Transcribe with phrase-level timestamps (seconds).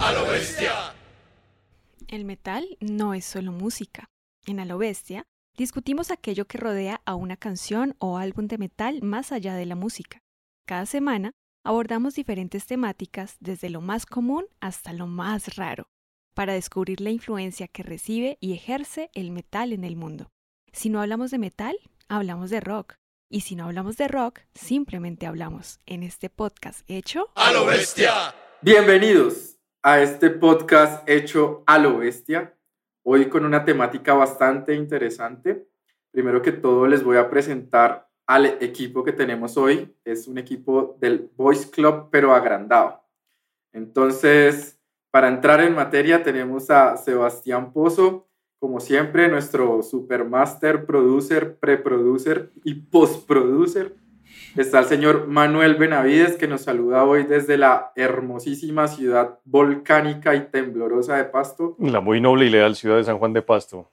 [0.00, 0.94] A lo bestia.
[2.06, 4.08] El metal no es solo música.
[4.46, 9.02] En A lo bestia discutimos aquello que rodea a una canción o álbum de metal
[9.02, 10.22] más allá de la música.
[10.66, 11.32] Cada semana
[11.64, 15.88] abordamos diferentes temáticas desde lo más común hasta lo más raro,
[16.32, 20.30] para descubrir la influencia que recibe y ejerce el metal en el mundo.
[20.72, 21.76] Si no hablamos de metal,
[22.08, 22.94] hablamos de rock.
[23.28, 28.34] Y si no hablamos de rock, simplemente hablamos en este podcast hecho A lo bestia.
[28.62, 32.54] Bienvenidos a este podcast hecho a lo bestia.
[33.04, 35.68] Hoy con una temática bastante interesante.
[36.10, 39.94] Primero que todo les voy a presentar al equipo que tenemos hoy.
[40.04, 43.02] Es un equipo del Boys Club, pero agrandado.
[43.72, 44.78] Entonces,
[45.10, 48.26] para entrar en materia, tenemos a Sebastián Pozo,
[48.58, 53.94] como siempre, nuestro supermaster, producer, preproducer y postproducer.
[54.56, 60.46] Está el señor Manuel Benavides, que nos saluda hoy desde la hermosísima ciudad volcánica y
[60.48, 61.76] temblorosa de Pasto.
[61.78, 63.90] La muy noble y leal ciudad de San Juan de Pasto.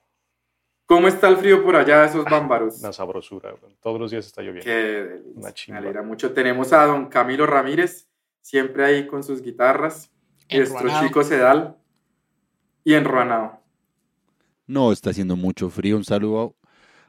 [0.86, 2.80] ¿Cómo está el frío por allá, esos bámbaros?
[2.80, 4.64] Una sabrosura, todos los días está lloviendo.
[4.64, 5.32] Qué delicia.
[5.34, 5.78] Una Me chimba.
[5.78, 6.32] alegra mucho.
[6.32, 8.08] Tenemos a don Camilo Ramírez,
[8.40, 10.12] siempre ahí con sus guitarras.
[10.48, 11.76] Y nuestro chico Sedal.
[12.84, 13.60] Y enruanado.
[14.68, 15.96] No, está haciendo mucho frío.
[15.96, 16.54] Un saludo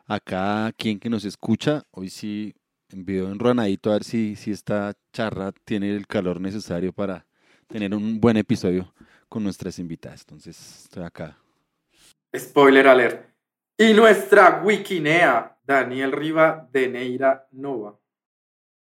[0.08, 1.84] a cada quien que nos escucha.
[1.92, 2.56] Hoy sí
[2.90, 7.26] envío enruanadito a ver si, si esta charla tiene el calor necesario para
[7.68, 8.94] tener un buen episodio
[9.30, 10.22] con nuestras invitadas.
[10.22, 11.38] Entonces, estoy acá.
[12.36, 13.26] Spoiler alert.
[13.78, 17.96] Y nuestra Wikinea, Daniel Riva de Neira Nova.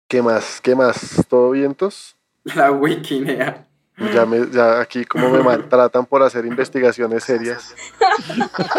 [0.09, 0.61] ¿Qué más?
[0.61, 1.25] ¿Qué más?
[1.29, 2.17] ¿Todo vientos?
[2.45, 3.67] La Wikinea.
[4.13, 7.75] Ya, me, ya aquí como me maltratan por hacer investigaciones serias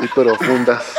[0.02, 0.94] y profundas.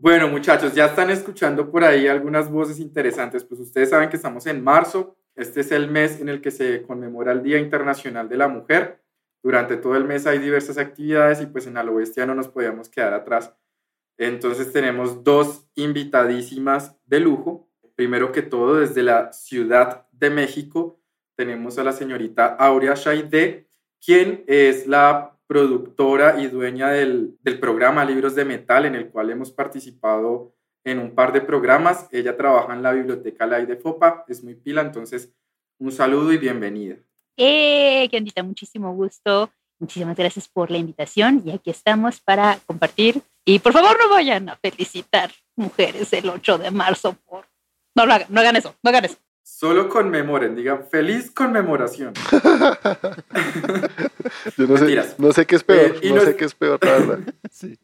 [0.00, 3.42] Bueno, muchachos, ya están escuchando por ahí algunas voces interesantes.
[3.42, 5.16] Pues ustedes saben que estamos en marzo.
[5.34, 9.02] Este es el mes en el que se conmemora el Día Internacional de la Mujer.
[9.42, 12.88] Durante todo el mes hay diversas actividades y pues en Alo Bestia no nos podíamos
[12.88, 13.52] quedar atrás.
[14.16, 17.68] Entonces tenemos dos invitadísimas de lujo.
[17.96, 21.00] Primero que todo, desde la Ciudad de México,
[21.34, 23.68] tenemos a la señorita Aurea Shaide,
[24.00, 29.30] quien es la productora y dueña del, del programa Libros de Metal, en el cual
[29.30, 30.54] hemos participado
[30.84, 32.06] en un par de programas.
[32.12, 35.32] Ella trabaja en la Biblioteca Lai de Fopa, es muy pila, entonces
[35.78, 36.96] un saludo y bienvenida.
[37.36, 38.08] ¡Eh!
[38.10, 38.42] ¡Qué ondita!
[38.42, 39.50] Muchísimo gusto.
[39.78, 43.22] Muchísimas gracias por la invitación y aquí estamos para compartir.
[43.44, 47.46] Y por favor no vayan a felicitar mujeres el 8 de marzo por...
[47.94, 49.16] No lo hagan, no hagan eso, no hagan eso.
[49.50, 52.12] Solo conmemoren, digan feliz conmemoración.
[54.58, 56.78] Yo no sé, no sé qué es peor, Eh, y no sé qué es peor,
[56.84, 57.20] la verdad.
[57.50, 57.78] Sí.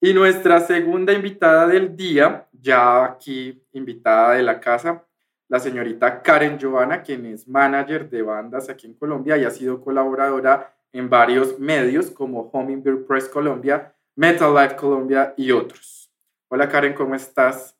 [0.00, 5.04] Y nuestra segunda invitada del día, ya aquí invitada de la casa,
[5.48, 9.80] la señorita Karen Joana, quien es manager de bandas aquí en Colombia y ha sido
[9.80, 16.10] colaboradora en varios medios como Hummingbird Press Colombia, Metal Life Colombia y otros.
[16.48, 17.75] Hola Karen, ¿cómo estás?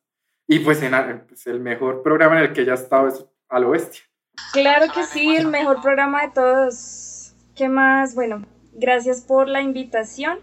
[0.48, 0.92] Y pues, en,
[1.26, 4.02] pues, el mejor programa en el que ella ha estado es A lo Bestia.
[4.52, 7.34] Claro que sí, el mejor programa de todos.
[7.54, 8.14] ¿Qué más?
[8.14, 10.38] Bueno, gracias por la invitación.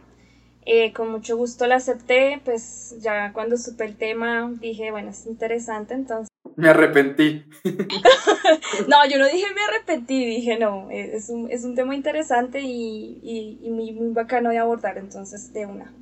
[0.66, 5.26] Eh, con mucho gusto la acepté, pues ya cuando supe el tema dije, bueno, es
[5.26, 6.30] interesante, entonces...
[6.56, 7.44] Me arrepentí.
[8.88, 13.20] No, yo no dije me arrepentí, dije no, es un, es un tema interesante y,
[13.22, 15.94] y- y muy, muy bacano de abordar, entonces de una.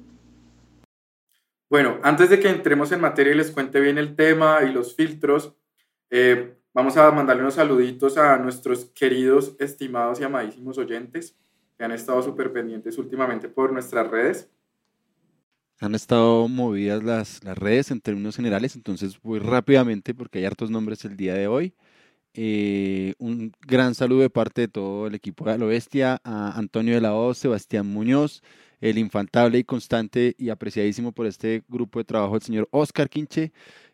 [1.71, 4.93] Bueno, antes de que entremos en materia y les cuente bien el tema y los
[4.93, 5.55] filtros,
[6.09, 11.37] eh, vamos a mandarle unos saluditos a nuestros queridos, estimados y amadísimos oyentes
[11.77, 14.49] que han estado súper pendientes últimamente por nuestras redes.
[15.79, 20.69] Han estado movidas las, las redes en términos generales, entonces voy rápidamente porque hay hartos
[20.69, 21.73] nombres el día de hoy.
[22.33, 26.95] Eh, un gran saludo de parte de todo el equipo de Alo Bestia, a Antonio
[26.95, 28.43] de la Hoz, Sebastián Muñoz,
[28.81, 33.51] el infaltable y constante y apreciadísimo por este grupo de trabajo, el señor Oscar Quinche,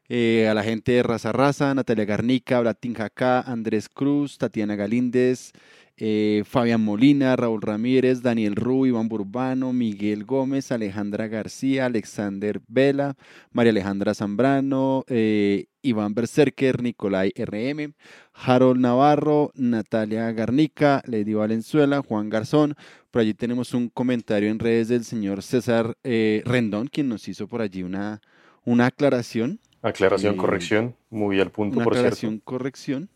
[0.09, 5.51] eh, a la gente de Raza Raza, Natalia Garnica, Blatín Jacá, Andrés Cruz, Tatiana Galíndez,
[5.97, 13.15] eh, Fabián Molina, Raúl Ramírez, Daniel Ru, Iván Burbano, Miguel Gómez, Alejandra García, Alexander Vela,
[13.51, 17.93] María Alejandra Zambrano, eh, Iván Berserker, Nicolai RM,
[18.33, 22.75] Harold Navarro, Natalia Garnica, Lady Valenzuela, Juan Garzón.
[23.11, 27.47] Por allí tenemos un comentario en redes del señor César eh, Rendón, quien nos hizo
[27.47, 28.21] por allí una,
[28.65, 29.59] una aclaración.
[29.81, 32.45] Aclaración, Eh, corrección, muy al punto, Una por aclaración, cierto.
[32.45, 33.09] corrección,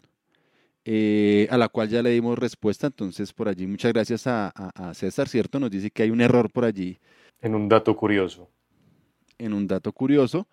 [0.86, 2.88] eh, a la cual ya le dimos respuesta.
[2.88, 5.60] Entonces, por allí, muchas gracias a, a- a César, ¿cierto?
[5.60, 6.98] Nos dice que hay un error por allí
[7.42, 8.50] En un dato curioso.
[9.38, 10.48] en un dato curioso.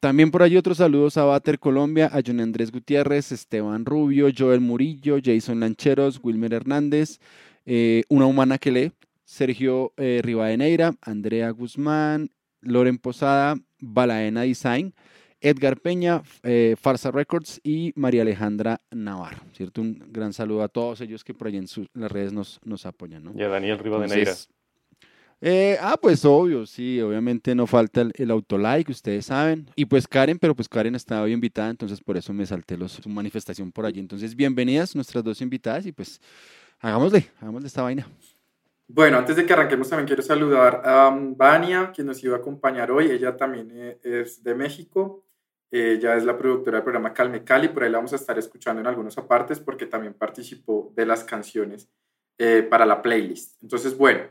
[0.00, 4.62] También por allí otros saludos a Bater Colombia, a John Andrés Gutiérrez, Esteban Rubio, Joel
[4.62, 7.18] Murillo, Jason Lancheros, Wilmer Hernández,
[7.66, 8.92] eh, Una Humana que lee,
[9.24, 12.30] Sergio eh, Rivadeneira, Andrea Guzmán,
[12.62, 14.94] Loren Posada, Balaena Design,
[15.42, 19.42] Edgar Peña, eh, Farsa Records y María Alejandra Navarro.
[19.52, 19.82] ¿cierto?
[19.82, 23.22] Un gran saludo a todos ellos que por allí en, las redes nos, nos apoyan.
[23.24, 23.32] ¿no?
[23.36, 24.32] Y a Daniel Rivadeneira.
[25.42, 29.70] Eh, ah, pues obvio, sí, obviamente no falta el, el autolike, ustedes saben.
[29.74, 32.92] Y pues Karen, pero pues Karen estaba hoy invitada, entonces por eso me salté los,
[32.92, 34.00] su manifestación por allí.
[34.00, 36.20] Entonces, bienvenidas nuestras dos invitadas y pues
[36.80, 38.06] hagámosle, hagámosle esta vaina.
[38.86, 42.40] Bueno, antes de que arranquemos también quiero saludar a um, Vania, quien nos iba a
[42.40, 43.10] acompañar hoy.
[43.10, 45.24] Ella también eh, es de México.
[45.70, 48.80] Ella es la productora del programa Calme Cali, por ahí la vamos a estar escuchando
[48.80, 51.88] en algunos apartes porque también participó de las canciones
[52.36, 53.62] eh, para la playlist.
[53.62, 54.24] Entonces, bueno,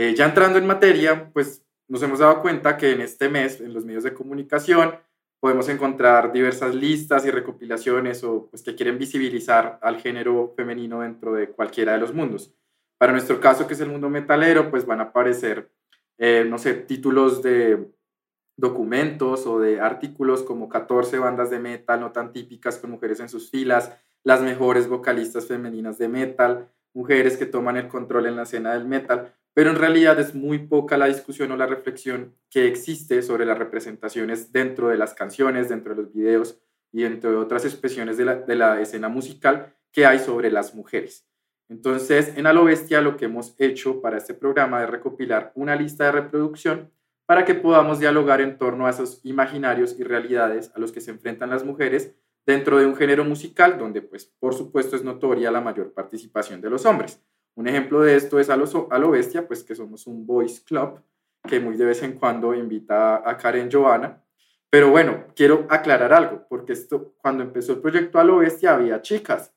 [0.00, 3.74] eh, ya entrando en materia, pues nos hemos dado cuenta que en este mes, en
[3.74, 4.94] los medios de comunicación,
[5.40, 11.34] podemos encontrar diversas listas y recopilaciones o pues que quieren visibilizar al género femenino dentro
[11.34, 12.50] de cualquiera de los mundos.
[12.96, 15.70] Para nuestro caso, que es el mundo metalero, pues van a aparecer,
[16.16, 17.92] eh, no sé, títulos de
[18.56, 23.28] documentos o de artículos como 14 bandas de metal no tan típicas con mujeres en
[23.28, 23.92] sus filas,
[24.24, 28.86] las mejores vocalistas femeninas de metal, mujeres que toman el control en la escena del
[28.86, 33.44] metal, pero en realidad es muy poca la discusión o la reflexión que existe sobre
[33.44, 36.58] las representaciones dentro de las canciones, dentro de los videos
[36.90, 38.24] y entre otras expresiones de
[38.56, 41.28] la, escena musical que hay sobre las mujeres.
[41.68, 45.76] Entonces, en A lo Bestia lo que hemos hecho para este programa es recopilar una
[45.76, 46.90] lista de reproducción
[47.26, 51.10] para que podamos dialogar en torno a esos imaginarios y realidades a los que se
[51.10, 52.14] enfrentan las mujeres
[52.46, 56.70] dentro de un género musical donde, pues, por supuesto, es notoria la mayor participación de
[56.70, 57.22] los hombres.
[57.60, 60.98] Un ejemplo de esto es a, a lo bestia, pues que somos un boys club
[61.46, 64.24] que muy de vez en cuando invita a Karen Joana.
[64.70, 69.02] Pero bueno, quiero aclarar algo, porque esto, cuando empezó el proyecto a lo bestia había
[69.02, 69.52] chicas,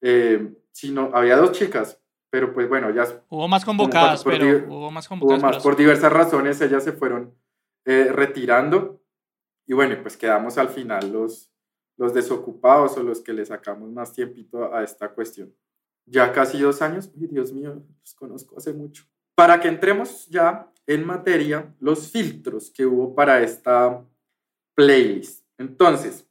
[0.00, 3.06] eh, sino, había dos chicas, pero pues bueno, ya...
[3.28, 5.40] Hubo más convocadas, pero hubo más convocadas.
[5.40, 7.32] Hubo más, por diversas razones ellas se fueron
[7.84, 9.00] eh, retirando
[9.64, 11.52] y bueno, pues quedamos al final los,
[11.98, 15.54] los desocupados o los que le sacamos más tiempito a esta cuestión
[16.10, 17.10] ya casi dos años.
[17.14, 19.04] Dios mío, los conozco hace mucho.
[19.34, 24.04] Para que entremos ya en materia, los filtros que hubo para esta
[24.74, 25.44] playlist.
[25.58, 26.26] Entonces,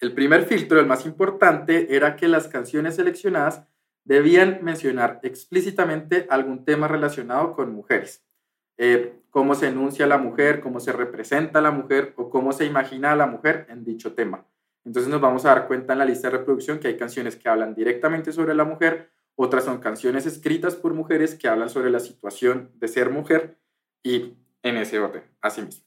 [0.00, 3.62] el primer filtro, el más importante, era que las canciones seleccionadas
[4.04, 8.24] debían mencionar explícitamente algún tema relacionado con mujeres.
[8.78, 13.12] Eh, cómo se enuncia la mujer, cómo se representa la mujer o cómo se imagina
[13.12, 14.44] a la mujer en dicho tema.
[14.84, 17.48] Entonces nos vamos a dar cuenta en la lista de reproducción que hay canciones que
[17.48, 22.00] hablan directamente sobre la mujer, otras son canciones escritas por mujeres que hablan sobre la
[22.00, 23.58] situación de ser mujer
[24.02, 25.84] y en ese orden, así mismo.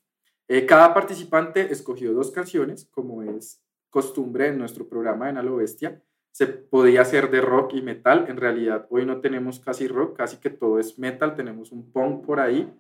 [0.48, 6.02] Eh, cada participante escogió dos canciones, como es costumbre en nuestro programa en Alo Bestia.
[6.32, 8.26] Se podía hacer de rock y metal.
[8.28, 11.36] En realidad, hoy no tenemos casi rock, casi que todo es metal.
[11.36, 12.72] Tenemos un punk por ahí.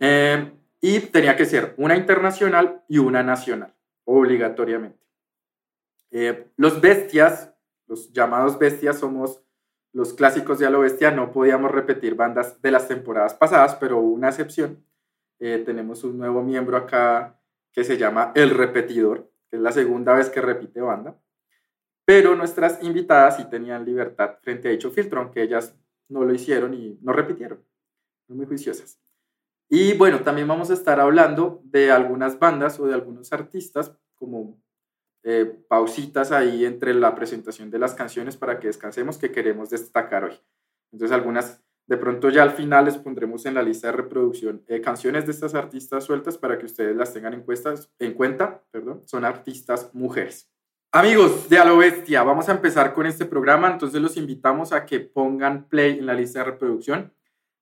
[0.00, 3.74] Eh, y tenía que ser una internacional y una nacional,
[4.04, 5.03] obligatoriamente.
[6.16, 7.52] Eh, los bestias,
[7.88, 9.42] los llamados bestias, somos
[9.92, 11.10] los clásicos de lo Bestia.
[11.10, 14.86] No podíamos repetir bandas de las temporadas pasadas, pero hubo una excepción.
[15.40, 17.40] Eh, tenemos un nuevo miembro acá
[17.72, 21.20] que se llama El Repetidor, que es la segunda vez que repite banda.
[22.04, 25.76] Pero nuestras invitadas sí tenían libertad frente a dicho filtro, aunque ellas
[26.08, 27.60] no lo hicieron y no repitieron.
[28.28, 29.00] Muy juiciosas.
[29.68, 34.62] Y bueno, también vamos a estar hablando de algunas bandas o de algunos artistas como
[35.24, 40.24] eh, pausitas ahí entre la presentación de las canciones para que descansemos que queremos destacar
[40.24, 40.38] hoy.
[40.92, 44.82] Entonces algunas, de pronto ya al final les pondremos en la lista de reproducción eh,
[44.82, 47.44] canciones de estas artistas sueltas para que ustedes las tengan en,
[47.98, 48.62] en cuenta.
[48.70, 50.50] Perdón, son artistas mujeres.
[50.92, 54.86] Amigos de A lo Bestia, vamos a empezar con este programa, entonces los invitamos a
[54.86, 57.12] que pongan play en la lista de reproducción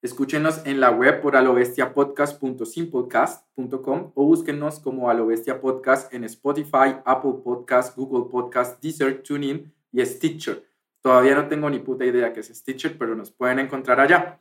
[0.02, 7.96] Escúchenos en la web por alobestiapodcast.simplecast.com o búsquenos como Alobestia Podcast en Spotify, Apple Podcast,
[7.96, 10.66] Google Podcast, Deezer, TuneIn y Stitcher.
[11.00, 14.40] Todavía no tengo ni puta idea que es Stitcher, pero nos pueden encontrar allá.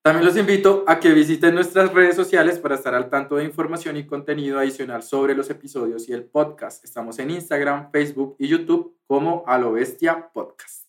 [0.00, 3.96] También los invito a que visiten nuestras redes sociales para estar al tanto de información
[3.96, 6.84] y contenido adicional sobre los episodios y el podcast.
[6.84, 10.79] Estamos en Instagram, Facebook y YouTube como Alobestia Podcast.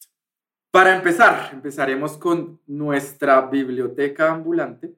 [0.71, 4.93] Para empezar, empezaremos con nuestra biblioteca ambulante,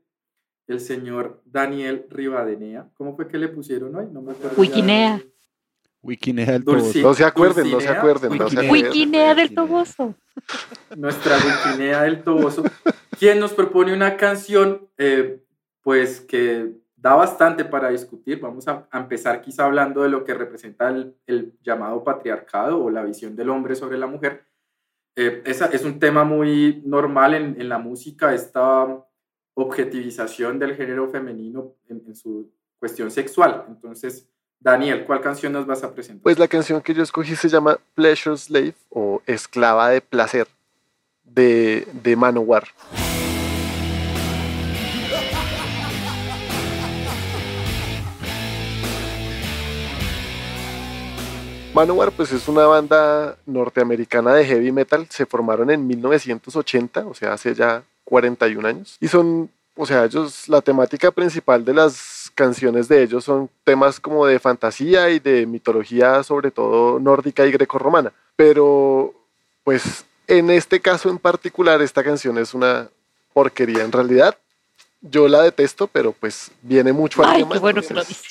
[0.67, 2.89] el señor Daniel Rivadenea.
[2.93, 4.05] ¿Cómo fue que le pusieron hoy?
[4.11, 4.55] No me acuerdo.
[4.61, 5.21] Wikinea.
[6.03, 6.99] Wikinea del Toboso.
[6.99, 8.37] No se acuerden, no se acuerden.
[8.37, 10.15] No se Wikinea del Toboso.
[10.95, 12.63] Nuestra Wikinea del Toboso.
[13.17, 15.41] quien nos propone una canción, eh,
[15.81, 18.39] pues que da bastante para discutir.
[18.39, 23.35] Vamos a, empezar quizá hablando de lo que representa el, llamado patriarcado o la visión
[23.35, 24.45] del hombre sobre la mujer.
[25.15, 29.05] Eh, esa, es un tema muy normal en, en, la música, esta
[29.53, 33.65] objetivización del género femenino en, en su cuestión sexual.
[33.67, 34.27] Entonces,
[34.59, 36.23] Daniel, ¿cuál canción nos vas a presentar?
[36.23, 40.47] Pues la canción que yo escogí se llama Pleasure Slave o Esclava de Placer
[41.23, 42.63] de, de Manowar.
[51.73, 57.33] Manowar pues es una banda norteamericana de heavy metal, se formaron en 1980, o sea,
[57.33, 62.87] hace ya 41 años, y son, o sea, ellos, la temática principal de las canciones
[62.87, 68.13] de ellos son temas como de fantasía y de mitología, sobre todo nórdica y grecorromana,
[68.35, 69.13] pero
[69.63, 72.89] pues en este caso en particular esta canción es una
[73.33, 74.37] porquería en realidad.
[75.01, 78.29] Yo la detesto, pero pues viene mucho al Ay, qué bueno que lo dice.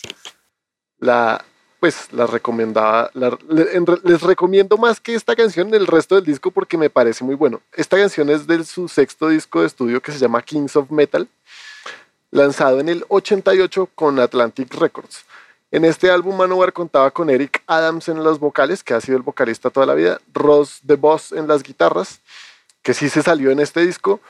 [0.98, 1.44] La,
[1.82, 6.88] pues la recomendaba, les recomiendo más que esta canción el resto del disco porque me
[6.88, 7.60] parece muy bueno.
[7.72, 11.26] Esta canción es de su sexto disco de estudio que se llama Kings of Metal,
[12.30, 15.24] lanzado en el 88 con Atlantic Records.
[15.72, 19.24] En este álbum Manowar contaba con Eric Adams en los vocales, que ha sido el
[19.24, 22.20] vocalista toda la vida, Ross the Boss en las guitarras,
[22.82, 24.20] que sí se salió en este disco,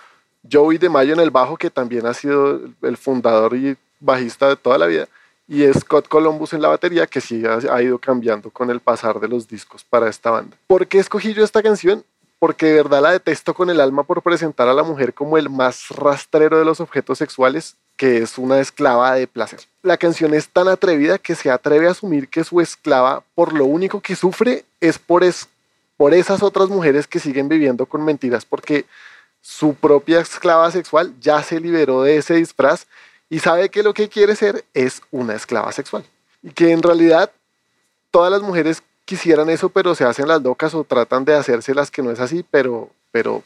[0.50, 4.56] Joey de Mayo en el bajo, que también ha sido el fundador y bajista de
[4.56, 5.06] toda la vida,
[5.49, 9.28] y Scott Columbus en la batería, que sí ha, ido cambiando con el pasar de
[9.28, 10.56] los discos para esta banda.
[10.66, 12.04] ¿Por qué escogí yo esta canción?
[12.38, 15.50] Porque de verdad la detesto con el alma por presentar a la mujer como el
[15.50, 19.61] más rastrero de los objetos sexuales, que es una esclava de placer.
[19.82, 23.64] La canción es tan atrevida que se atreve a asumir que su esclava, por lo
[23.64, 25.49] único que sufre, es por, es,
[25.96, 28.87] por esas otras mujeres que siguen viviendo con mentiras, porque
[29.40, 32.87] su propia esclava sexual ya se liberó de ese disfraz
[33.32, 36.04] y sabe que lo que quiere ser es una esclava sexual.
[36.42, 37.32] Y que en realidad
[38.10, 41.90] todas las mujeres quisieran eso, pero se hacen las locas o tratan de hacerse las
[41.90, 43.42] que no es así, pero, pero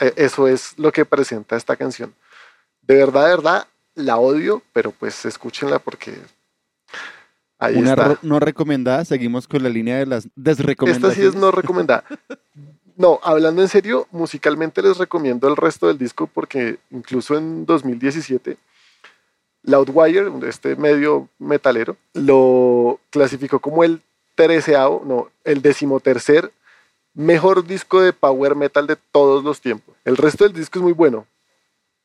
[0.00, 2.14] e, eso es lo que presenta esta canción.
[2.82, 6.14] De verdad, de verdad, la odio, pero pues escúchenla porque
[7.58, 8.18] ahí Una está.
[8.22, 11.18] no recomendada, seguimos con la línea de las desrecomendadas.
[11.18, 12.04] Esta sí es no recomendada.
[12.96, 18.56] No, hablando en serio, musicalmente les recomiendo el resto del disco porque incluso en 2017
[19.62, 24.02] Loudwire, este medio metalero, lo clasificó como el
[24.34, 26.52] treceavo, no, el decimotercer
[27.14, 29.94] mejor disco de power metal de todos los tiempos.
[30.04, 31.26] El resto del disco es muy bueno,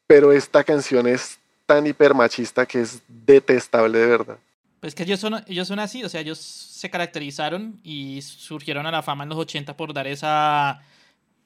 [0.08, 4.38] pero esta canción es tan hipermachista que es detestable de verdad.
[4.80, 8.92] Pues que ellos son, ellos son así, o sea, ellos se caracterizaron y surgieron a
[8.92, 10.84] la fama en los 80 por dar esa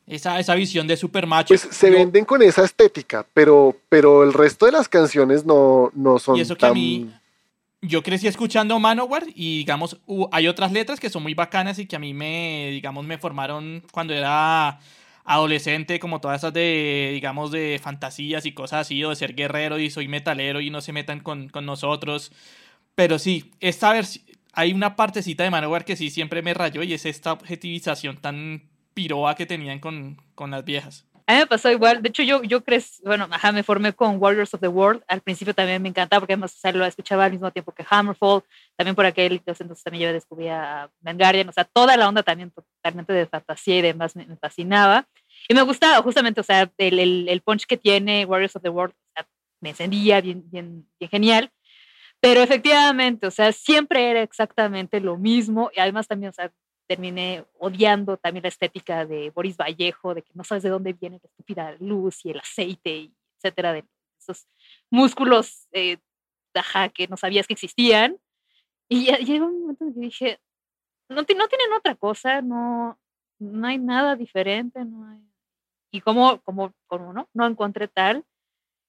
[0.10, 1.50] esa, esa visión de super macho.
[1.50, 6.18] Pues se venden con esa estética, pero, pero el resto de las canciones no, no
[6.18, 7.10] son y eso que a mí,
[7.82, 9.98] yo crecí escuchando Manowar y digamos,
[10.32, 13.84] hay otras letras que son muy bacanas y que a mí me, digamos, me formaron
[13.92, 14.80] cuando era
[15.26, 19.78] adolescente, como todas esas de, digamos, de fantasías y cosas así, o de ser guerrero
[19.78, 22.32] y soy metalero y no se metan con, con nosotros.
[22.96, 26.94] Pero sí, esta versión, hay una partecita de Manowar que sí siempre me rayó y
[26.94, 28.64] es esta objetivización tan
[28.94, 31.06] piroa que tenían con, con las viejas.
[31.30, 34.20] A mí me pasó igual, de hecho yo, yo crecí, bueno, ajá, me formé con
[34.20, 37.32] Warriors of the World, al principio también me encantaba porque además o lo escuchaba al
[37.32, 38.42] mismo tiempo que Hammerfall,
[38.76, 43.14] también por aquel entonces también yo descubrí a o sea, toda la onda también totalmente
[43.14, 45.08] de fantasía y demás me, fascinaba.
[45.48, 48.70] Y me gustaba justamente, o sea, el, el, el, punch que tiene Warriors of the
[48.70, 49.28] World, o sea,
[49.62, 51.52] me encendía bien, bien, bien genial.
[52.20, 56.52] Pero efectivamente, o sea, siempre era exactamente lo mismo y además también, o sea,
[56.90, 61.20] terminé odiando también la estética de Boris Vallejo, de que no sabes de dónde viene
[61.22, 63.86] la estúpida luz y el aceite, etcétera, de
[64.20, 64.48] esos
[64.90, 65.98] músculos eh,
[66.96, 68.18] que no sabías que existían.
[68.90, 70.40] Y llegó un momento en que dije,
[71.10, 73.00] no, no tienen otra cosa, no,
[73.38, 75.22] no hay nada diferente, no hay...
[75.92, 78.26] Y como, como, como no, no encontré tal.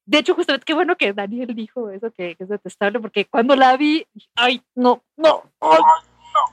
[0.07, 3.55] De hecho, justamente, qué bueno que Daniel dijo eso, que, que es detestable, porque cuando
[3.57, 5.81] la vi, ay, no, no, ay,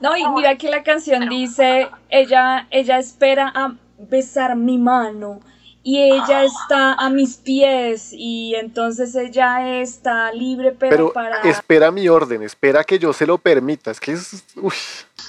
[0.00, 5.40] no, y mira que la canción dice, ella, ella espera a besar mi mano
[5.82, 11.40] y ella está a mis pies y entonces ella está libre pero, para...
[11.42, 14.44] espera mi orden, espera que yo se lo permita, es que es...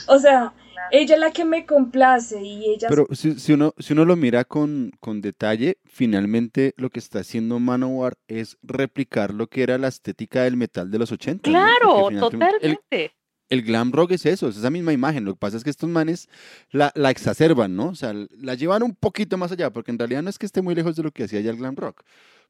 [0.08, 0.54] O sea,
[0.92, 2.90] ella es la que me complace y ella...
[2.90, 7.60] Pero si, uno, si uno lo mira con, con, detalle, finalmente lo que está haciendo
[7.60, 11.50] Manowar es replicar lo que era la estética del metal de los 80.
[11.50, 13.12] Claro, totalmente el
[13.50, 15.26] glam rock es eso, es esa misma imagen.
[15.26, 16.30] Lo que pasa es que estos manes
[16.72, 17.90] la, exacerban, ¿no?
[17.90, 20.62] O sea, la llevan un poquito más allá, porque en realidad no es que esté
[20.62, 22.04] muy lejos de lo que hacía ya el glam rock.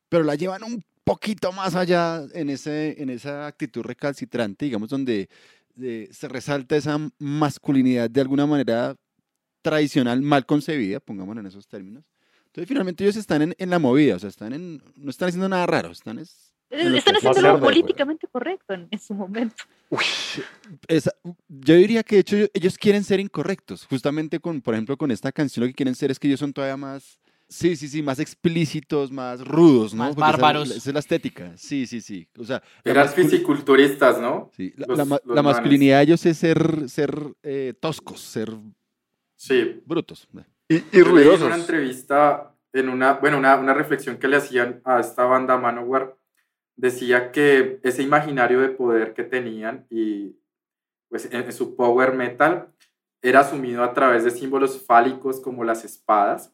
[0.10, 5.30] pero la llevan un poquito más allá en, ese, en esa actitud recalcitrante, digamos, donde
[6.12, 8.96] se resalta esa masculinidad de alguna manera
[9.62, 12.04] tradicional, mal concebida, pongámoslo en esos términos.
[12.48, 15.66] Entonces, finalmente ellos están en, la movida, o sea, están en, no están haciendo nada
[15.66, 16.20] raro, están
[16.70, 19.64] Están haciendo verde, políticamente correcto en, en su momento.
[19.90, 20.04] Uy,
[20.88, 21.14] esa-
[21.48, 25.32] yo diría que de hecho ellos quieren ser incorrectos, justamente con, por ejemplo, con esta
[25.32, 28.20] canción lo que quieren ser es que ellos son todavía más, sí, sí, sí, más
[28.20, 30.04] explícitos, más rudos, ¿no?
[30.04, 30.70] Más Porque bárbaros.
[30.70, 32.28] Esa, es la estética, sí, sí, sí.
[32.38, 34.52] O sea, Eran fisiculturistas, ¿no?
[34.56, 35.58] sí, la, los- la ma- los la manes.
[35.58, 38.54] masculinidad de ellos es ser, ser eh, toscos, ser
[39.36, 39.82] Sí.
[39.86, 40.28] brutos.
[40.68, 41.48] y, leí en ruidosos.
[41.48, 46.16] una entrevista, en una, bueno, una, una reflexión que le hacían a esta banda Manowar,
[46.80, 50.38] decía que ese imaginario de poder que tenían y
[51.10, 52.70] pues en, en su power metal
[53.22, 56.54] era asumido a través de símbolos fálicos como las espadas,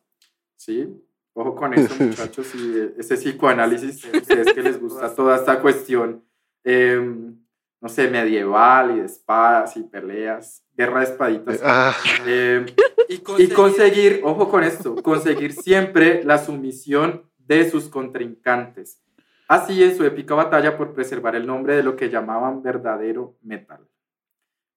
[0.57, 0.89] ¿sí?
[1.33, 5.61] Ojo con eso, muchachos, y eh, ese psicoanálisis, a ustedes que les gusta toda esta
[5.61, 6.23] cuestión,
[6.63, 7.37] em,
[7.79, 11.59] no sé, medieval y de espadas y peleas, guerra de espaditas.
[11.63, 12.65] Ah, Eh,
[13.37, 19.04] y conseguir, ojo con esto, conseguir siempre la sumisión de sus contrincantes.
[19.47, 23.79] Así en su épica batalla por preservar el nombre de lo que llamaban verdadero metal.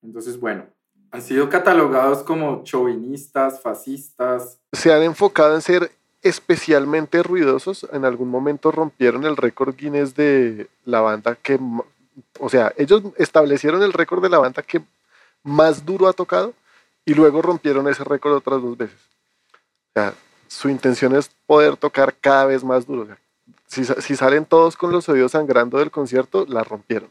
[0.03, 0.67] Entonces, bueno,
[1.11, 4.59] han sido catalogados como chauvinistas, fascistas.
[4.73, 5.91] se han enfocado en ser
[6.23, 7.87] especialmente ruidosos.
[7.93, 11.59] En algún momento rompieron el récord Guinness de la banda que,
[12.39, 14.83] o sea, ellos establecieron el récord de la banda que
[15.43, 16.53] más duro ha tocado
[17.05, 18.99] y luego rompieron ese récord otras dos veces.
[19.55, 20.15] O sea,
[20.47, 23.03] su intención es poder tocar cada vez más duro.
[23.03, 23.19] O sea,
[23.69, 27.11] si, sa- si salen todos con los oídos sangrando del concierto, la rompieron.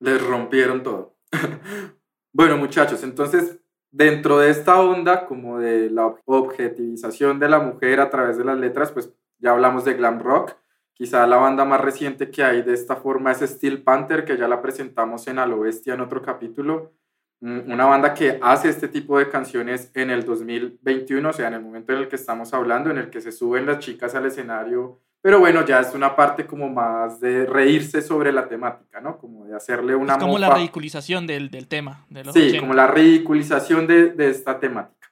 [0.00, 1.14] Les rompieron todo.
[2.32, 3.58] bueno, muchachos, entonces,
[3.90, 8.44] dentro de esta onda como de la ob- objetivización de la mujer a través de
[8.44, 10.52] las letras, pues ya hablamos de glam rock.
[10.94, 14.48] Quizá la banda más reciente que hay de esta forma es Steel Panther, que ya
[14.48, 16.92] la presentamos en A lo Bestia en otro capítulo.
[17.40, 21.54] Mm, Una banda que hace este tipo de canciones en el 2021, o sea, en
[21.54, 24.26] el momento en el que estamos hablando, en el que se suben las chicas al
[24.26, 29.18] escenario pero bueno, ya es una parte como más de reírse sobre la temática, ¿no?
[29.18, 30.58] Como de hacerle una es como la mofa.
[30.58, 32.04] ridiculización del, del tema.
[32.08, 32.60] De los Sí, 80.
[32.60, 35.08] como la ridiculización de, de esta temática.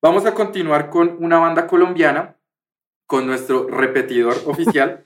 [0.00, 2.36] Vamos a continuar con una banda colombiana,
[3.06, 5.04] con nuestro repetidor oficial,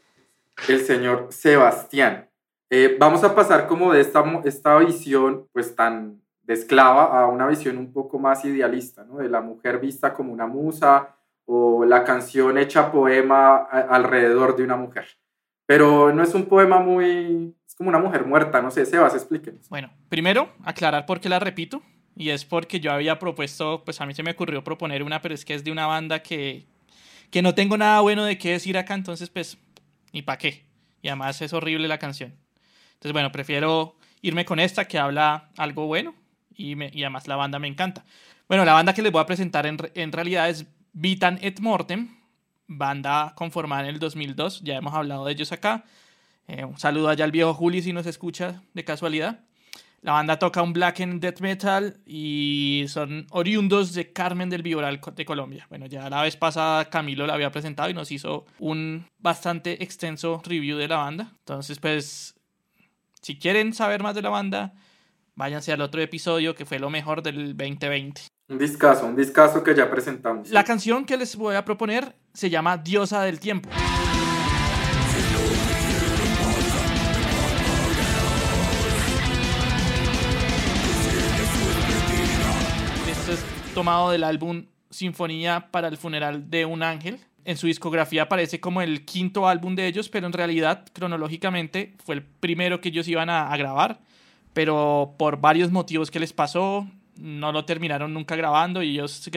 [0.68, 2.28] el señor Sebastián.
[2.70, 7.46] Eh, vamos a pasar como de esta, esta visión pues tan de esclava a una
[7.48, 9.16] visión un poco más idealista, ¿no?
[9.18, 11.15] De la mujer vista como una musa
[11.46, 15.06] o la canción hecha poema alrededor de una mujer.
[15.66, 17.54] Pero no es un poema muy...
[17.66, 19.68] es como una mujer muerta, no sé, Sebas, explíquenos.
[19.68, 21.82] Bueno, primero, aclarar por qué la repito.
[22.18, 25.34] Y es porque yo había propuesto, pues a mí se me ocurrió proponer una, pero
[25.34, 26.64] es que es de una banda que,
[27.30, 29.58] que no tengo nada bueno de qué decir acá, entonces pues,
[30.12, 30.64] ni para qué.
[31.02, 32.34] Y además es horrible la canción.
[32.94, 36.14] Entonces, bueno, prefiero irme con esta que habla algo bueno
[36.54, 38.02] y, me- y además la banda me encanta.
[38.48, 40.66] Bueno, la banda que les voy a presentar en, en realidad es
[40.98, 42.08] Vitan et Mortem,
[42.66, 45.84] banda conformada en el 2002, ya hemos hablado de ellos acá.
[46.48, 49.44] Eh, un saludo allá al viejo Juli si nos escucha de casualidad.
[50.00, 54.98] La banda toca un black and death metal y son oriundos de Carmen del Viboral
[55.14, 55.66] de Colombia.
[55.68, 60.40] Bueno, ya la vez pasada Camilo la había presentado y nos hizo un bastante extenso
[60.46, 61.30] review de la banda.
[61.40, 62.36] Entonces, pues,
[63.20, 64.72] si quieren saber más de la banda,
[65.34, 68.28] váyanse al otro episodio que fue lo mejor del 2020.
[68.48, 70.50] Un discazo, un discazo que ya presentamos.
[70.50, 73.68] La canción que les voy a proponer se llama Diosa del Tiempo.
[83.10, 87.18] Esto es tomado del álbum Sinfonía para el funeral de un ángel.
[87.44, 92.14] En su discografía aparece como el quinto álbum de ellos, pero en realidad, cronológicamente, fue
[92.14, 93.98] el primero que ellos iban a, a grabar.
[94.52, 96.86] Pero por varios motivos que les pasó,
[97.18, 99.30] no lo terminaron nunca grabando y ellos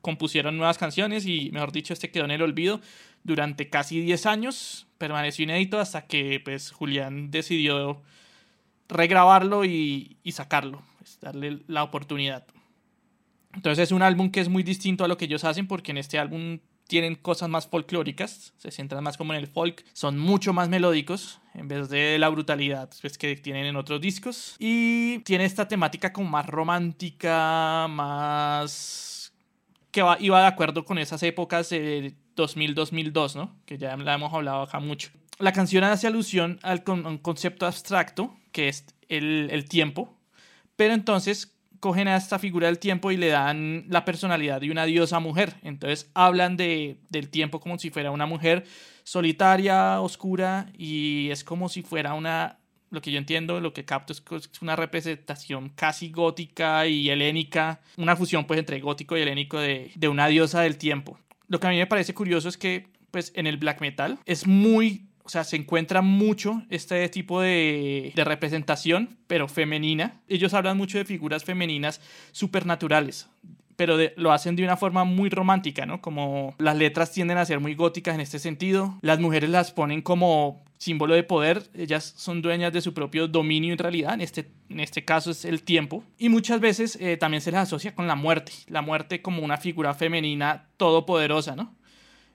[0.00, 2.80] compusieron nuevas canciones y, mejor dicho, este quedó en el olvido
[3.22, 4.86] durante casi 10 años.
[4.98, 8.02] Permaneció inédito hasta que pues, Julián decidió
[8.88, 12.46] regrabarlo y, y sacarlo, pues, darle la oportunidad.
[13.54, 15.98] Entonces es un álbum que es muy distinto a lo que ellos hacen porque en
[15.98, 16.60] este álbum
[16.90, 21.38] tienen cosas más folclóricas, se centran más como en el folk, son mucho más melódicos
[21.54, 26.12] en vez de la brutalidad pues, que tienen en otros discos y tiene esta temática
[26.12, 29.32] como más romántica, más
[29.92, 33.56] que iba de acuerdo con esas épocas de 2000-2002, ¿no?
[33.66, 35.10] Que ya la hemos hablado acá mucho.
[35.38, 40.18] La canción hace alusión al a un concepto abstracto que es el tiempo,
[40.74, 44.84] pero entonces cogen a esta figura del tiempo y le dan la personalidad de una
[44.84, 45.54] diosa mujer.
[45.62, 48.64] Entonces hablan de, del tiempo como si fuera una mujer
[49.02, 52.58] solitaria, oscura, y es como si fuera una,
[52.90, 54.22] lo que yo entiendo, lo que capto es
[54.60, 60.08] una representación casi gótica y helénica, una fusión pues entre gótico y helénico de, de
[60.08, 61.18] una diosa del tiempo.
[61.48, 64.46] Lo que a mí me parece curioso es que pues en el black metal es
[64.46, 70.20] muy o sea, se encuentra mucho este tipo de, representación, pero femenina.
[70.26, 72.00] Ellos hablan mucho de figuras femeninas
[72.32, 73.28] supernaturales,
[73.76, 76.00] pero lo hacen de una forma muy romántica, ¿no?
[76.02, 78.98] Como las letras tienden a ser muy góticas en este sentido.
[79.02, 83.72] Las mujeres las ponen como símbolo de poder, ellas son dueñas de su propio dominio
[83.72, 87.42] en realidad, en este, en este caso es el tiempo, y muchas veces eh, también
[87.42, 91.76] se les asocia con la muerte, la muerte como una figura femenina todopoderosa, ¿no?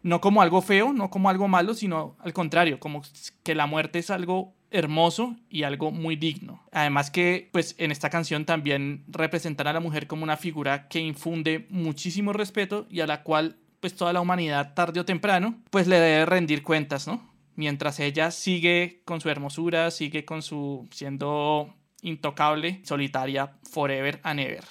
[0.06, 3.02] No como algo feo, no como algo malo, sino al contrario, como
[3.42, 6.62] que la muerte es algo hermoso y algo muy digno.
[6.72, 11.00] Además que pues en esta canción también representan a la mujer como una figura que
[11.00, 15.88] infunde muchísimo respeto y a la cual pues toda la humanidad tarde o temprano pues
[15.88, 17.28] le debe rendir cuentas, ¿no?
[17.56, 24.66] Mientras ella sigue con su hermosura, sigue con su siendo intocable, solitaria forever and ever.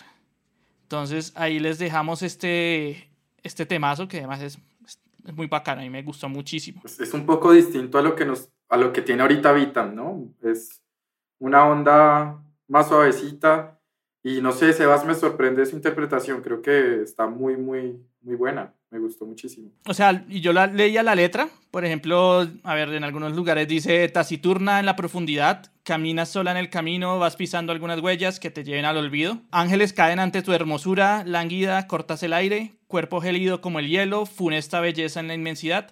[0.83, 3.09] Entonces ahí les dejamos este
[3.42, 4.59] este temazo que además es
[5.24, 6.82] es muy bacana y me gustó muchísimo.
[6.84, 10.34] Es, un poco distinto a lo que nos a lo que tiene ahorita Vitam, ¿no?
[10.42, 10.82] Es
[11.38, 13.78] una onda más suavecita
[14.22, 18.74] y no sé, Sebas me sorprende su interpretación, creo que está muy muy muy buena,
[18.94, 19.70] me gustó muchísimo.
[19.87, 23.66] O sea, y yo la leía la letra, por ejemplo, a ver, en algunos lugares
[23.66, 28.52] dice taciturna en la profundidad, caminas sola en el camino, vas pisando algunas huellas que
[28.52, 29.38] te lleven al olvido.
[29.50, 34.78] Ángeles caen ante tu hermosura, lánguida, cortas el aire, cuerpo gélido como el hielo, funesta
[34.78, 35.90] belleza en la inmensidad.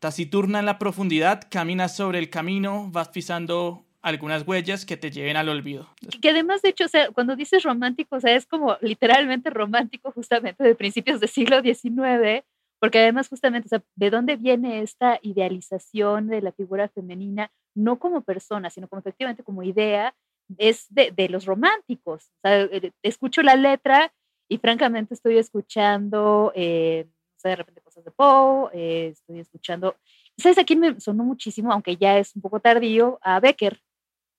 [0.00, 5.36] Taciturna en la profundidad, caminas sobre el camino, vas pisando algunas huellas que te lleven
[5.36, 5.88] al olvido.
[6.20, 10.10] Que además, de hecho, o sea, cuando dices romántico, o sea, es como literalmente romántico
[10.12, 12.44] justamente de principios del siglo XIX,
[12.78, 17.50] porque además justamente, o sea, ¿de dónde viene esta idealización de la figura femenina?
[17.74, 20.14] No como persona, sino como efectivamente como idea,
[20.58, 22.30] es de, de los románticos.
[22.38, 24.12] O sea, eh, escucho la letra
[24.48, 29.96] y francamente estoy escuchando, eh, o sea, de repente cosas de Poe, eh, estoy escuchando,
[30.36, 33.18] ¿sabes a quién me sonó muchísimo, aunque ya es un poco tardío?
[33.22, 33.80] A Becker,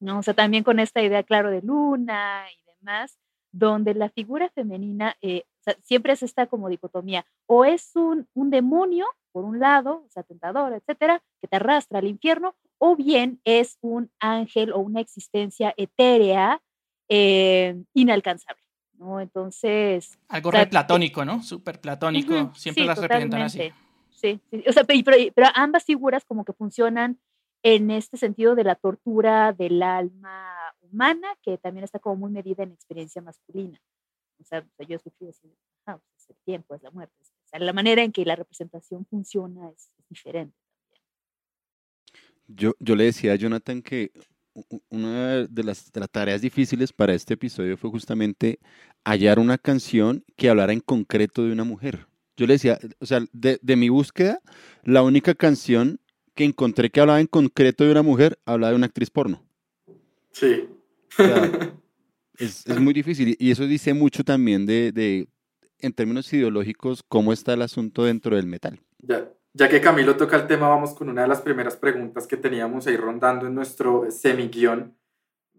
[0.01, 0.19] ¿no?
[0.19, 3.17] O sea, también con esta idea, claro, de luna y demás,
[3.51, 5.43] donde la figura femenina eh,
[5.81, 10.23] siempre es esta como dicotomía, o es un, un demonio, por un lado, o sea,
[10.23, 15.73] tentador, etcétera, que te arrastra al infierno, o bien es un ángel o una existencia
[15.77, 16.61] etérea
[17.07, 19.21] eh, inalcanzable, ¿no?
[19.21, 20.17] Entonces...
[20.29, 21.43] Algo platónico, ¿no?
[21.43, 23.71] Súper platónico, siempre las representan así.
[24.09, 27.19] Sí, sí, o sea, pero, pero ambas figuras como que funcionan
[27.63, 32.63] en este sentido de la tortura del alma humana, que también está como muy medida
[32.63, 33.79] en experiencia masculina.
[34.39, 35.51] O sea, yo escuché decir,
[35.85, 37.13] ah, pues es el tiempo, es la muerte.
[37.21, 40.55] O sea, la manera en que la representación funciona es, diferente
[42.47, 44.11] Yo, yo le decía a Jonathan que
[44.89, 48.59] una de las, de las, tareas difíciles para este episodio fue justamente
[49.05, 52.07] hallar una canción que hablara en concreto de una mujer.
[52.35, 54.41] Yo le decía, o sea, de, de mi búsqueda,
[54.83, 56.01] la única canción
[56.35, 59.43] que encontré que hablaba en concreto de una mujer, hablaba de una actriz porno.
[60.31, 60.69] Sí.
[62.37, 65.27] es, es, muy difícil y eso dice mucho también de, de,
[65.79, 68.79] en términos ideológicos, cómo está el asunto dentro del metal.
[68.99, 72.37] Ya, ya que Camilo toca el tema, vamos con una de las primeras preguntas que
[72.37, 74.95] teníamos ahí rondando en nuestro semi-guión.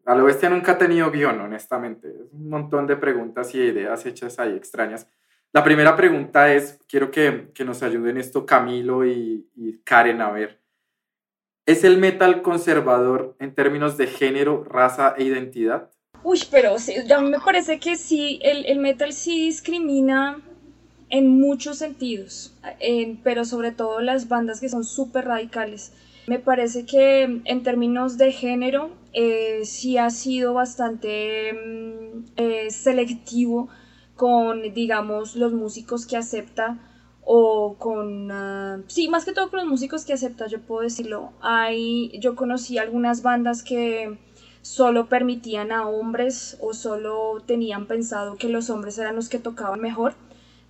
[0.04, 2.08] A lo bestia nunca ha tenido guion, honestamente.
[2.08, 5.06] Es un montón de preguntas y ideas hechas ahí extrañas.
[5.52, 10.30] La primera pregunta es, quiero que, que nos ayuden esto Camilo y, y Karen a
[10.30, 10.61] ver.
[11.64, 15.90] ¿Es el metal conservador en términos de género, raza e identidad?
[16.24, 20.42] Uy, pero sí, a mí me parece que sí, el, metal sí discrimina
[21.08, 22.56] en muchos sentidos,
[23.22, 25.92] pero sobre todo las bandas que son súper radicales.
[26.26, 33.68] Me parece que en términos de género eh, sí ha sido bastante mm, eh, selectivo
[34.16, 36.78] con, digamos, los músicos que acepta
[37.24, 41.32] o con, uh, sí, más que todo con los músicos que acepta, yo puedo decirlo.
[41.40, 44.18] Hay, yo conocí algunas bandas que
[44.62, 49.80] solo permitían a hombres o solo tenían pensado que los hombres eran los que tocaban
[49.80, 50.14] mejor.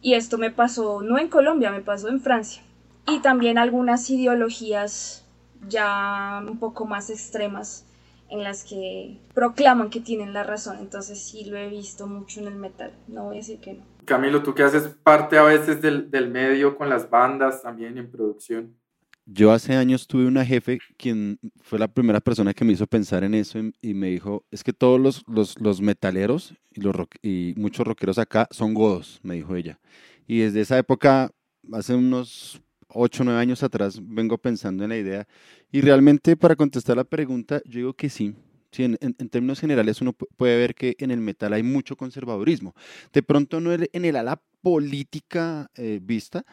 [0.01, 2.62] Y esto me pasó, no en Colombia, me pasó en Francia.
[3.07, 5.25] Y también algunas ideologías
[5.69, 7.87] ya un poco más extremas
[8.29, 10.79] en las que proclaman que tienen la razón.
[10.81, 13.92] Entonces sí lo he visto mucho en el metal, no voy a decir que no.
[14.05, 18.11] Camilo, tú que haces parte a veces del, del medio con las bandas también en
[18.11, 18.77] producción.
[19.25, 23.23] yo hace años tuve una jefe quien fue la primera persona que me hizo pensar
[23.25, 27.55] en eso y, me dijo, es que todos los, los, los metaleros y, los y
[27.57, 29.79] muchos rockeros acá son godos, me dijo ella.
[30.27, 31.31] Y desde esa época,
[31.73, 35.27] hace unos 8 o 9 años atrás, vengo pensando en la idea.
[35.71, 38.35] Y realmente para contestar la pregunta, yo digo que sí.
[38.73, 41.95] Sí, en, en- términos generales uno pu- puede ver que en el metal hay mucho
[41.97, 42.75] conservadurismo.
[43.13, 46.45] De pronto no en el ala política eh, vista,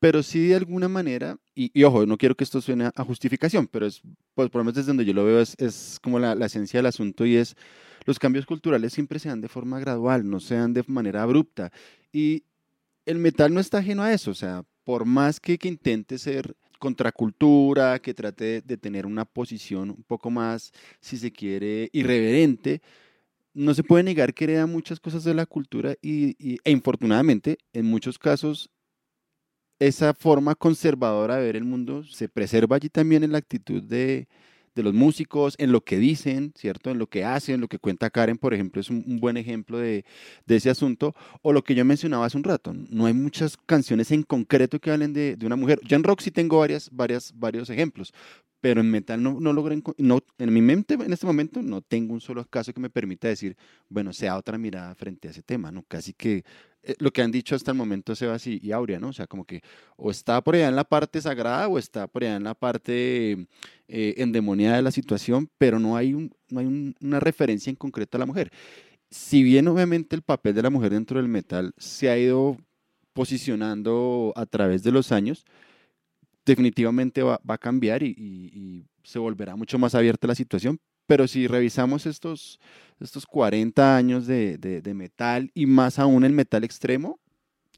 [0.00, 3.04] pero sí de alguna manera, y, y ojo, no quiero que esto suene a- a
[3.04, 4.02] justificación, pero es,
[4.34, 6.78] pues por lo menos desde donde yo lo veo, es, es como la, la esencia
[6.78, 7.54] del asunto y es,
[8.06, 11.70] los cambios culturales siempre se dan de forma gradual, no se dan de manera abrupta.
[12.12, 12.42] Y
[13.06, 16.54] el metal no está ajeno a eso, o sea, por más que, que intente ser
[16.78, 22.82] contracultura, que trate de, tener una posición un poco más, si se quiere, irreverente,
[23.54, 27.58] no se puede negar que hereda muchas cosas de la cultura y, y- e infortunadamente,
[27.72, 28.70] en muchos casos,
[29.78, 34.28] esa forma conservadora de ver el mundo se preserva allí también en la actitud de,
[34.78, 36.90] de los músicos, en lo que dicen, ¿cierto?
[36.90, 40.04] En lo que hacen, lo que cuenta Karen, por ejemplo, es un, buen ejemplo de,
[40.46, 41.16] de ese asunto.
[41.42, 44.92] O lo que yo mencionaba hace un rato, no hay muchas canciones en concreto que
[44.92, 45.80] hablen de, de una mujer.
[45.82, 48.14] Yo en rock sí tengo varias, varias, varios ejemplos,
[48.60, 49.52] pero en metal no, no
[50.38, 53.56] en mi mente en este momento no tengo un solo caso que me permita decir,
[53.88, 55.84] bueno, sea otra mirada frente a ese tema, ¿no?
[55.86, 56.44] Casi que
[56.82, 59.08] eh, lo que han dicho hasta el momento Sebas y, y Aurea, ¿no?
[59.08, 59.62] O sea, como que
[59.96, 63.46] o está por allá en la parte sagrada o está por allá en la parte
[63.88, 68.16] eh, endemoniada de la situación, pero no hay, no hay un- una referencia en concreto
[68.16, 68.50] a la mujer.
[69.10, 72.56] Si bien obviamente el papel de la mujer dentro del metal se ha ido
[73.14, 75.44] posicionando a través de los años,
[76.48, 80.78] definitivamente va, a cambiar y, se volverá mucho más abierta la situación.
[81.06, 82.60] Pero si revisamos estos,
[83.00, 87.18] estos 40 años de, de- metal y más aún el metal extremo,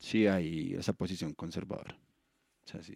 [0.01, 1.97] sí hay esa posición conservadora.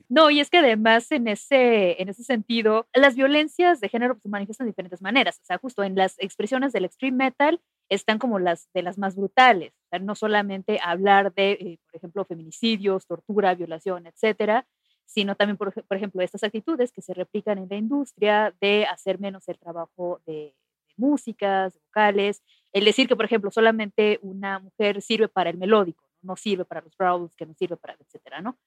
[0.09, 4.23] No, y es que además en ese, en ese sentido, las violencias de género pues,
[4.23, 5.41] se manifiestan de diferentes maneras.
[5.43, 9.17] O sea, justo en las expresiones del extreme metal están como las de las más
[9.17, 9.73] brutales.
[10.01, 14.67] No solamente hablar de, eh, por ejemplo, feminicidios, tortura, violación, etcétera,
[15.07, 19.19] sino también, por, por ejemplo, estas actitudes que se replican en la industria de hacer
[19.21, 24.59] menos el trabajo de, de músicas, de vocales, el decir que, por ejemplo, solamente una
[24.59, 28.41] mujer sirve para el melódico, no, sirve para los growls, que no sirve para, etcétera,
[28.41, 28.59] ¿no?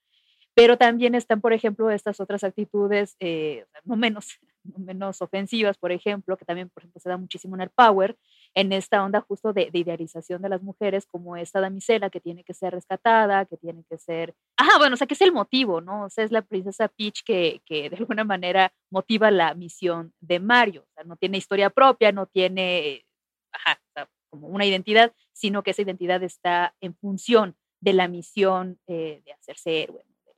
[0.54, 5.92] Pero también están, por ejemplo, estas otras actitudes, eh, no, menos, no menos ofensivas, por
[5.92, 8.18] ejemplo, que también, por ejemplo, se da muchísimo en el Power,
[8.54, 12.44] en esta onda justo de, de idealización de las mujeres como esta damisela que tiene
[12.44, 14.36] que ser rescatada, que tiene que ser...
[14.58, 16.06] Ajá, bueno, o sea, que es el motivo, ¿no?
[16.06, 20.40] O sea, es la princesa Peach que, que de alguna manera motiva la misión de
[20.40, 20.84] Mario.
[20.84, 23.06] O sea, no tiene historia propia, no tiene,
[23.52, 28.08] ajá, o sea, como una identidad, sino que esa identidad está en función de la
[28.08, 30.34] misión eh, de hacerse héroe de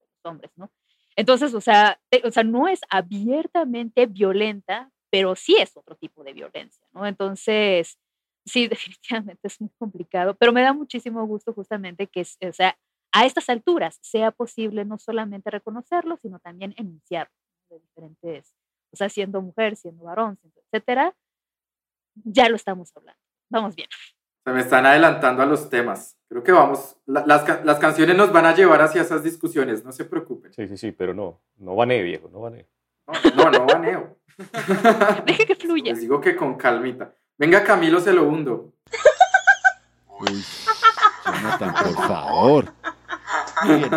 [0.00, 0.70] los hombres, ¿no?
[1.16, 6.22] Entonces, o sea, eh, o sea, no es abiertamente violenta, pero sí es otro tipo
[6.24, 7.06] de violencia, ¿no?
[7.06, 7.98] Entonces,
[8.46, 8.68] sí,
[9.02, 12.76] definitivamente es muy complicado, pero me da muchísimo gusto justamente que, o sea,
[13.12, 17.32] a estas alturas sea posible no solamente reconocerlo, sino también enunciarlo
[17.70, 18.54] de diferentes,
[18.92, 20.38] o sea, siendo mujer, siendo varón,
[20.72, 21.14] etcétera,
[22.14, 23.20] ya lo estamos hablando.
[23.50, 23.88] Vamos bien.
[24.44, 26.18] Se me están adelantando a los temas.
[26.28, 29.92] Creo que vamos, la- las, las canciones nos van a llevar hacia esas discusiones, no
[29.92, 30.52] se preocupen.
[30.52, 32.66] Sí, sí, sí, pero no, no bané, viejo, no bané.
[33.34, 34.17] No, no, no baneo.
[35.26, 35.92] Deje que fluya.
[35.92, 37.14] Les digo que con calmita.
[37.36, 38.72] Venga, Camilo, se lo hundo.
[40.20, 40.42] Uy,
[41.24, 42.72] Jonathan, por favor.
[43.64, 43.90] Bien,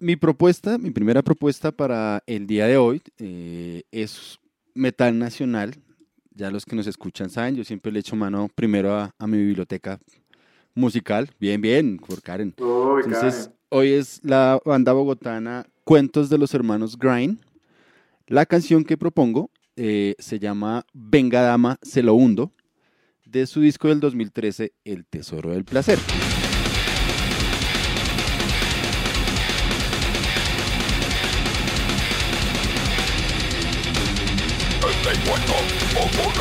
[0.00, 4.38] Mi propuesta, mi primera propuesta para el día de hoy eh, es
[4.74, 5.74] metal nacional.
[6.30, 9.38] Ya los que nos escuchan saben, yo siempre le echo mano primero a, a mi
[9.38, 9.98] biblioteca
[10.74, 11.30] musical.
[11.38, 12.54] Bien, bien, por Karen.
[12.58, 13.58] Entonces, Karen.
[13.68, 17.38] hoy es la banda bogotana Cuentos de los Hermanos Grind.
[18.26, 22.52] La canción que propongo eh, se llama Venga Dama, se lo hundo,
[23.24, 25.98] de su disco del 2013, El Tesoro del Placer.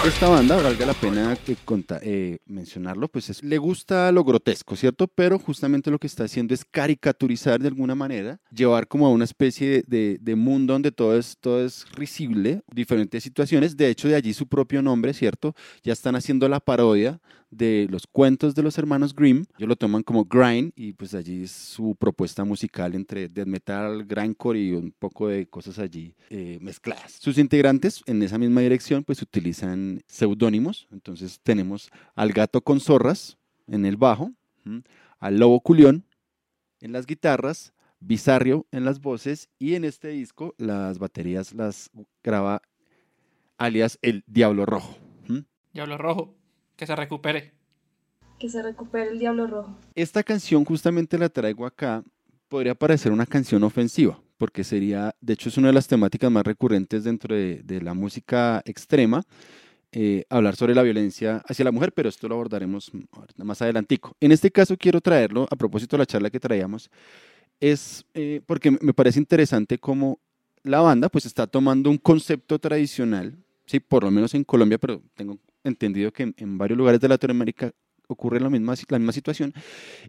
[0.05, 4.75] Esta banda, valga la pena que conta- eh, mencionarlo, pues es- le gusta lo grotesco,
[4.75, 5.07] ¿cierto?
[5.07, 9.23] Pero justamente lo que está haciendo es caricaturizar de alguna manera, llevar como a una
[9.23, 13.77] especie de, de mundo donde todo es, todo es risible, diferentes situaciones.
[13.77, 15.55] De hecho, de allí su propio nombre, ¿cierto?
[15.83, 19.45] Ya están haciendo la parodia de los cuentos de los hermanos Grimm.
[19.59, 24.05] Ellos lo toman como grind y pues allí es su propuesta musical entre death metal,
[24.05, 27.11] grindcore y un poco de cosas allí eh, mezcladas.
[27.19, 30.87] Sus integrantes en esa misma dirección pues utilizan seudónimos.
[30.91, 34.31] Entonces tenemos al gato con zorras en el bajo,
[35.19, 36.05] al lobo culión
[36.81, 37.73] en las guitarras,
[38.05, 41.89] Bizarrio en las voces y en este disco las baterías las
[42.21, 42.61] graba
[43.57, 44.97] alias el Diablo Rojo.
[45.71, 46.35] Diablo Rojo,
[46.75, 47.53] que se recupere.
[48.37, 49.77] Que se recupere el Diablo Rojo.
[49.95, 52.03] Esta canción justamente la traigo acá,
[52.49, 56.43] podría parecer una canción ofensiva, porque sería, de hecho es una de las temáticas más
[56.43, 59.23] recurrentes dentro de, la música extrema,
[59.93, 62.91] eh, hablar sobre la violencia hacia la mujer, pero esto lo abordaremos
[63.37, 64.17] más adelantico.
[64.19, 66.89] En este caso quiero traerlo, a propósito de la charla que traíamos,
[67.61, 70.19] es eh, porque me parece interesante cómo
[70.63, 75.01] la banda pues está tomando un concepto tradicional, sí, por lo menos en Colombia, pero
[75.15, 77.71] tengo entendido que en, varios lugares de Latinoamérica
[78.07, 79.53] ocurre la misma, la misma situación,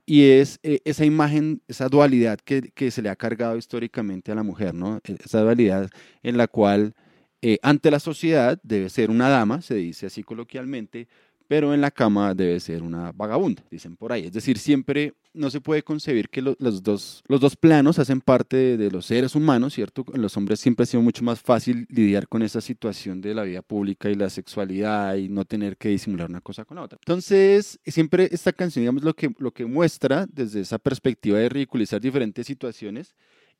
[0.06, 4.34] y es eh, esa imagen, esa dualidad que, que, se le ha cargado históricamente a
[4.34, 5.00] la mujer, ¿no?
[5.04, 5.90] E, esa dualidad
[6.22, 6.94] en la cual
[7.42, 11.08] eh, ante la sociedad debe ser una dama, se dice así coloquialmente,
[11.46, 14.26] pero en la cama debe ser una vagabunda, dicen por ahí.
[14.26, 18.76] Es decir, siempre no se puede concebir que los, dos, los dos planos hacen parte
[18.76, 20.04] de, los seres humanos, ¿cierto?
[20.14, 23.60] Los hombres siempre ha sido mucho más fácil lidiar con esa situación de la vida
[23.60, 26.98] pública y la sexualidad y no tener que disimular una cosa con la otra.
[27.00, 32.00] Entonces, siempre esta canción, digamos, lo que, lo que muestra desde esa perspectiva de ridiculizar
[32.00, 33.14] diferentes situaciones,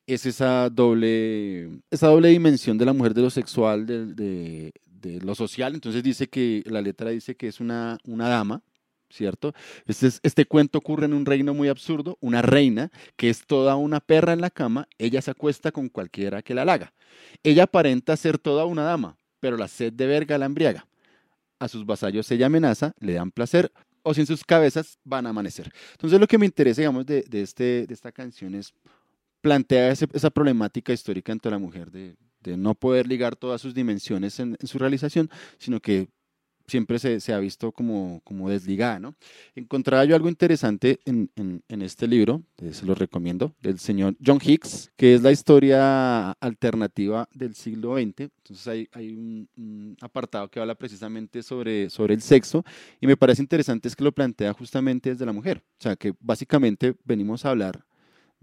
[0.07, 5.35] es esa doble, esa doble dimensión de la mujer de lo sexual, de, de lo
[5.35, 5.75] social.
[5.75, 8.63] Entonces dice que la letra dice que es una, una dama,
[9.15, 9.55] ¿cierto?
[9.87, 14.01] Este, este cuento ocurre en un reino muy absurdo, una reina que es toda una
[14.01, 16.93] perra en la cama, ella se acuesta con cualquiera que la halaga.
[17.43, 20.87] Ella aparenta ser toda una dama, pero la sed de verga la embriaga.
[21.59, 23.73] A sus vasallos ella amenaza, le dan placer,
[24.03, 25.73] o si en sus cabezas van a amanecer.
[25.93, 28.75] Entonces lo que me interesa, digamos, de, de este, de esta canción es
[29.41, 34.39] plantear esa problemática histórica entre la mujer de, de no poder ligar todas sus dimensiones
[34.39, 36.09] en, su realización, sino que
[36.67, 38.99] siempre se, ha visto como, como desligada.
[38.99, 39.15] ¿no?
[39.55, 41.31] Encontraba yo algo interesante en,
[41.69, 47.55] este libro, se lo recomiendo, del señor John Hicks, que es la historia alternativa del
[47.55, 48.21] siglo XX.
[48.21, 52.65] Entonces hay, hay un, apartado que habla precisamente sobre, sobre el sexo
[53.01, 55.63] y me parece interesante es que lo plantea justamente desde la mujer.
[55.79, 57.85] O sea, que básicamente venimos a hablar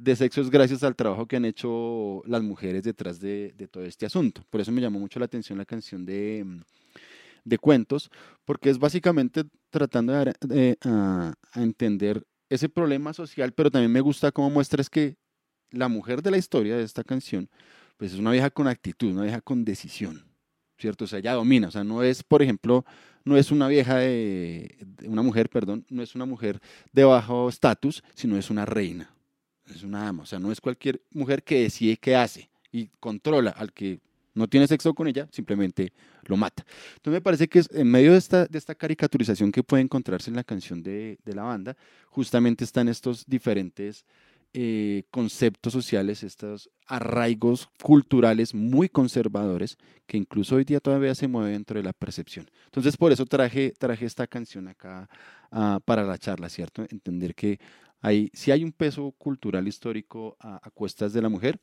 [0.01, 4.05] de sexo es gracias al trabajo que han hecho las mujeres detrás de, todo este
[4.05, 4.43] asunto.
[4.49, 6.43] Por eso me llamó mucho la atención la canción de,
[7.43, 8.09] de cuentos,
[8.45, 14.49] porque es básicamente tratando de, a, entender ese problema social, pero también me gusta cómo
[14.49, 15.15] muestra es que
[15.71, 17.49] la mujer de la historia de esta canción,
[17.97, 20.25] pues es una vieja con actitud, una vieja con decisión,
[20.77, 21.05] ¿cierto?
[21.05, 22.85] O sea, ella domina, o sea, no es, por ejemplo,
[23.23, 26.59] no es una vieja de, una mujer, perdón, no es una mujer
[26.91, 29.13] de bajo estatus, sino es una reina,
[29.67, 33.51] es una ama, o sea, no es cualquier mujer que decide qué hace y controla
[33.51, 33.99] al que
[34.33, 35.91] no tiene sexo con ella, simplemente
[36.23, 36.65] lo mata.
[36.95, 40.81] Entonces me parece que en medio de esta, caricaturización que puede encontrarse en la canción
[40.81, 41.75] de, la banda,
[42.09, 44.05] justamente están estos diferentes
[44.53, 51.53] eh, conceptos sociales, estos arraigos culturales muy conservadores que incluso hoy día todavía se mueven
[51.53, 52.49] dentro de la percepción.
[52.65, 55.09] Entonces por eso traje, esta canción acá
[55.51, 56.85] uh, para la charla, ¿cierto?
[56.89, 57.59] Entender que
[58.33, 61.59] sí hay un peso cultural histórico a, cuestas de la mujer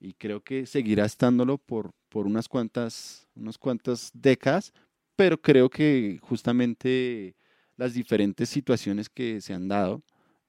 [0.00, 4.72] y creo que seguirá estándolo por, por unas, cuantas, unas cuantas décadas,
[5.16, 7.34] pero creo que justamente
[7.76, 10.02] las diferentes situaciones que se han dado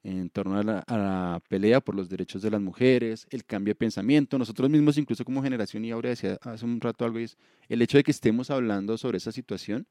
[0.04, 3.72] en torno a la, a la, pelea por los derechos de las mujeres, el cambio
[3.72, 7.38] de pensamiento, nosotros mismos incluso como generación, y ahora decía hace un rato algo, es
[7.68, 9.88] el hecho de que estemos hablando sobre esa situación,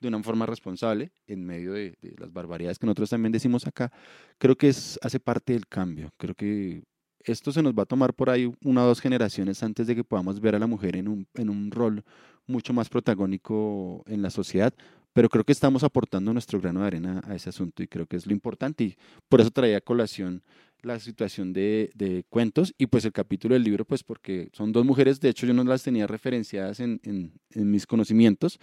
[0.00, 3.92] de una forma responsable en medio de, las barbaridades que nosotros también decimos acá,
[4.38, 6.12] creo que es, hace parte del cambio.
[6.16, 6.84] Creo que
[7.24, 10.04] esto se nos va a tomar por ahí una o dos generaciones antes de que
[10.04, 12.04] podamos ver a la mujer en un, en un rol
[12.46, 14.72] mucho más protagónico en la sociedad,
[15.12, 18.16] pero creo que estamos aportando nuestro grano de arena a ese asunto y creo que
[18.16, 18.96] es lo importante y
[19.28, 20.42] por eso traía colación
[20.82, 24.84] la situación de, de, cuentos y pues el capítulo del libro, pues porque son dos
[24.84, 28.60] mujeres, de hecho yo no las tenía referenciadas en, en, en mis conocimientos,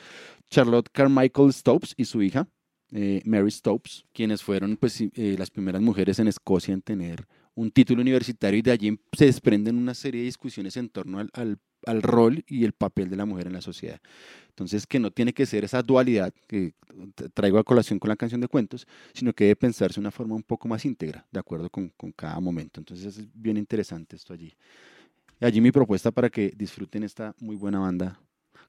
[0.50, 2.48] Charlotte Carmichael Stopes y su hija,
[2.92, 7.72] eh, Mary Stopes, quienes fueron pues eh, las primeras mujeres en Escocia en tener un
[7.72, 11.58] título universitario y de allí se desprenden una serie de discusiones en torno al, al,
[11.86, 14.00] al rol y el papel de la mujer en la sociedad.
[14.50, 16.74] Entonces, que no tiene que ser esa dualidad que
[17.34, 20.36] traigo a colación con la canción de cuentos, sino que debe pensarse de una forma
[20.36, 22.80] un poco más íntegra, de acuerdo con, con cada momento.
[22.80, 24.54] Entonces, es bien interesante esto allí.
[25.40, 28.20] Y allí mi propuesta para que disfruten esta muy buena banda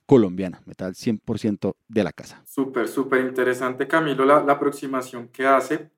[0.07, 2.43] colombiana, metal 100% de la casa.
[2.47, 5.91] Súper, súper interesante, Camilo, la, la aproximación que hace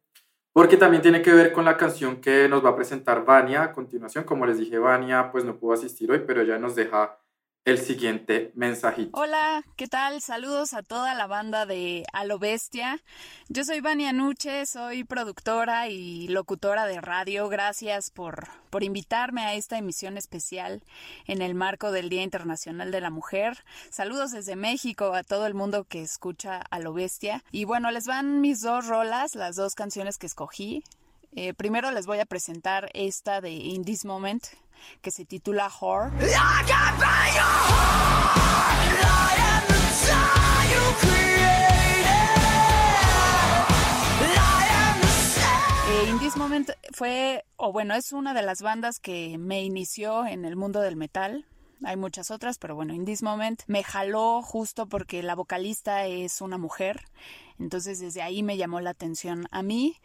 [0.52, 3.72] porque también tiene que ver con la canción que nos va a presentar Vania a
[3.72, 4.24] continuación.
[4.24, 7.18] Como les dije, Vania pues no pudo asistir hoy, pero ella nos deja
[7.64, 9.10] el siguiente mensajito.
[9.12, 10.22] Hola, ¿qué tal?
[10.22, 13.02] Saludos a toda la banda de A lo Bestia.
[13.48, 17.48] Yo soy Vania Nuche, soy productora y locutora de radio.
[17.48, 20.82] Gracias por, por invitarme a esta emisión especial
[21.26, 23.64] en el marco del Día Internacional de la Mujer.
[23.90, 27.44] Saludos desde México a todo el mundo que escucha A lo Bestia.
[27.52, 30.84] Y bueno, les van mis dos rolas, las dos canciones que escogí.
[31.36, 34.44] Eh, primero les voy a presentar esta de In This Moment,
[35.00, 36.10] que se titula Whore.
[45.90, 50.26] Eh, In This Moment fue, o bueno, es una de las bandas que me inició
[50.26, 51.46] en el mundo del metal.
[51.84, 56.40] Hay muchas otras, pero bueno, In This Moment me jaló justo porque la vocalista es
[56.40, 57.04] una mujer.
[57.58, 59.96] Entonces desde ahí me llamó la atención a mí.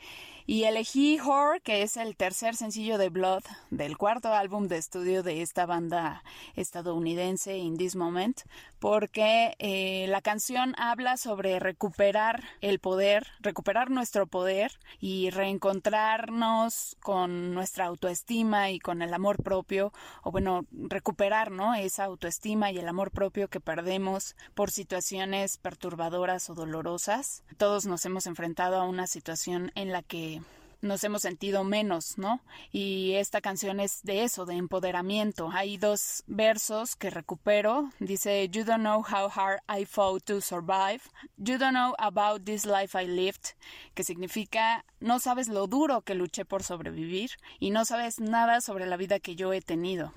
[0.46, 5.24] Y elegí Horror, que es el tercer sencillo de Blood, del cuarto álbum de estudio
[5.24, 6.22] de esta banda
[6.56, 8.42] estadounidense In This Moment,
[8.80, 17.54] porque eh, la canción habla sobre recuperar el poder, recuperar nuestro poder y reencontrarnos con
[17.54, 19.94] nuestra autoestima y con el amor propio,
[20.24, 21.74] o bueno, recuperar ¿no?
[21.74, 27.43] esa autoestima y el amor propio que perdemos por situaciones perturbadoras o dolorosas.
[27.58, 30.42] Todos nos hemos enfrentado a una situación en la que
[30.84, 32.42] nos hemos sentido menos, ¿no?
[32.72, 35.50] Y esta canción es de eso, de empoderamiento.
[35.52, 37.90] Hay dos versos que recupero.
[38.00, 41.02] Dice, You don't know how hard I fought to survive.
[41.38, 43.56] You don't know about this life I lived.
[43.94, 48.86] Que significa, no sabes lo duro que luché por sobrevivir y no sabes nada sobre
[48.86, 50.12] la vida que yo he tenido.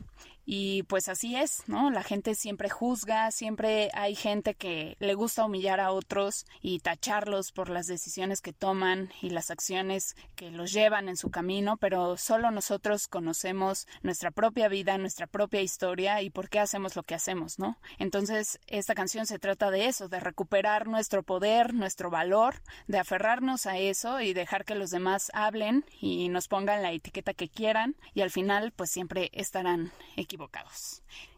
[0.49, 1.91] Y pues así es, ¿no?
[1.91, 7.51] La gente siempre juzga, siempre hay gente que le gusta humillar a otros y tacharlos
[7.51, 12.17] por las decisiones que toman y las acciones que los llevan en su camino, pero
[12.17, 17.17] solo nosotros conocemos nuestra propia vida, nuestra propia historia y por qué hacemos lo que
[17.17, 17.77] hacemos, ¿no?
[17.99, 23.67] Entonces, esta canción se trata de eso, de recuperar nuestro poder, nuestro valor, de aferrarnos
[23.67, 27.97] a eso y dejar que los demás hablen y nos pongan la etiqueta que quieran
[28.15, 30.36] y al final pues siempre estarán equivocados.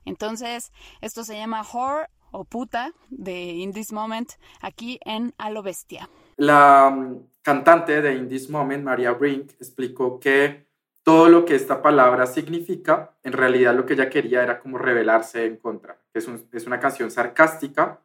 [0.05, 5.62] Entonces, esto se llama Whore o puta de In This Moment aquí en A lo
[5.62, 6.09] Bestia.
[6.36, 10.66] La um, cantante de In This Moment, Maria Brink, explicó que
[11.03, 15.46] todo lo que esta palabra significa, en realidad lo que ella quería era como rebelarse
[15.46, 15.99] en contra.
[16.12, 18.01] Es, un, es una canción sarcástica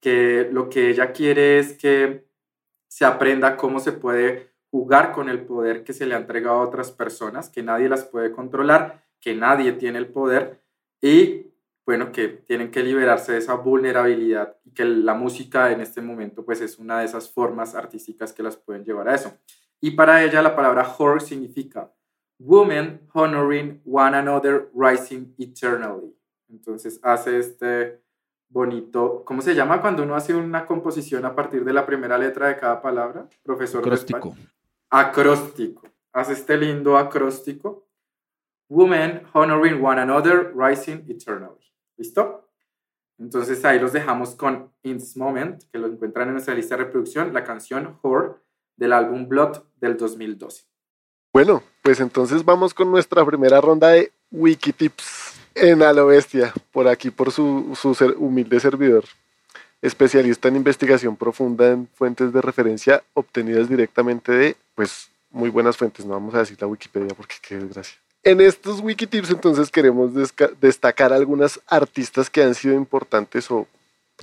[0.00, 2.28] que lo que ella quiere es que
[2.86, 6.64] se aprenda cómo se puede jugar con el poder que se le ha entregado a
[6.64, 10.60] otras personas, que nadie las puede controlar que nadie tiene el poder
[11.00, 11.46] y
[11.86, 16.44] bueno, que tienen que liberarse de esa vulnerabilidad y que la música en este momento
[16.44, 19.32] pues es una de esas formas artísticas que las pueden llevar a eso.
[19.80, 21.90] Y para ella la palabra whore significa
[22.38, 26.14] woman honoring one another rising eternally.
[26.50, 28.02] Entonces hace este
[28.48, 32.48] bonito, ¿cómo se llama cuando uno hace una composición a partir de la primera letra
[32.48, 33.26] de cada palabra?
[33.42, 33.80] Profesor.
[33.80, 34.34] Acróstico.
[34.90, 35.82] Acróstico.
[36.12, 37.83] Hace este lindo acróstico
[38.68, 41.60] Women honoring one another, rising eternally.
[41.96, 42.48] ¿Listo?
[43.18, 46.84] Entonces ahí los dejamos con In This Moment, que lo encuentran en nuestra lista de
[46.84, 48.34] reproducción, la canción Whore
[48.76, 50.64] del álbum Blood del 2012.
[51.32, 56.88] Bueno, pues entonces vamos con nuestra primera ronda de Wikitips en A lo Bestia, por
[56.88, 59.04] aquí por su, su ser, humilde servidor,
[59.80, 66.04] especialista en investigación profunda en fuentes de referencia obtenidas directamente de, pues, muy buenas fuentes,
[66.06, 67.98] no vamos a decir la Wikipedia porque qué desgracia.
[68.26, 70.12] En estos Wikitips entonces queremos
[70.58, 73.66] destacar algunas artistas que han sido importantes o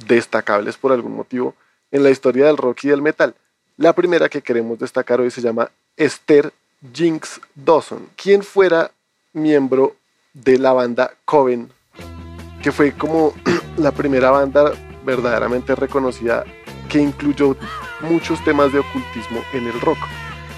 [0.08, 1.54] destacables por algún motivo
[1.92, 3.36] en la historia del rock y del metal.
[3.78, 6.52] La primera que queremos destacar hoy se llama Esther
[6.92, 8.90] Jinx Dawson, quien fuera
[9.34, 9.96] miembro
[10.34, 11.72] de la banda Coven,
[12.64, 13.36] que fue como
[13.78, 14.74] la primera banda
[15.06, 16.44] verdaderamente reconocida
[16.90, 17.56] que incluyó
[18.00, 20.00] muchos temas de ocultismo en el rock.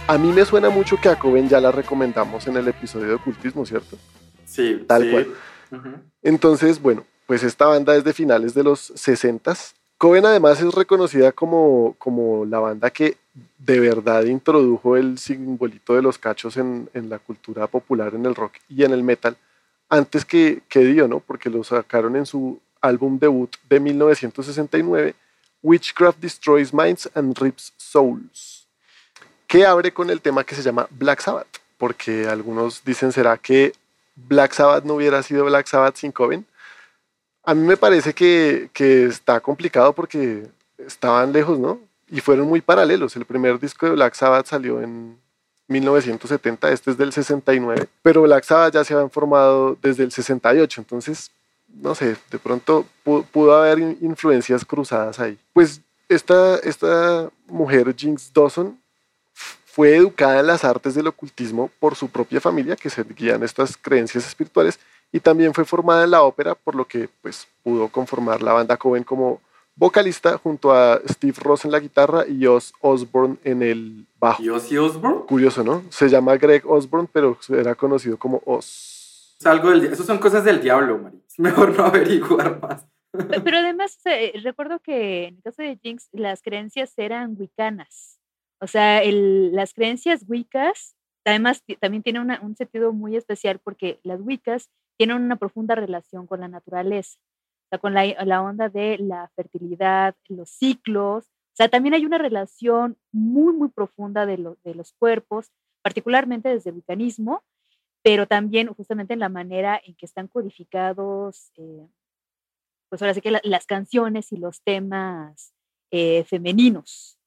[0.08, 3.14] A mí me suena mucho que a Coven ya la recomendamos en el episodio de
[3.14, 3.98] ocultismo, ¿cierto?
[4.46, 5.12] Sí, tal sí.
[5.12, 5.34] cual.
[6.22, 9.56] Entonces, bueno, pues esta banda es de finales de los 60
[10.04, 13.16] Coven además es reconocida como, como la banda que
[13.58, 18.36] de verdad introdujo el simbolito de los cachos en, en la cultura popular, en el
[18.36, 19.38] rock y en el metal,
[19.88, 21.22] antes que, que Dio, ¿no?
[21.22, 25.16] Porque lo sacaron en su álbum debut de 1969,
[25.62, 28.53] Witchcraft Destroys Minds and Rips Souls,
[29.54, 33.74] que abre con el tema que se llama Black Sabbath, porque algunos dicen, ¿será que
[34.16, 36.44] Black Sabbath no hubiera sido Black Sabbath sin Coven?
[37.44, 40.48] A mí me parece que, que está complicado porque
[40.80, 41.80] estaban lejos, ¿no?
[42.10, 43.16] Y fueron muy paralelos.
[43.16, 45.20] El primer disco de Black Sabbath salió en
[45.68, 50.82] 1970, este es del 69, pero Black Sabbath ya se habían formado desde el 68,
[50.82, 51.30] entonces
[51.68, 55.38] no sé, de pronto pudo, haber influencias cruzadas ahí.
[55.54, 55.80] Pues
[56.10, 58.80] esta, esta mujer, Jinx Dawson,
[59.74, 63.76] fue educada en las artes del ocultismo por su propia familia, que se guían estas
[63.76, 64.80] creencias espirituales,
[65.12, 68.78] y también fue formada en la ópera, por lo que pues, pudo conformar la banda
[68.78, 69.42] Coven como
[69.76, 74.44] vocalista junto a Steve Ross en la guitarra y Oz Osborne en el bajo.
[74.44, 75.26] ¿Y Ozzy Osbourne?
[75.26, 75.82] Curioso, ¿no?
[75.90, 79.40] Se llama Greg Osborne, pero era conocido como Oz.
[79.44, 81.20] algo del, eso son cosas del diablo, Mari.
[81.28, 82.86] Es mejor no averiguar más.
[83.12, 83.98] Pero además,
[84.44, 88.13] recuerdo que en el caso de Jinx, las creencias eran wicanas.
[88.64, 90.96] O sea, las creencias wiccas,
[91.26, 96.40] además, también tienen un sentido muy especial porque las wiccas tienen una profunda relación con
[96.40, 97.20] la naturaleza
[97.80, 101.26] con la, onda de la fertilidad, los ciclos.
[101.26, 105.52] O sea, también hay una relación muy, muy profunda de, los cuerpos,
[105.82, 107.44] particularmente desde el mecanismo,
[108.02, 111.88] pero también justamente en la manera en que están codificados, eh,
[112.90, 115.54] pues ahora sí que las canciones y los temas
[115.92, 117.18] eh, femeninos.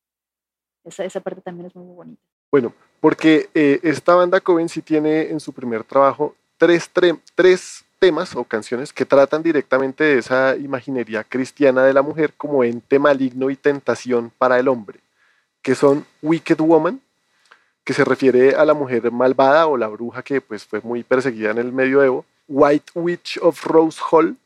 [0.86, 2.22] Esa, parte también es muy, bonita.
[2.50, 6.90] Bueno, porque eh, esta banda Coven sí tiene en su primer trabajo tres,
[7.34, 12.62] tres temas o canciones que tratan directamente de esa imaginería cristiana de la mujer como
[12.62, 15.00] ente maligno y tentación para el hombre,
[15.62, 17.00] que son Wicked Woman,
[17.84, 21.50] que se refiere a la mujer malvada o la bruja que pues fue muy perseguida
[21.50, 24.36] en el medioevo, White Witch of Rose Hall,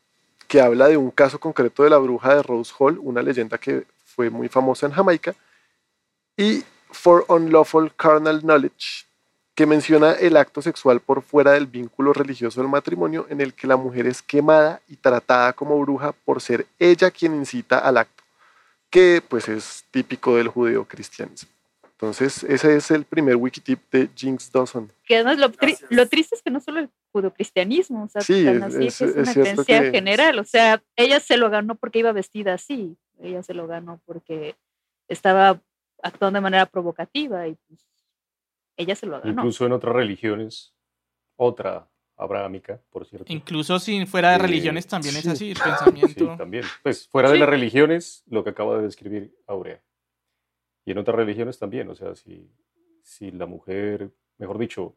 [0.47, 3.85] que habla de un caso concreto de la bruja de Rose Hall, una leyenda que
[4.05, 5.35] fue muy famosa en Jamaica,
[6.37, 9.05] y For Unlawful Carnal Knowledge,
[9.55, 13.67] que menciona el acto sexual por fuera del vínculo religioso del matrimonio en el que
[13.67, 18.23] la mujer es quemada y tratada como bruja por ser ella quien incita al acto,
[18.89, 21.49] que pues es típico del judeo-cristianismo.
[22.01, 24.91] Entonces, ese es el primer wikitip de Jinx Dawson.
[25.05, 25.51] Que además lo,
[26.07, 29.33] triste es que no solo el judeocristianismo, o sea, sí, es, así, es, es, una
[29.33, 33.67] creencia general, o sea, ella se lo ganó porque iba vestida así, ella se lo
[33.67, 34.55] ganó porque
[35.09, 35.61] estaba
[36.03, 37.85] actuando de manera provocativa y pues
[38.77, 39.31] ella se lo ganó.
[39.31, 40.73] Incluso en otras religiones,
[41.35, 41.87] otra
[42.17, 43.31] abrahámica, por cierto.
[43.31, 46.31] Incluso si fuera de eh, religiones también es así el pensamiento.
[46.31, 46.63] Sí, también.
[46.83, 49.81] Pues fuera de las religiones, lo que acaba de describir Aurea.
[50.85, 52.49] Y en otras religiones también, o sea, si,
[53.03, 54.95] si la mujer, mejor dicho,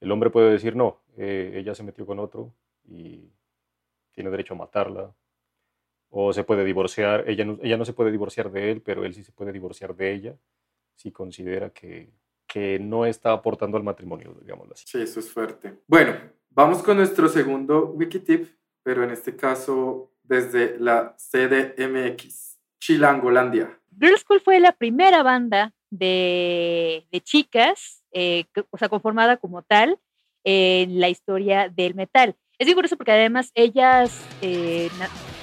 [0.00, 2.54] el hombre puede decir no, eh, ella se metió con otro
[2.84, 3.30] y
[4.12, 5.14] tiene derecho a matarla,
[6.10, 9.24] o se puede divorciar, ella ella no se puede divorciar de él, pero él sí
[9.24, 10.36] se puede divorciar de ella
[10.96, 12.12] si considera que,
[12.46, 14.84] que no está aportando al matrimonio, digámoslo así.
[14.86, 15.78] Sí, eso es fuerte.
[15.86, 16.14] Bueno,
[16.50, 18.48] vamos con nuestro segundo Wikitip,
[18.82, 23.78] pero en este caso desde la CDMX, Chilangolandia.
[23.98, 29.98] Girl School fue la primera banda de, de chicas, eh, o sea, conformada como tal
[30.44, 32.36] en la historia del metal.
[32.58, 34.88] Es curioso porque además ellas eh,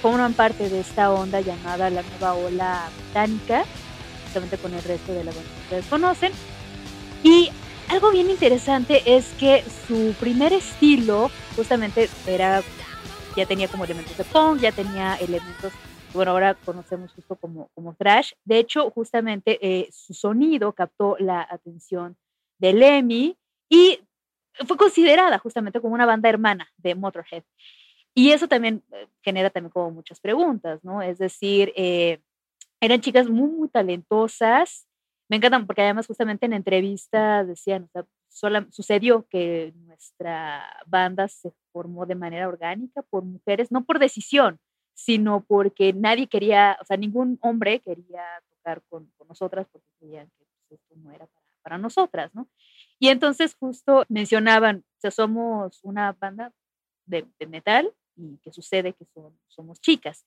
[0.01, 3.65] forman parte de esta onda llamada la nueva ola británica,
[4.23, 6.31] justamente con el resto de la banda que ustedes conocen.
[7.23, 7.49] Y
[7.89, 12.61] algo bien interesante es que su primer estilo justamente era,
[13.35, 15.73] ya tenía como elementos de punk, ya tenía elementos
[16.13, 18.31] bueno, ahora conocemos justo como, como thrash.
[18.43, 22.17] De hecho, justamente eh, su sonido captó la atención
[22.57, 23.37] de Lemmy
[23.69, 23.99] y
[24.65, 27.43] fue considerada justamente como una banda hermana de Motorhead.
[28.17, 31.03] Y eso también eh, genera también como muchas preguntas, ¿no?
[31.03, 32.19] Es decir, eh,
[32.81, 34.87] eran chicas muy, muy talentosas,
[35.29, 37.89] me encantan porque además justamente en entrevistas decían, o
[38.29, 44.59] sea, sucedió que nuestra banda se formó de manera orgánica por mujeres, no por decisión,
[44.95, 50.45] sino porque nadie quería, o sea, ningún hombre quería tocar con, nosotras porque creían que
[50.67, 51.27] pues, esto no era
[51.61, 52.47] para, nosotras, ¿no?
[52.97, 56.51] Y entonces justo mencionaban, o sea, somos una banda
[57.05, 60.25] de, metal y que sucede que son, somos chicas.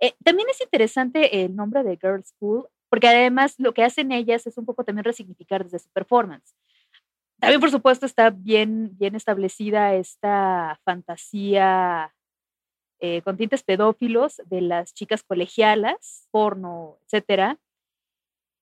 [0.00, 4.46] Eh, también es interesante el nombre de Girl School porque además lo que hacen ellas
[4.46, 6.54] es un poco también resignificar desde su performance.
[7.38, 12.12] También, por supuesto, está bien, bien establecida esta fantasía
[13.00, 17.58] eh, con tintes pedófilos de las chicas colegialas, porno, etcétera.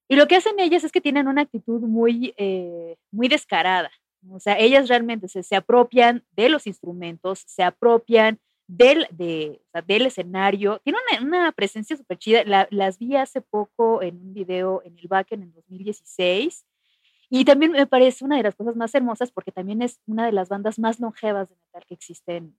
[0.07, 3.91] Y lo que hacen ellas es que tienen una actitud muy, eh, muy descarada.
[4.29, 10.05] O sea, ellas realmente se, se apropian de los instrumentos, se apropian del, de, del
[10.05, 10.79] escenario.
[10.79, 12.67] Tiene una, presencia súper chida.
[12.69, 16.65] las vi hace poco en un video en el Backen en 2016.
[17.29, 20.31] Y también me parece una de las cosas más hermosas porque también es una de
[20.31, 22.57] las bandas más longevas de metal que existen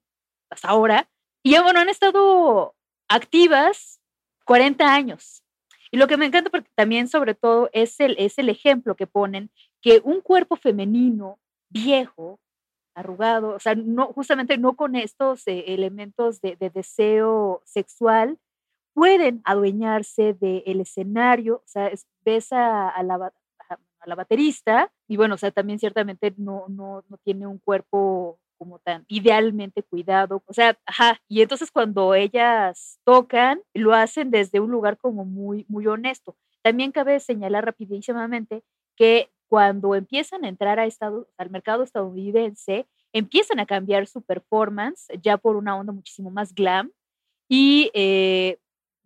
[0.51, 1.09] hasta ahora.
[1.43, 2.75] Y ya, bueno, han estado
[3.09, 4.01] activas
[4.45, 5.43] 40 años.
[5.91, 9.07] Y lo que me encanta porque también sobre todo es el, es el ejemplo que
[9.07, 9.51] ponen
[9.81, 11.39] que un cuerpo femenino
[11.71, 12.41] viejo
[12.99, 18.39] arrugado, o sea, no, justamente no con estos eh, elementos de, deseo sexual,
[18.93, 21.91] pueden adueñarse del escenario, o sea,
[22.25, 23.33] ves a, la,
[24.01, 28.41] a la baterista y bueno, o sea, también ciertamente no, no, no tiene un cuerpo
[28.59, 34.59] como tan idealmente cuidado, o sea, ajá, y entonces cuando ellas tocan, lo hacen desde
[34.59, 36.37] un lugar como muy, muy honesto.
[36.63, 38.65] También cabe señalar rapidísimamente
[38.97, 40.87] que cuando empiezan a entrar a
[41.39, 46.93] al mercado estadounidense, empiezan a cambiar su performance ya por una onda muchísimo más glam
[47.49, 48.59] y eh,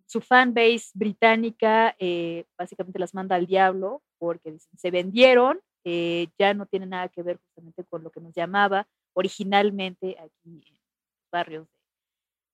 [0.05, 6.65] su fanbase británica eh, básicamente las manda al diablo porque se vendieron, eh, ya no
[6.65, 11.67] tiene nada que ver justamente con lo que nos llamaba originalmente aquí en los barrios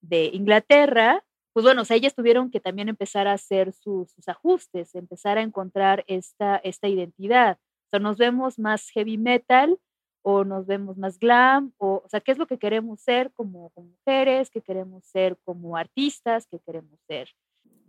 [0.02, 1.24] de, Inglaterra,
[1.54, 5.42] pues bueno, o sea, ellas tuvieron que también empezar a hacer sus, ajustes, empezar a
[5.42, 7.58] encontrar esta, esta identidad.
[7.90, 9.80] Sea, nos vemos más heavy metal
[10.22, 13.70] o nos vemos más glam, o, o sea, ¿qué es lo que queremos ser como,
[13.70, 14.50] como mujeres?
[14.50, 16.46] ¿Qué queremos ser como artistas?
[16.46, 17.30] ¿Qué queremos ser?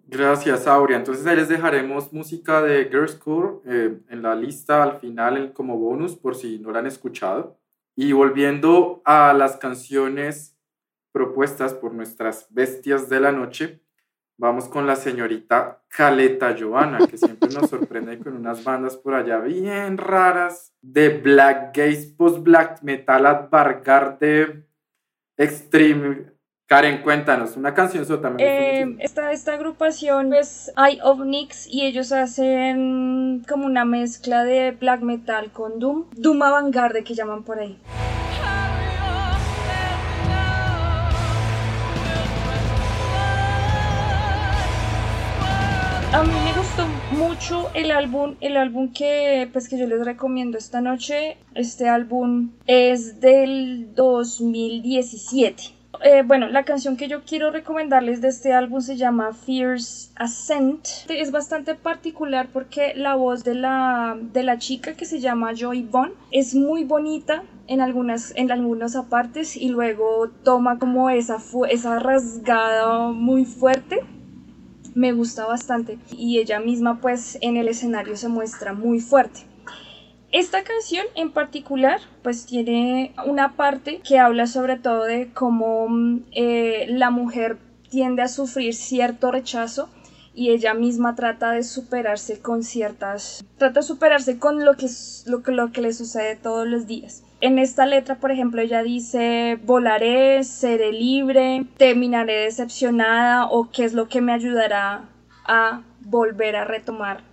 [0.07, 0.97] Gracias, Aurea.
[0.97, 5.79] Entonces ahí les dejaremos música de Girls School eh, en la lista al final como
[5.79, 7.59] bonus por si no la han escuchado.
[7.95, 10.59] Y volviendo a las canciones
[11.13, 13.83] propuestas por nuestras bestias de la noche,
[14.41, 19.39] vamos con la señorita Caleta Joana, que siempre nos sorprende con unas bandas por allá
[19.39, 23.49] bien raras de black gaze, post black metal,
[24.19, 24.65] de
[25.37, 26.33] extreme.
[26.67, 28.33] Karen, cuéntanos, una canción sota.
[28.39, 34.71] Eh, esta, esta agrupación es Eye of Nix y ellos hacen como una mezcla de
[34.71, 37.77] black metal con Doom, Doom avant-garde que llaman por ahí.
[46.13, 50.59] A mí me gustó mucho el álbum, el álbum que pues que yo les recomiendo
[50.59, 51.37] esta noche.
[51.55, 55.63] Este álbum es del 2017.
[56.03, 60.85] Eh, bueno, la canción que yo quiero recomendarles de este álbum se llama Fierce Ascent.
[61.09, 65.83] Es bastante particular porque la voz de la, de la chica que se llama Joy
[65.83, 71.39] Bond es muy bonita en algunas, en algunas partes y luego toma como esa,
[71.69, 74.01] esa rasgada muy fuerte
[74.95, 79.41] me gusta bastante y ella misma pues en el escenario se muestra muy fuerte.
[80.33, 86.25] Esta canción en particular pues tiene una parte que habla sobre todo de cómo mm,
[86.33, 87.59] eh, la mujer
[87.91, 89.89] tiende a sufrir cierto rechazo
[90.33, 94.87] y ella misma trata de superarse con ciertas trata de superarse con lo que
[95.27, 99.59] lo lo que le sucede todos los días en esta letra, por ejemplo, ella dice,
[99.65, 105.09] volaré, seré libre, terminaré decepcionada o qué es lo que me ayudará
[105.47, 107.30] a volver a retomar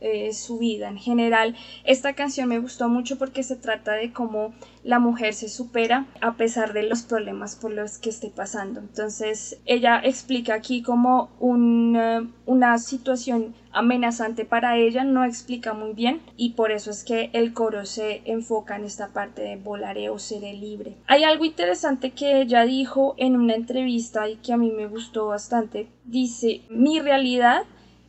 [0.00, 1.56] eh, su vida en general.
[1.84, 4.52] Esta canción me gustó mucho porque se trata de cómo
[4.84, 8.80] la mujer se supera a pesar de los problemas por los que esté pasando.
[8.80, 16.50] Entonces ella explica aquí como una situación amenazante para ella, no explica muy bien y
[16.50, 20.54] por eso es que el coro se enfoca en esta parte de volaré o seré
[20.54, 20.96] libre.
[21.06, 25.26] Hay algo interesante que ella dijo en una entrevista y que a mí me gustó
[25.26, 25.88] bastante.
[26.04, 27.64] Dice, mi realidad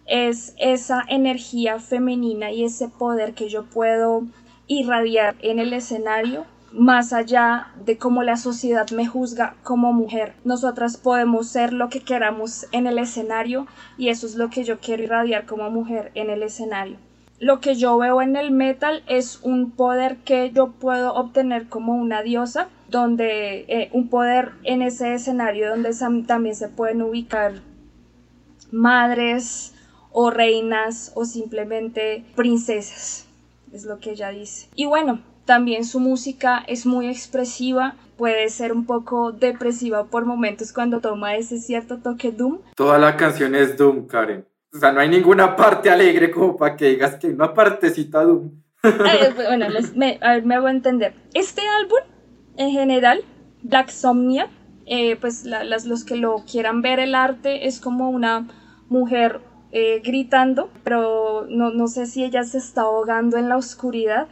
[0.08, 4.24] es esa energía femenina y ese poder que yo puedo
[4.68, 10.34] irradiar en el escenario más allá de cómo la sociedad me juzga como mujer.
[10.44, 14.80] Nosotras podemos ser lo que queramos en el escenario y eso es lo que yo
[14.80, 16.98] quiero irradiar como mujer en el escenario.
[17.40, 21.96] Lo que yo veo en el metal es un poder que yo puedo obtener como
[21.96, 25.92] una diosa, donde eh, un poder en ese escenario donde
[26.26, 27.54] también se pueden ubicar
[28.72, 29.74] madres,
[30.20, 33.28] o reinas o simplemente princesas,
[33.72, 34.68] es lo que ella dice.
[34.74, 40.74] Y bueno, también su música es muy expresiva, puede ser un poco depresiva por momentos
[40.74, 42.62] cuando toma ese cierto toque Doom.
[42.76, 44.44] Toda la canción es Doom, Karen.
[44.74, 48.24] O sea, no hay ninguna parte alegre como para que digas que hay una partecita
[48.24, 48.50] Doom.
[48.82, 51.14] bueno, me, a ver, me voy a entender.
[51.36, 52.00] Este álbum,
[52.56, 53.24] en general,
[53.62, 54.50] Black Somnia,
[54.88, 58.48] eh, pues las, los que lo quieran ver el arte, es como una
[58.90, 59.42] mujer
[59.72, 64.28] eh, gritando, pero no, no sé si ella se está ahogando en la oscuridad.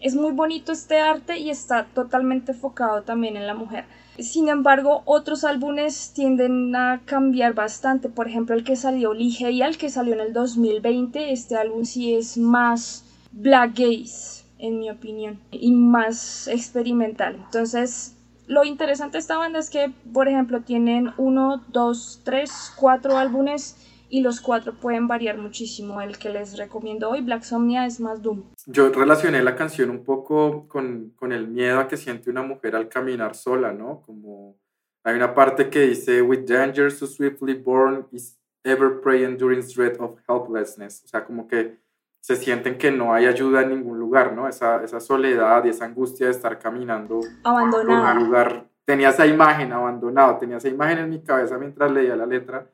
[0.00, 3.84] Es muy bonito este arte y está totalmente enfocado también en la mujer.
[4.18, 8.08] Sin embargo, otros álbumes tienden a cambiar bastante.
[8.08, 12.14] Por ejemplo, el que salió Ligeia, el que salió en el 2020, este álbum sí
[12.14, 17.36] es más black gaze, en mi opinión, y más experimental.
[17.36, 18.16] Entonces,
[18.46, 23.76] lo interesante de esta banda es que, por ejemplo, tienen uno, dos, tres, cuatro álbumes
[24.10, 26.00] y los cuatro pueden variar muchísimo.
[26.00, 28.42] El que les recomiendo hoy, Black Somnia, es más Doom.
[28.66, 32.76] Yo relacioné la canción un poco con, con el miedo a que siente una mujer
[32.76, 34.02] al caminar sola, ¿no?
[34.02, 34.58] Como
[35.04, 39.96] hay una parte que dice, with danger so swiftly born is ever praying during dread
[40.00, 41.02] of helplessness.
[41.04, 41.78] O sea, como que
[42.20, 44.46] se sienten que no hay ayuda en ningún lugar, ¿no?
[44.46, 48.04] Esa, esa soledad y esa angustia de estar caminando abandonado.
[48.04, 48.66] por un lugar.
[48.84, 52.68] Tenía esa imagen abandonado, tenía esa imagen en mi cabeza mientras leía la letra.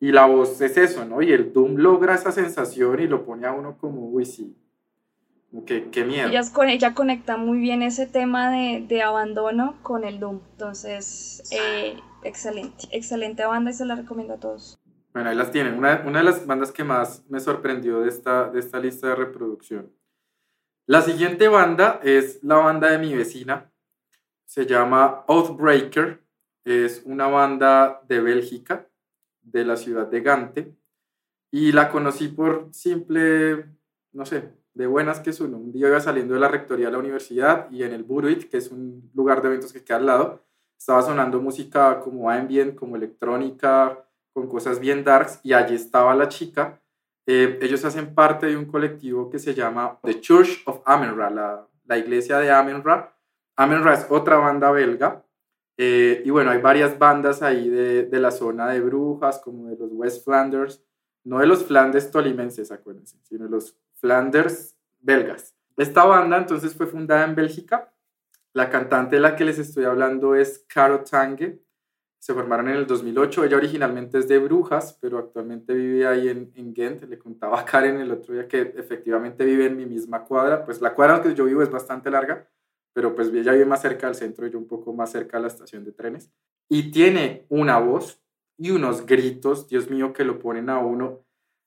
[0.00, 1.20] Y la voz es eso, ¿no?
[1.20, 4.56] Y el Doom logra esa sensación y lo pone a uno como, uy, sí,
[5.50, 6.28] como que, qué miedo.
[6.28, 10.40] Ella, ella conecta muy bien ese tema de, de abandono con el Doom.
[10.52, 14.80] Entonces, eh, excelente, excelente banda y se la recomiendo a todos.
[15.12, 15.74] Bueno, ahí las tienen.
[15.74, 19.16] Una, una, de las bandas que más me sorprendió de esta, de esta lista de
[19.16, 19.92] reproducción.
[20.86, 23.70] La siguiente banda es la banda de mi vecina.
[24.44, 26.22] Se llama Oathbreaker.
[26.64, 28.86] Es una banda de Bélgica,
[29.42, 30.74] de la ciudad de Gante.
[31.50, 33.66] Y la conocí por simple,
[34.12, 35.56] no sé, de buenas que es uno.
[35.56, 38.58] Un día iba saliendo de la rectoría de la universidad y en el Buruit, que
[38.58, 40.44] es un lugar de eventos que queda al lado,
[40.78, 46.28] estaba sonando música como ambient, como electrónica, con cosas bien darks y allí estaba la
[46.28, 46.80] chica.
[47.26, 51.66] Eh, ellos hacen parte de un colectivo que se llama The Church of Amenra, la,
[51.84, 53.14] la iglesia de Amenra.
[53.56, 55.22] Amenra es otra banda belga.
[55.82, 59.78] Eh, y bueno, hay varias bandas ahí de, de, la zona de Brujas, como de
[59.78, 60.84] los West Flanders,
[61.24, 65.54] no de los Flandes tolimenses, acuérdense, sino los Flanders belgas.
[65.78, 67.90] Esta banda entonces fue fundada en Bélgica.
[68.52, 71.62] La cantante de la que les estoy hablando es Caro Tange
[72.20, 73.44] se formaron en el 2008.
[73.44, 77.04] Ella originalmente es de Brujas, pero actualmente vive ahí en, en Ghent.
[77.04, 80.64] Le contaba a Karen el otro día que efectivamente vive en mi misma cuadra.
[80.64, 82.46] Pues la cuadra que yo vivo es bastante larga,
[82.92, 85.42] pero pues ella vive más cerca del centro y yo un poco más cerca de
[85.42, 86.30] la estación de trenes.
[86.68, 88.22] Y tiene una voz
[88.56, 91.24] y unos gritos, Dios mío, que lo ponen a uno.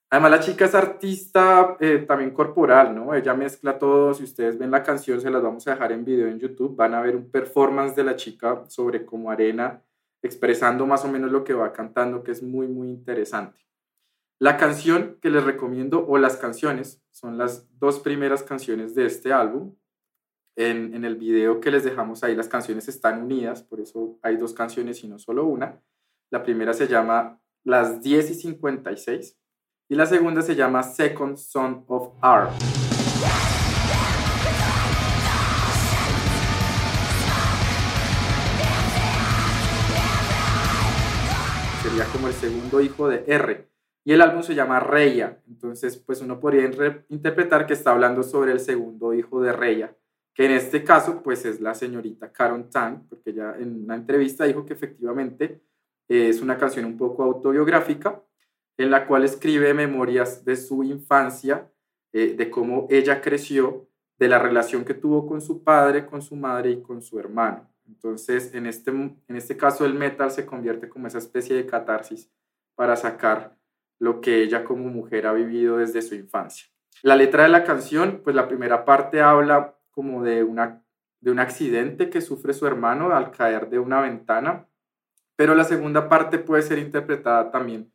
[0.09, 3.15] Además, la chica es artista eh, también corporal, ¿no?
[3.15, 4.13] Ella mezcla todo.
[4.13, 6.75] Si ustedes ven la canción, se las vamos a dejar en video en YouTube.
[6.75, 9.81] Van a ver un performance de la chica sobre como arena
[10.21, 13.59] expresando más o menos lo que va cantando, que es muy, muy interesante.
[14.39, 19.33] La canción que les recomiendo, o las canciones, son las dos primeras canciones de este
[19.33, 19.75] álbum.
[20.55, 24.37] En, en, el video que les dejamos ahí, las canciones están unidas, por eso hay
[24.37, 25.81] dos canciones y no solo una.
[26.29, 29.39] La primera se llama Las 10 y 56
[29.89, 32.51] y la segunda se llama Second Son of Art.
[41.83, 43.67] sería como el segundo hijo de R.
[44.05, 45.41] Y el álbum se llama Reya.
[45.47, 46.65] Entonces, pues uno podría
[47.09, 49.95] interpretar que está hablando sobre el segundo hijo de Reya,
[50.33, 54.45] que en este caso, pues es la señorita Caron Tang, porque ella en una entrevista
[54.45, 55.61] dijo que efectivamente
[56.07, 58.21] es una canción un poco autobiográfica,
[58.77, 61.69] en la cual escribe memorias de su infancia,
[62.11, 66.35] eh, de cómo ella creció, de la relación que tuvo con su padre, con su
[66.35, 67.69] madre y con su hermano.
[67.87, 72.31] Entonces, en este, en este caso, el metal se convierte como esa especie de catarsis
[72.75, 73.57] para sacar
[73.99, 76.67] lo que ella como mujer ha vivido desde su infancia.
[77.01, 80.83] La letra de la canción, pues la primera parte habla como de, una,
[81.21, 84.67] de un accidente que sufre su hermano al caer de una ventana,
[85.35, 87.93] pero la segunda parte puede ser interpretada también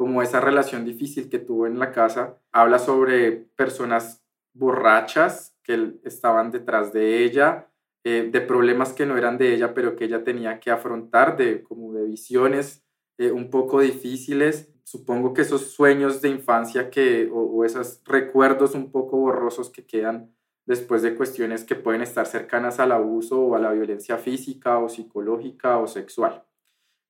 [0.00, 2.38] como esa relación difícil que tuvo en la casa.
[2.52, 4.24] Habla sobre personas
[4.54, 7.68] borrachas que estaban detrás de ella,
[8.02, 11.62] eh, de problemas que no eran de ella, pero que ella tenía que afrontar, de
[11.62, 12.82] como de visiones
[13.18, 14.72] eh, un poco difíciles.
[14.84, 20.34] Supongo que esos sueños de infancia que, o, esos recuerdos un poco borrosos que quedan
[20.70, 24.88] después de cuestiones que pueden estar cercanas al abuso o a la violencia física o
[24.88, 26.44] psicológica o sexual.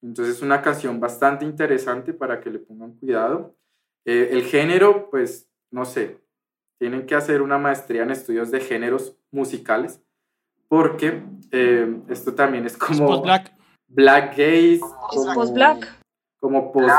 [0.02, 3.54] Entonces es una canción bastante interesante para que le pongan cuidado.
[4.06, 6.22] Eh, el género, pues no sé,
[6.78, 10.02] tienen que hacer una maestría en estudios de géneros musicales
[10.66, 13.52] porque eh, esto también es como post black
[13.88, 14.80] black gaze
[16.38, 16.94] como post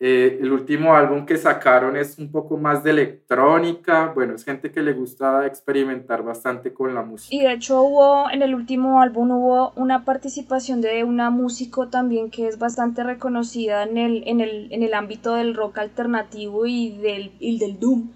[0.00, 4.12] eh, el último álbum que sacaron es un poco más de electrónica.
[4.14, 7.34] Bueno es gente que le gusta experimentar bastante con la música.
[7.34, 12.30] Y de hecho hubo en el último álbum hubo una participación de una músico también
[12.30, 16.96] que es bastante reconocida en el en el, en el ámbito del rock alternativo y
[16.98, 18.10] del, y del doom.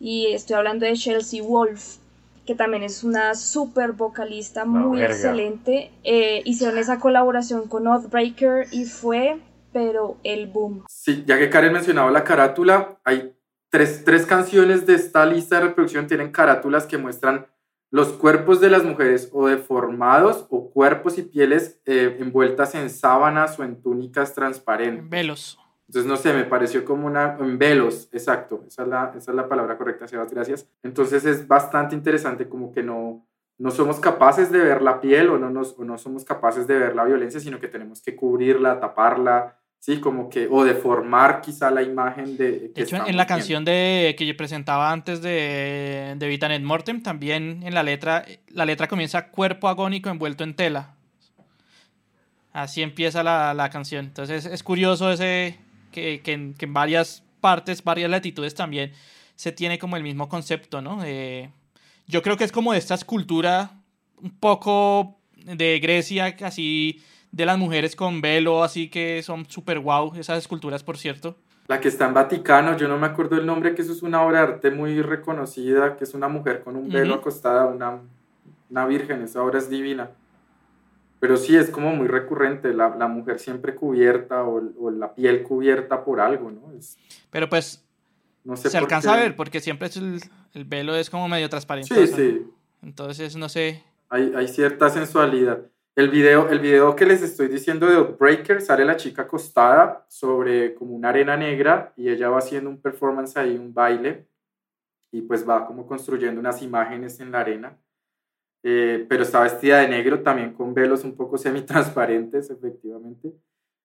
[0.00, 2.02] Y estoy hablando de Chelsea Wolf
[2.46, 5.92] que también es una súper vocalista muy excelente.
[6.02, 9.38] Eh, hicieron esa colaboración con Oathbreaker y fue,
[9.72, 10.84] pero el boom.
[10.88, 13.34] Sí, ya que Karen mencionaba la carátula, hay
[13.70, 17.46] tres, tres canciones de esta lista de reproducción tienen carátulas que muestran
[17.90, 23.58] los cuerpos de las mujeres o deformados o cuerpos y pieles eh, envueltas en sábanas
[23.58, 25.08] o en túnicas transparentes.
[25.08, 25.58] Velos.
[25.88, 29.36] Entonces, no sé, me pareció como una, en velos, exacto, esa es la, esa es
[29.36, 30.66] la palabra correcta, Sebas, gracias.
[30.82, 33.26] Entonces es bastante interesante como que no,
[33.58, 36.78] no somos capaces de ver la piel o no, nos, o no somos capaces de
[36.78, 41.68] ver la violencia, sino que tenemos que cubrirla, taparla, sí, como que, o deformar quizá
[41.72, 42.70] la imagen de...
[42.72, 47.64] de hecho, en la canción de, que yo presentaba antes de, de Vitanet Mortem, también
[47.64, 50.94] en la letra, la letra comienza cuerpo agónico envuelto en tela.
[52.52, 54.04] Así empieza la, la canción.
[54.04, 55.58] Entonces es curioso ese,
[55.90, 58.92] que, que, en, que, en, varias partes, varias latitudes también
[59.34, 61.02] se tiene como el mismo concepto, ¿no?
[61.04, 61.50] Eh,
[62.06, 63.72] yo creo que es como de esta escultura
[64.16, 67.02] un poco de Grecia, así
[67.32, 71.36] de las mujeres con velo, así que son súper guau, esas esculturas, por cierto.
[71.66, 74.22] La que está en Vaticano, yo no me acuerdo el nombre, que eso es una
[74.22, 77.20] obra de arte muy reconocida, que es una mujer con un velo uh -huh.
[77.20, 78.00] acostada, una,
[78.68, 80.10] una virgen, esa obra es divina.
[81.20, 85.44] Pero sí, es como muy recurrente, la, la mujer siempre cubierta o, o, la piel
[85.44, 86.72] cubierta por algo, ¿no?
[86.76, 86.98] Es,
[87.30, 87.82] Pero pues
[88.44, 89.18] no sé se alcanza qué.
[89.18, 90.20] a ver, porque siempre es el,
[90.52, 91.94] el, velo es como medio transparente.
[91.94, 92.46] Sí, sí.
[92.82, 93.84] Entonces, no sé.
[94.08, 95.60] Hay, hay cierta sensualidad.
[95.94, 100.74] El video, el video que les estoy diciendo de Outbreaker sale la chica acostada sobre
[100.74, 104.26] como una arena negra y ella va haciendo un performance ahí, un baile,
[105.10, 107.78] y pues va como construyendo unas imágenes en la arena.
[108.62, 113.34] Eh, pero está vestida de negro también con velos un poco semitransparentes, efectivamente.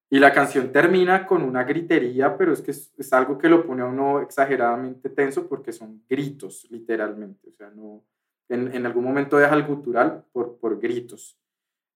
[0.09, 3.81] Y la canción termina con una gritería, pero es que es, algo que lo pone
[3.81, 7.49] a uno exageradamente tenso porque son gritos, literalmente.
[7.49, 8.05] O sea, no,
[8.47, 11.37] en, en algún momento deja el gutural por, por gritos.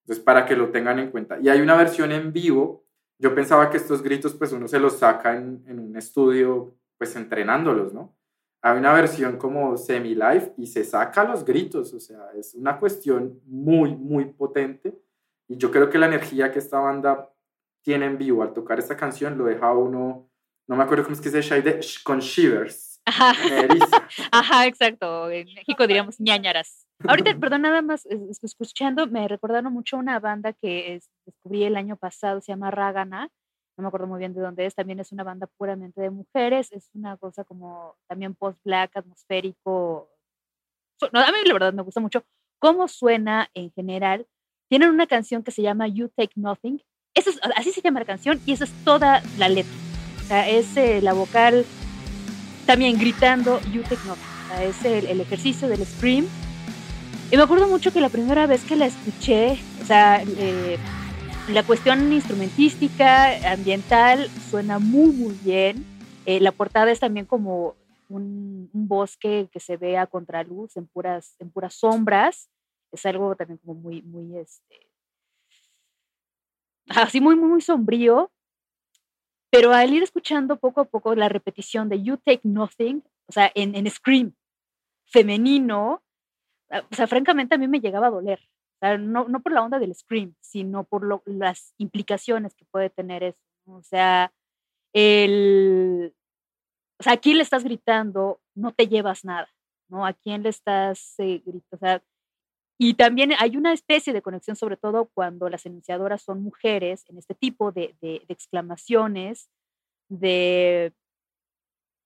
[0.02, 1.40] Entonces, para que lo tengan en cuenta.
[1.40, 2.86] Y hay una versión en vivo.
[3.20, 7.94] Yo pensaba que estos gritos, pues uno se los saca en, un estudio, pues entrenándolos,
[7.94, 8.16] ¿no?
[8.64, 13.42] hay una versión como semi-live y se saca los gritos, o sea, es una cuestión
[13.46, 15.02] muy, muy potente.
[15.48, 17.34] Y yo creo que la energía que esta banda
[17.82, 20.30] tiene en vivo al tocar esta canción lo deja uno,
[20.68, 22.91] no me acuerdo cómo es que se dice, con shivers.
[23.06, 23.34] Ajá.
[24.32, 25.30] Ajá, exacto.
[25.30, 26.86] En México diríamos ñañaras.
[27.08, 31.98] Ahorita, perdón, nada más escuchando, me recordaron mucho una banda que es, descubrí el año
[31.98, 33.30] pasado, se llama Ragana
[33.78, 36.72] no me acuerdo muy bien de dónde es, también es una banda puramente de mujeres,
[36.72, 40.10] es una cosa como también post-black, atmosférico.
[41.12, 42.24] No, a mí la verdad me gusta mucho
[42.60, 44.28] cómo suena en general.
[44.70, 46.82] Tienen una canción que se llama You Take Nothing,
[47.14, 49.74] eso es, así se llama la canción y esa es toda la letra.
[50.20, 51.66] O sea, es eh, la vocal
[52.66, 53.98] también gritando You Take
[54.48, 56.26] sea, es el, el ejercicio del scream.
[57.32, 60.78] Y me acuerdo mucho que la primera vez que la escuché, o sea, eh,
[61.50, 65.86] la cuestión instrumentística, ambiental, suena muy, muy bien.
[66.26, 67.76] Eh, la portada es también como
[68.10, 72.50] un, un, bosque que se ve a contraluz, en puras, en puras sombras.
[72.92, 74.90] Es algo también como muy, muy, este,
[76.90, 78.30] así muy, muy sombrío.
[79.52, 83.52] Pero al ir escuchando poco a poco la repetición de You Take Nothing, o sea,
[83.54, 84.34] en, en Scream
[85.06, 86.02] femenino,
[86.70, 88.40] o sea, francamente a mí me llegaba a doler
[88.82, 93.24] sea, no, no, por la onda del scream, sino por las implicaciones que puede tener
[93.24, 93.40] eso.
[93.66, 94.34] O sea,
[94.94, 96.14] el,
[97.00, 99.50] o sea, a le estás gritando, no te llevas nada,
[99.88, 100.06] ¿no?
[100.06, 101.78] A quién le estás eh, gritando, o
[102.84, 107.20] y también hay una especie de conexión, sobre todo cuando las enunciadoras son mujeres, en
[107.20, 109.52] este tipo de, de, de exclamaciones,
[110.10, 110.92] de...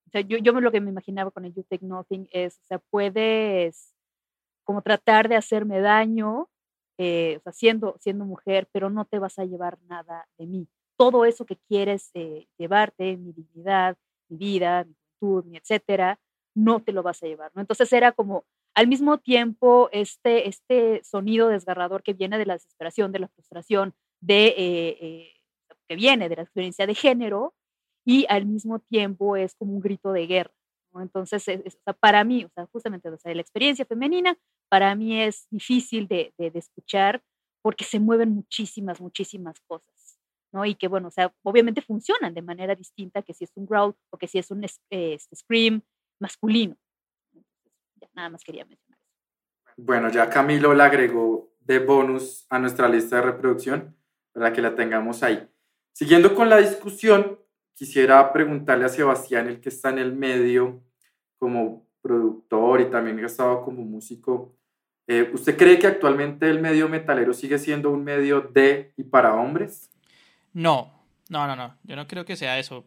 [0.07, 2.65] O sea, yo, yo lo que me imaginaba con el You Take Nothing es, o
[2.65, 3.95] sea, puedes
[4.65, 6.49] como tratar de hacerme daño,
[6.97, 10.67] eh, o sea, siendo, siendo mujer, pero no te vas a llevar nada de mí.
[10.97, 13.95] Todo eso que quieres eh, llevarte, mi dignidad,
[14.27, 16.19] mi vida, mi juventud, mi etcétera,
[16.53, 17.61] no te lo vas a llevar, ¿no?
[17.61, 18.43] Entonces era como,
[18.75, 23.93] al mismo tiempo, este, este sonido desgarrador que viene de la desesperación, de la frustración,
[24.21, 25.33] de, eh, eh,
[25.87, 27.53] que viene de la experiencia de género,
[28.05, 30.53] y al mismo tiempo es como un grito de guerra.
[31.01, 31.45] Entonces,
[31.99, 34.37] para mí, o sea, justamente o sea, la experiencia femenina
[34.69, 37.21] para mí es difícil de, de, escuchar
[37.61, 40.19] porque se mueven muchísimas, muchísimas cosas,
[40.53, 40.65] ¿no?
[40.65, 43.95] Y que, bueno, o sea, obviamente funcionan de manera distinta que si es un growl
[44.09, 45.81] o que si es un eh, scream
[46.19, 46.77] masculino.
[48.15, 49.73] Nada más quería mencionar eso.
[49.77, 53.95] Bueno, ya Camilo la agregó de bonus a nuestra lista de reproducción
[54.31, 55.47] para que la tengamos ahí.
[55.91, 57.39] Siguiendo con la discusión,
[57.73, 60.83] quisiera preguntarle a Sebastián, el que está en el medio,
[61.37, 64.55] como productor y también ha estado como músico,
[65.07, 69.35] eh, ¿usted cree que actualmente el medio metalero sigue siendo un medio de y para
[69.35, 69.91] hombres?
[70.53, 71.77] No, no, no, no.
[71.83, 72.85] Yo no creo que sea eso.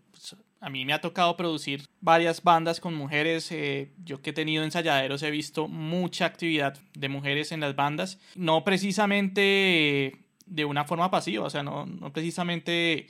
[0.60, 3.50] A mí me ha tocado producir varias bandas con mujeres.
[3.52, 8.18] Eh, yo que he tenido ensayaderos he visto mucha actividad de mujeres en las bandas.
[8.34, 13.06] No precisamente de una forma pasiva, o sea, no, precisamente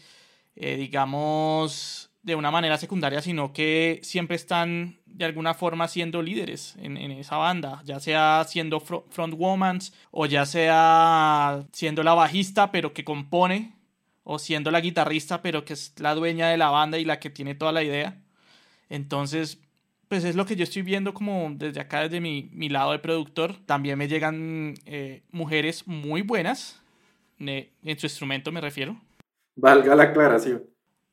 [0.56, 6.74] eh, digamos, de una manera secundaria, sino que siempre están de alguna forma siendo líderes
[6.80, 9.78] en, esa banda, ya sea siendo frontwoman
[10.10, 13.77] o ya sea siendo la bajista, pero que compone,
[14.30, 17.30] o siendo la guitarrista, pero que es la dueña de la banda y la que
[17.30, 18.20] tiene toda la idea.
[18.90, 19.58] Entonces,
[20.06, 23.56] pues es lo que yo estoy viendo como desde acá, desde mi, lado de productor.
[23.64, 26.78] También me llegan eh, mujeres muy buenas,
[27.38, 29.00] en su instrumento me refiero.
[29.56, 30.62] Valga la aclaración.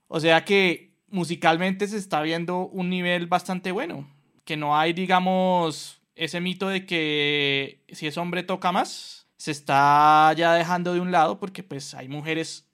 [0.09, 4.09] O sea que musicalmente se está viendo un nivel bastante bueno.
[4.43, 9.25] Que no hay, digamos, ese mito de que si es hombre toca más.
[9.37, 12.65] Se está ya dejando de un lado porque pues hay mujeres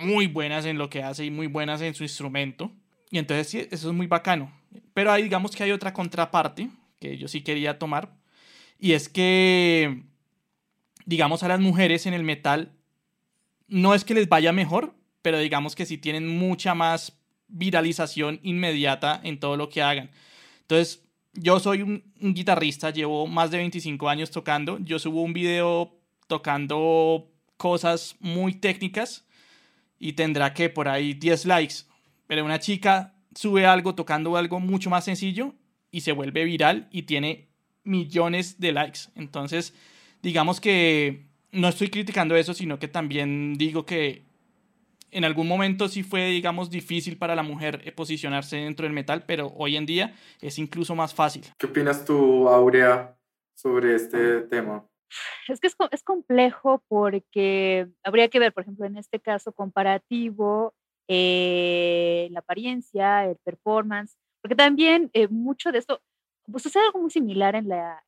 [0.00, 2.70] muy buenas en lo que hace y muy buenas en su instrumento.
[3.10, 4.52] Y entonces sí, eso es muy bacano.
[4.94, 6.68] Pero ahí digamos que hay otra contraparte
[6.98, 8.16] que yo sí quería tomar.
[8.78, 10.02] Y es que,
[11.04, 12.72] digamos, a las mujeres en el metal
[13.68, 17.18] no es que les vaya mejor, pero digamos que sí tienen mucha más
[17.48, 20.10] viralización inmediata en todo lo que hagan.
[20.62, 24.78] Entonces, yo soy un, guitarrista, llevo más de 25 años tocando.
[24.78, 29.25] Yo subo un video tocando cosas muy técnicas
[29.98, 31.74] y tendrá que por ahí 10 likes.
[32.26, 35.54] Pero una chica sube algo tocando algo mucho más sencillo
[35.90, 37.48] y se vuelve viral y tiene
[37.84, 39.00] millones de likes.
[39.14, 39.74] Entonces,
[40.22, 44.24] digamos que no estoy criticando eso, sino que también digo que
[45.10, 49.52] en algún momento sí fue, digamos, difícil para la mujer posicionarse dentro del metal, pero
[49.56, 51.44] hoy en día es incluso más fácil.
[51.58, 53.16] ¿Qué opinas tú, Aurea,
[53.54, 54.84] sobre este tema?
[55.48, 60.74] Es que es, complejo porque habría que ver, por ejemplo, en este caso comparativo,
[61.08, 66.02] eh, la apariencia, el performance, porque también eh, mucho de esto,
[66.50, 68.04] pues sucede algo muy similar en, la,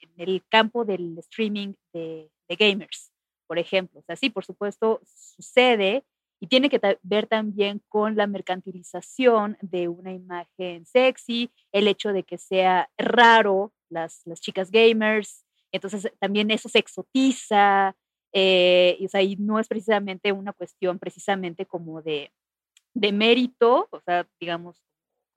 [0.00, 3.14] en el campo del streaming de, de gamers
[3.46, 4.00] por ejemplo.
[4.00, 6.04] O sea, sí, por supuesto, sucede
[6.40, 12.24] y tiene que ver también con la mercantilización de una imagen sexy, el hecho de
[12.24, 17.96] que sea raro las, chicas gamers, entonces también eso se exotiza,
[18.32, 22.32] eh, y, o sea, y no es precisamente una cuestión precisamente como de,
[22.94, 24.82] de mérito, o sea, digamos,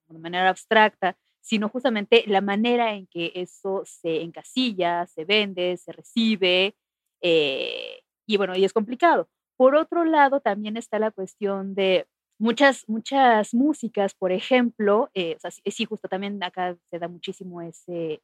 [0.10, 5.92] de manera abstracta, sino justamente la manera en que eso se encasilla, se vende, se
[5.94, 6.76] recibe,
[7.22, 9.30] eh, y bueno, y es complicado.
[9.58, 12.06] Por otro lado, también está la cuestión de
[12.38, 17.62] muchas, muchas músicas, por ejemplo, eh, o sea, sí, justo también acá se da muchísimo
[17.62, 18.22] ese,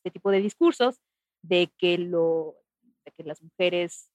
[0.00, 1.00] este tipo de discursos
[1.42, 2.56] de que, lo,
[3.04, 4.10] de que las mujeres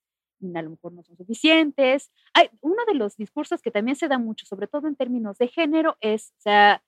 [0.53, 2.11] a lo mejor no son suficientes.
[2.33, 5.47] Hay, uno de los discursos que también se da mucho, sobre todo en términos de
[5.47, 6.83] género, es, o sea,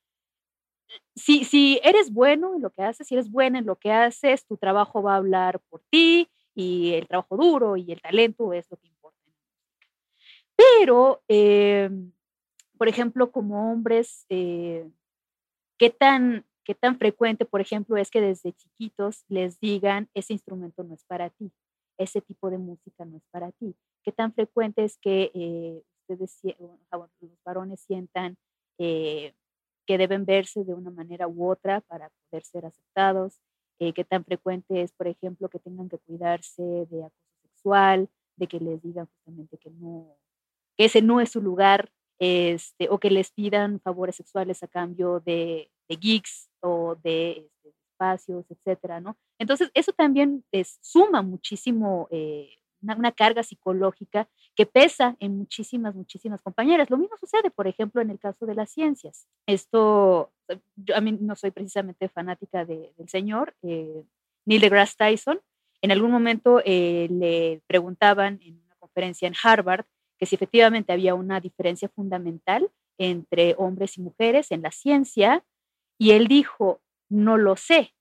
[1.16, 4.45] si, si eres bueno en lo que haces, si eres buena en lo que haces,
[4.45, 8.70] tu trabajo va a hablar por ti, y el trabajo duro y el talento es
[8.72, 9.20] lo que importa.
[10.56, 12.12] Pero, em,
[12.80, 14.89] por ejemplo, como hombres, eh,
[15.78, 20.84] ¿qué, tan, ¿qué tan frecuente, por ejemplo, es que desde chiquitos les digan, ese instrumento
[20.84, 21.51] no es para ti,
[21.97, 23.76] ese tipo de música no es para ti?
[24.03, 28.38] ¿Qué tan frecuente es que eh, ustedes, los varones sientan
[28.78, 29.34] eh,
[29.88, 33.39] que deben verse de una manera u otra para poder ser aceptados?
[33.80, 38.47] eh, qué tan frecuente es, por ejemplo, que tengan que cuidarse de acoso sexual, de
[38.47, 40.15] que les digan justamente que no,
[40.76, 45.20] que ese no es su lugar, este, o que les pidan favores sexuales a cambio
[45.20, 49.18] de, de geeks o de este, espacios, etcétera, ¿no?
[49.39, 52.49] Entonces, eso también es, suma muchísimo eh,
[52.82, 56.89] una, carga psicológica que pesa en muchísimas, muchísimas compañeras.
[56.89, 59.28] Lo mismo sucede, por ejemplo, en el caso de las ciencias.
[59.45, 60.32] Esto,
[60.76, 64.03] yo a mí no soy precisamente fanática del señor eh,
[64.45, 65.39] Neil deGrasse Tyson.
[65.82, 69.86] En algún momento eh, le preguntaban en una conferencia en Harvard
[70.18, 75.43] que si efectivamente había una diferencia fundamental entre hombres y mujeres en la ciencia,
[75.99, 77.93] y él dijo, no lo sé,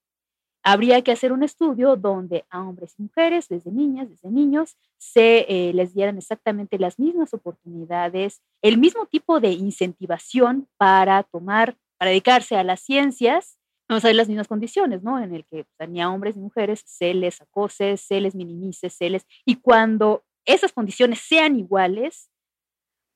[0.67, 5.47] habría que hacer un estudio donde a hombres y mujeres, desde niñas, desde niños, se
[5.49, 12.11] eh, les dieran exactamente las mismas oportunidades, el mismo tipo de incentivación para tomar, para
[12.11, 13.59] dedicarse a las ciencias,
[13.89, 15.21] vamos a ver las mismas condiciones, ¿no?
[15.21, 19.09] En el que ni a hombres ni mujeres se les acose, se les minimice, se
[19.09, 19.25] les...
[19.45, 22.31] Y cuando esas condiciones sean iguales,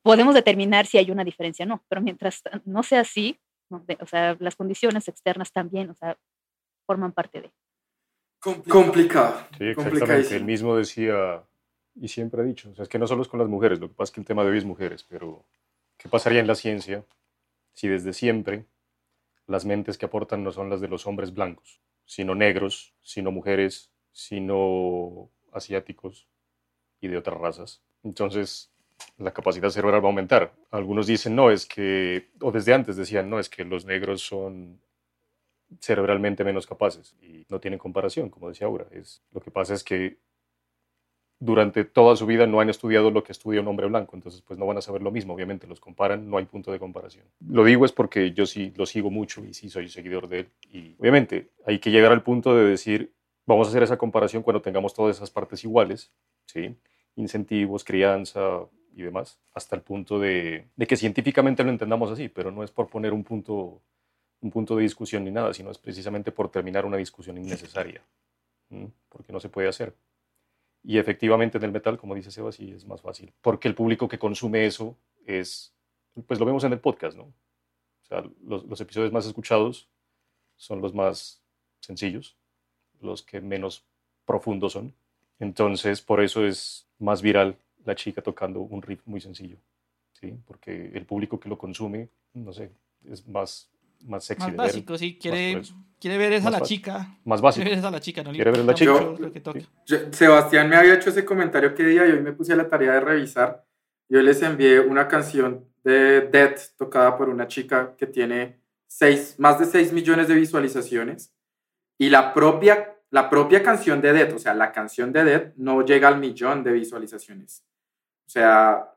[0.03, 3.39] podemos determinar si hay una diferencia o no, pero mientras no sea así,
[3.71, 6.19] o sea, las condiciones externas también, o sea,
[6.87, 7.51] forman parte de.
[8.41, 9.47] Complicado.
[9.59, 10.37] Sí, exactamente.
[10.37, 11.45] Él mismo decía,
[11.95, 13.89] y siempre ha dicho, o sea, es que no solo es con las mujeres, lo
[13.89, 15.45] que pasa es que el tema de hoy es mujeres, pero
[15.99, 17.05] ¿qué pasaría en la ciencia
[17.75, 18.67] si desde siempre
[19.47, 23.93] las mentes que aportan no son las de los hombres blancos, sino negros, sino mujeres,
[24.13, 26.30] sino asiáticos
[27.01, 27.81] y de otras razas?
[28.03, 28.71] Entonces,
[29.19, 30.53] la capacidad cerebral va a aumentar.
[30.71, 34.81] Algunos dicen, no, es que, o desde antes decían, no, es que los negros son
[35.79, 38.87] cerebralmente menos capaces y no tienen comparación, como decía Aura.
[39.33, 40.19] Lo que pasa es que
[41.39, 44.59] durante toda su vida no han estudiado lo que estudia un hombre blanco, entonces pues
[44.59, 47.25] no van a saber lo mismo, obviamente los comparan, no hay punto de comparación.
[47.49, 50.49] Lo digo es porque yo sí lo sigo mucho y sí soy seguidor de él
[50.71, 53.13] y obviamente hay que llegar al punto de decir,
[53.47, 56.13] vamos a hacer esa comparación cuando tengamos todas esas partes iguales,
[56.45, 56.77] ¿sí?
[57.17, 58.61] Incentivos, crianza
[58.95, 62.89] y demás, hasta el punto de, que científicamente lo entendamos así, pero no es por
[62.89, 63.81] poner un punto,
[64.41, 68.03] un punto de discusión ni nada, sino es precisamente por terminar una discusión innecesaria,
[69.09, 69.95] porque no se puede hacer.
[70.83, 74.09] Y efectivamente en el metal, como dice Sebas, sí es más fácil, porque el público
[74.09, 74.97] que consume eso
[75.27, 75.75] es,
[76.27, 77.25] pues lo vemos en el podcast, ¿no?
[77.25, 79.89] O sea, los episodios más escuchados
[80.57, 81.43] son los más
[81.81, 82.37] sencillos,
[83.01, 83.85] los que menos
[84.25, 84.95] profundos son.
[85.39, 89.57] Entonces, por eso es más viral la chica tocando un riff muy sencillo,
[90.13, 90.35] ¿sí?
[90.47, 92.71] Porque el público que lo consume, no sé,
[93.11, 93.71] es más
[94.07, 94.47] más sexy.
[94.47, 95.19] Más básico, sí.
[95.21, 95.63] Quiere,
[96.01, 97.19] quiere ver esa la chica.
[97.25, 97.63] Más básico.
[97.63, 99.15] Quiere ver esa la chica, no Quiere ver la chica.
[100.11, 102.93] Sebastián me había hecho ese comentario que día y hoy me puse a la tarea
[102.93, 103.65] de revisar.
[104.09, 109.59] Yo les envié una canción de Dead tocada por una chica que tiene seis, más
[109.59, 111.33] de 6 millones de visualizaciones.
[111.97, 115.85] Y la propia, la propia canción de Dead, o sea, la canción de Dead no
[115.85, 117.65] llega al millón de visualizaciones.
[118.27, 118.89] O sea,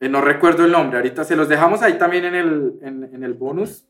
[0.00, 3.34] eh, no recuerdo el nombre, ahorita se los dejamos ahí también en el, en, el
[3.34, 3.84] bonus.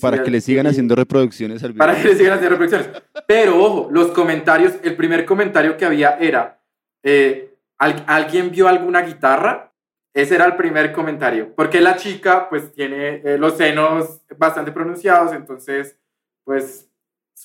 [0.00, 1.86] para que le sigan haciendo reproducciones al video.
[1.86, 3.02] Para que le sigan haciendo reproducciones.
[3.26, 6.60] Pero ojo, los comentarios, el primer comentario que había era,
[7.02, 9.72] eh, ¿alguien vio alguna guitarra?
[10.12, 15.32] Ese era el primer comentario, porque la chica pues tiene eh, los senos bastante pronunciados,
[15.32, 15.98] entonces
[16.42, 16.85] pues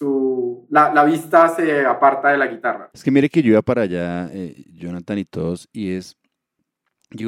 [0.02, 2.90] su, la, la, vista se aparta de la guitarra.
[2.92, 4.32] Es que mire que yo iba para allá,
[4.74, 6.18] Jonathan y todos, y es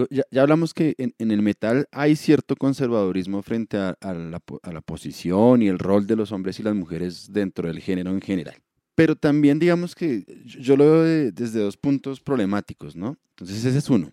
[0.09, 5.77] ya, hablamos que en, el metal hay cierto conservadurismo frente a, la, posición y el
[5.77, 8.55] rol de los hombres y las mujeres dentro del género en general.
[8.95, 13.17] Pero también digamos que yo lo veo desde dos puntos problemáticos, ¿no?
[13.31, 14.11] Entonces ese es uno.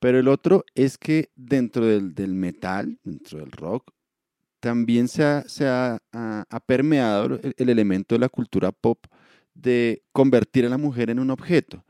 [0.00, 3.92] Pero el otro es que dentro del, metal, dentro del rock,
[4.60, 5.98] también se ha,
[6.66, 9.06] permeado el elemento de la cultura pop
[9.54, 11.84] de convertir a la mujer en un objeto.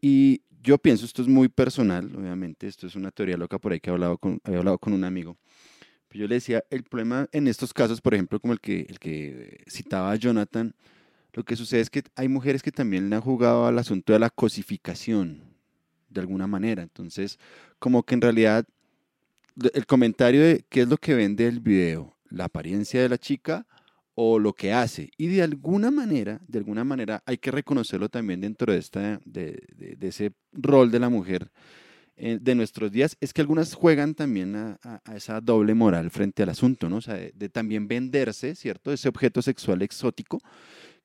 [0.00, 3.80] Y yo pienso, esto es muy personal, obviamente, esto es una teoría loca por ahí
[3.80, 5.36] que he hablado con, había hablado con un amigo.
[6.12, 9.62] Yo le decía, el problema en estos casos, por ejemplo, como el que, el que
[9.68, 10.74] citaba Jonathan,
[11.32, 14.18] lo que sucede es que hay mujeres que también le han jugado al asunto de
[14.18, 15.44] la cosificación,
[16.08, 16.82] de alguna manera.
[16.82, 17.38] Entonces,
[17.78, 18.66] como que en realidad,
[19.72, 23.66] el comentario de qué es lo que vende el video, la apariencia de la chica
[24.14, 25.10] o lo que hace.
[25.16, 29.62] Y de alguna manera, de alguna manera hay que reconocerlo también dentro de, esta, de,
[29.76, 31.50] de, ese rol de la mujer
[32.16, 34.78] eh, de nuestros días, es que algunas juegan también a,
[35.14, 36.96] esa doble moral frente al asunto, ¿no?
[36.96, 38.92] O sea, de, también venderse, ¿cierto?
[38.92, 40.38] Ese objeto sexual exótico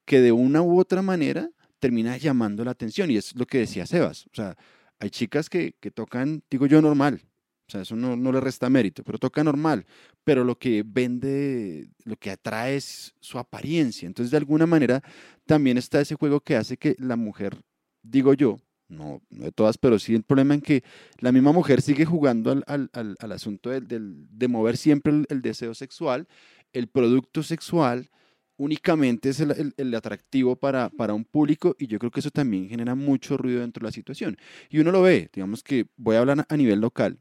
[0.03, 3.09] que de una u otra manera termina llamando la atención.
[3.11, 4.25] Y es lo que decía Sebas.
[4.27, 4.57] O sea,
[4.99, 7.21] hay chicas que, que tocan, digo yo, normal,
[7.67, 9.85] o sea, eso no, le resta mérito, pero toca normal.
[10.23, 14.05] Pero lo que vende, lo que atrae es su apariencia.
[14.05, 15.01] Entonces, de alguna manera,
[15.45, 17.57] también está ese juego que hace que la mujer,
[18.03, 20.83] digo yo, no, no de todas, pero sí el problema en que
[21.19, 26.27] la misma mujer sigue jugando al, asunto de mover siempre el, deseo sexual,
[26.71, 28.11] el producto sexual
[28.57, 32.93] únicamente es el, atractivo para, para, un público y yo creo que eso también genera
[32.93, 34.37] mucho ruido dentro de la situación.
[34.69, 37.19] Y uno lo ve, digamos que voy a hablar a nivel local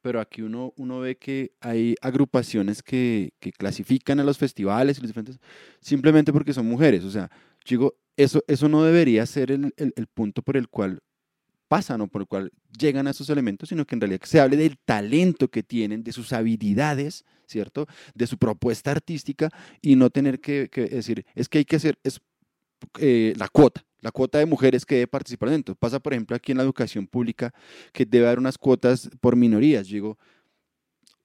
[0.00, 5.00] pero aquí uno, uno ve que hay agrupaciones que, que clasifican a los festivales y
[5.00, 5.38] los diferentes
[5.80, 7.04] simplemente porque son mujeres.
[7.04, 7.30] O sea,
[7.68, 11.00] digo, eso, eso no debería ser el, el, punto por el cual
[11.68, 14.56] pasan o por el cual llegan a esos elementos, sino que en realidad se hable
[14.56, 17.86] del talento que tienen, de sus habilidades, ¿cierto?
[18.14, 21.98] De su propuesta artística y no tener que, que decir, es que hay que hacer
[22.02, 22.20] es,
[22.98, 25.74] eh, la cuota la cuota de mujeres que debe participar dentro.
[25.74, 27.52] Pasa, por ejemplo, aquí en la educación pública,
[27.92, 29.88] que debe haber unas cuotas por minorías.
[29.88, 30.18] digo,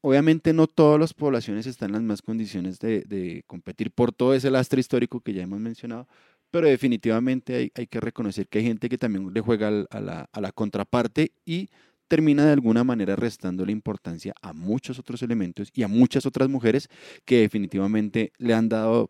[0.01, 4.51] obviamente no todas las poblaciones están en las más condiciones de, competir por todo ese
[4.51, 6.07] lastre histórico que ya hemos mencionado,
[6.51, 10.41] pero definitivamente hay, que reconocer que hay gente que también le juega a la, a
[10.41, 11.69] la contraparte y
[12.07, 16.49] termina de alguna manera restando la importancia a muchos otros elementos y a muchas otras
[16.49, 16.89] mujeres
[17.25, 19.09] que definitivamente le han dado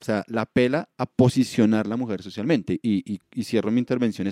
[0.00, 2.78] o sea, la pela a posicionar la mujer socialmente.
[2.82, 4.28] Y, cierro mi intervención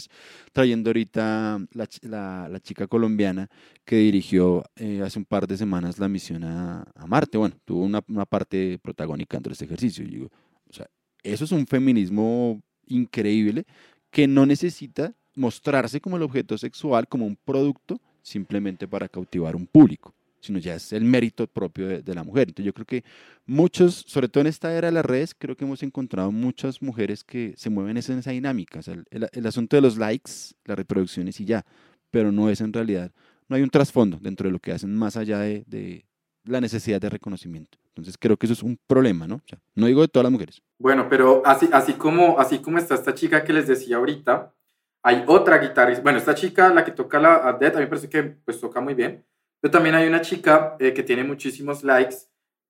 [0.52, 3.48] trayendo ahorita la, la, chica colombiana
[3.84, 7.38] que dirigió eh, hace un par de semanas la misión a, Marte.
[7.38, 10.04] Bueno, tuvo una, una, parte protagónica dentro de este ejercicio.
[10.04, 10.30] digo,
[10.68, 10.88] o sea,
[11.22, 13.64] eso es un feminismo increíble
[14.10, 19.66] que no necesita mostrarse como el objeto sexual, como un producto, simplemente para cautivar un
[19.66, 20.14] público,
[20.46, 22.48] sino ya es el mérito propio de, la mujer.
[22.48, 23.04] Entonces yo creo que
[23.44, 27.24] muchos, sobre todo en esta era de las redes, creo que hemos encontrado muchas mujeres
[27.24, 28.80] que se mueven en esa dinámica.
[29.10, 30.30] el, asunto de los likes,
[30.64, 31.64] las reproducciones y ya,
[32.10, 33.12] pero no es en realidad,
[33.48, 36.04] no hay un trasfondo dentro de lo que hacen más allá de,
[36.44, 37.76] la necesidad de reconocimiento.
[37.88, 39.40] Entonces creo que eso es un problema, ¿no?
[39.74, 40.62] no digo de todas las mujeres.
[40.78, 44.54] Bueno, pero así, así, como, así como está esta chica que les decía ahorita,
[45.02, 48.08] hay otra guitarrista, bueno, esta chica, la que toca la Dead, a mí me parece
[48.08, 49.24] que pues toca muy bien,
[49.60, 52.16] pero también hay una chica eh, que tiene muchísimos likes,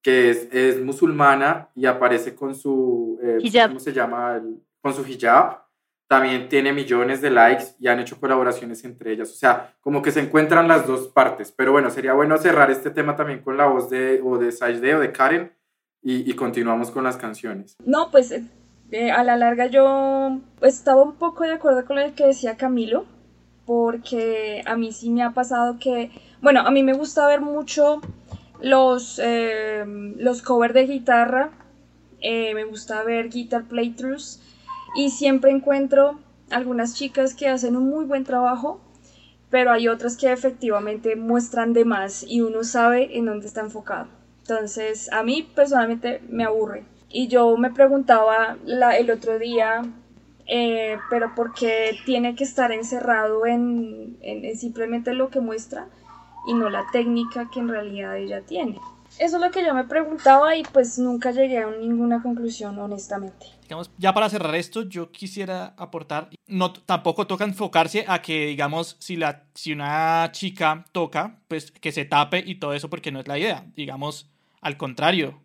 [0.03, 4.41] que es, es musulmana y aparece con su, eh, ¿cómo se llama?
[4.81, 5.67] con su hijab,
[6.09, 9.31] también tiene millones de likes y han hecho colaboraciones entre ellas.
[9.33, 11.51] O sea, como que se encuentran las dos partes.
[11.51, 14.95] Pero bueno, sería bueno cerrar este tema también con la voz de, o de Sajde
[14.95, 15.53] o de Karen
[16.03, 17.77] y, y continuamos con las canciones.
[17.85, 18.33] No, pues
[18.93, 23.05] eh, a la larga yo estaba un poco de acuerdo con lo que decía Camilo,
[23.67, 26.11] porque a mí sí me ha pasado que,
[26.41, 28.01] bueno, a mí me gusta ver mucho
[28.61, 29.85] los, eh,
[30.17, 31.51] los covers de guitarra,
[32.21, 34.41] eh, me gusta ver guitar playthroughs
[34.97, 36.19] y siempre encuentro
[36.51, 38.81] algunas chicas que hacen un muy buen trabajo,
[39.51, 44.09] pero hay otras que efectivamente muestran de más y uno sabe en dónde está enfocado.
[44.43, 46.85] Entonces, a mí personalmente me aburre.
[47.09, 49.83] Y yo me preguntaba el otro día,
[50.47, 54.19] eh, pero ¿por qué tiene que estar encerrado en,
[54.57, 55.89] simplemente lo que muestra
[56.47, 58.79] y no la técnica que en realidad ella tiene?
[59.19, 63.47] Eso es lo que yo me preguntaba y pues nunca llegué a ninguna conclusión, honestamente.
[63.63, 68.97] Digamos, ya para cerrar esto, yo quisiera aportar, no, tampoco toca enfocarse a que, digamos,
[68.99, 73.21] si, la, si una chica toca, pues que se tape y todo eso porque no
[73.21, 73.65] es la idea.
[73.75, 74.29] Digamos,
[74.61, 75.41] al contrario,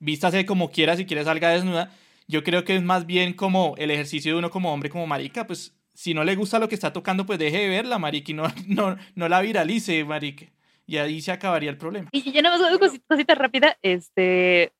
[0.00, 1.90] vístase como quiera, si quiere salga desnuda.
[2.28, 5.46] Yo creo que es más bien como el ejercicio de uno como hombre, como marica,
[5.46, 8.34] pues si no le gusta lo que está tocando, pues deje de verla, marica, y
[8.34, 10.46] no, no, no la viralice, marica.
[10.86, 12.08] Y ahí se acabaría el problema.
[12.12, 12.78] Y yo nada más una
[13.08, 14.72] cosita, rápida, este,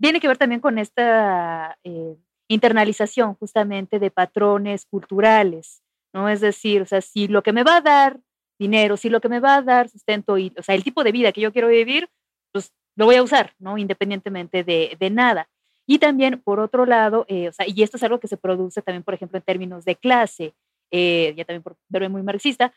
[0.00, 2.16] tiene que ver también con esta eh,
[2.48, 5.82] internalización justamente de patrones culturales,
[6.12, 6.28] ¿no?
[6.28, 8.20] Es decir, o sea, si lo que me va a dar
[8.58, 11.12] dinero, si lo que me va a dar sustento, y, o sea, el tipo de
[11.12, 12.08] vida que yo quiero vivir,
[12.52, 13.76] pues lo voy a usar, ¿no?
[13.76, 15.48] Independientemente de, de nada.
[15.86, 18.82] Y también, por otro lado, eh, o sea, y esto es algo que se produce
[18.82, 20.54] también, por ejemplo, en términos de clase,
[20.90, 22.72] eh, ya también por verme muy marxista,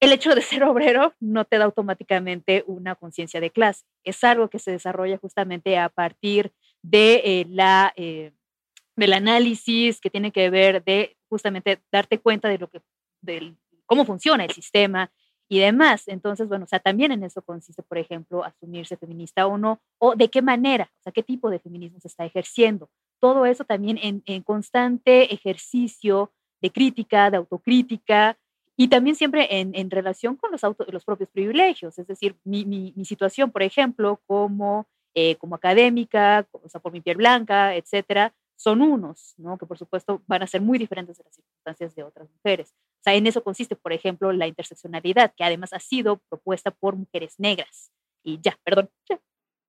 [0.00, 3.84] el hecho de ser obrero no te da automáticamente una conciencia de clase.
[4.04, 6.52] Es algo que se desarrolla justamente a partir
[6.82, 12.68] de eh, la, del análisis que tiene que ver de justamente darte cuenta de lo
[12.68, 12.80] que,
[13.20, 15.10] de cómo funciona el sistema,
[15.48, 16.08] y demás.
[16.08, 20.14] Entonces, bueno, o sea, también en eso consiste, por ejemplo, asumirse feminista o no, o
[20.14, 22.90] de qué manera, o sea, qué tipo de feminismo se está ejerciendo.
[23.20, 28.36] Todo eso también en, constante ejercicio de crítica, de autocrítica,
[28.78, 30.60] y también siempre en, relación con los,
[30.92, 36.68] los propios privilegios, es decir, mi, mi, situación, por ejemplo, como, eh, como académica, o
[36.68, 39.58] sea, por mi piel blanca, etcétera, son unos, ¿no?
[39.58, 42.74] que por supuesto van a ser muy diferentes de las circunstancias de otras mujeres.
[42.74, 46.96] O sea, en eso consiste, por ejemplo, la interseccionalidad, que además ha sido propuesta por
[46.96, 47.92] mujeres negras.
[48.22, 48.90] Y ya, perdón.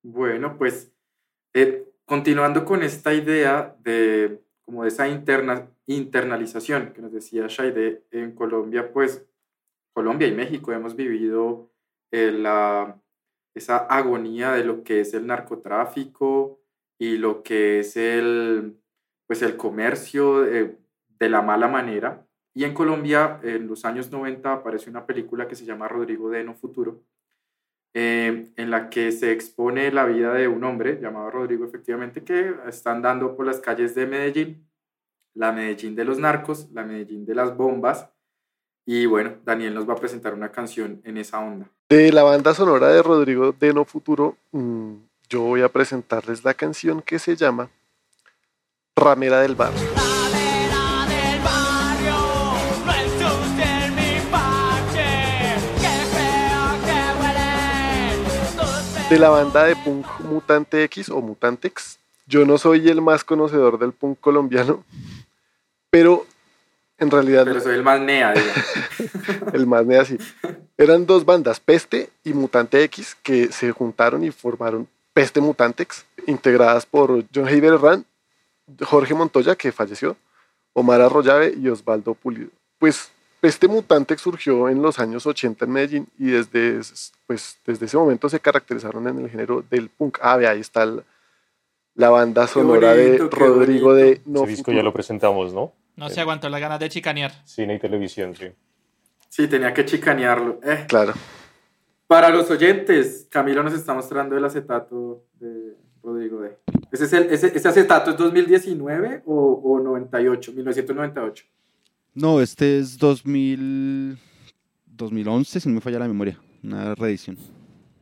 [0.03, 0.91] Bueno, pues
[1.53, 8.03] eh, continuando con esta idea de como de esa interna, internalización que nos decía Shaide,
[8.11, 9.26] en Colombia, pues
[9.93, 11.72] Colombia y México hemos vivido
[12.11, 13.01] eh, la,
[13.55, 16.59] esa agonía de lo que es el narcotráfico,
[16.99, 18.78] y lo que es el,
[19.28, 20.78] pues el comercio de,
[21.19, 22.26] la mala manera.
[22.53, 26.44] Y en Colombia, en los años 90, aparece una película que se llama Rodrigo de
[26.44, 27.03] No Futuro,
[27.94, 32.56] eh, en la que se expone la vida de un hombre llamado Rodrigo, efectivamente, que
[32.68, 34.68] está andando por las calles de Medellín,
[35.36, 38.10] la Medellín de los narcos, la Medellín de las bombas.
[38.86, 41.69] Y bueno, Daniel nos va a presentar una canción en esa onda.
[41.90, 44.95] De la banda sonora de Rodrigo de No Futuro, mm,
[45.30, 47.70] yo voy a presentarles la canción que se llama
[48.95, 49.88] Ramera del Barrio.
[59.10, 61.98] De la banda de punk Mutante X o Mutantex.
[62.26, 64.84] Yo no soy el más conocedor del punk colombiano,
[65.90, 66.26] pero
[66.98, 67.45] en realidad.
[67.45, 68.34] Pero soy el más nea,
[69.54, 70.18] el más nea, sí.
[70.78, 76.85] Eran dos bandas, Peste y Mutante X, que se juntaron y formaron Peste Mutantex, integradas
[76.85, 78.06] por John Heider Herrán,
[78.81, 80.15] Jorge Montoya, que falleció,
[80.73, 82.52] Omar Arroyave y Osvaldo Pulido.
[82.77, 83.11] Pues
[83.41, 86.80] Peste Mutantex surgió en los años 80 en Medellín y desde,
[87.26, 90.19] pues, desde ese momento se caracterizaron en el género del punk.
[90.22, 90.85] Ah, ahí está
[91.95, 95.73] la banda sonora de Rodrigo de No Ese disco ya lo presentamos, ¿no?
[95.95, 97.31] No se aguantó las ganas de chicanear.
[97.44, 98.52] Cine y televisión, sí.
[99.30, 100.60] Sí, tenía que chicanearlo.
[100.64, 100.85] Eh.
[100.88, 101.15] Claro.
[102.07, 106.57] Para los oyentes, Camilo nos está mostrando el acetato de Rodrigo D.
[106.91, 111.45] ¿Ese, es el, ese, ese acetato es 2019 o, o 98, 1998?
[112.13, 114.17] No, este es 2000,
[114.85, 116.39] 2011, si no me falla la memoria.
[116.63, 117.38] Una reedición.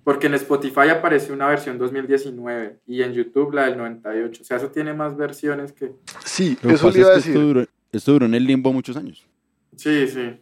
[0.03, 4.41] Porque en Spotify aparece una versión 2019 y en YouTube la del 98.
[4.41, 5.93] O sea, eso tiene más versiones que...
[6.23, 7.31] Sí, Lo que eso le iba a decir.
[7.31, 9.25] esto duró, esto duró en el limbo muchos años.
[9.75, 10.39] Sí, sí.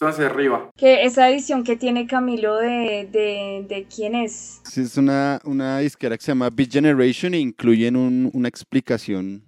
[0.00, 0.70] Entonces, arriba.
[0.78, 4.62] Que esa edición que tiene Camilo de, de, de quién es.
[4.64, 9.42] Sí, es una, una disquera que se llama Beat Generation e incluyen un- una explicación,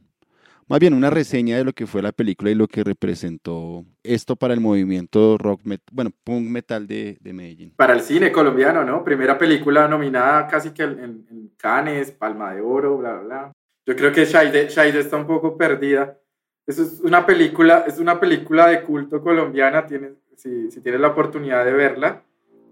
[0.68, 4.36] más bien una reseña de lo que fue la película y lo que representó esto
[4.36, 7.72] para el movimiento rock, met- bueno, punk metal de, de Medellín.
[7.74, 9.02] Para el cine colombiano, ¿no?
[9.02, 10.98] Primera película nominada casi que en,
[11.30, 13.52] en Cannes, Palma de Oro, bla, bla, bla.
[13.86, 16.18] Yo creo que Shaide, Shaide está un poco perdida.
[16.66, 21.08] Eso es una película, es una película de culto colombiana, tienes, si, si tienes la
[21.08, 22.22] oportunidad de verla.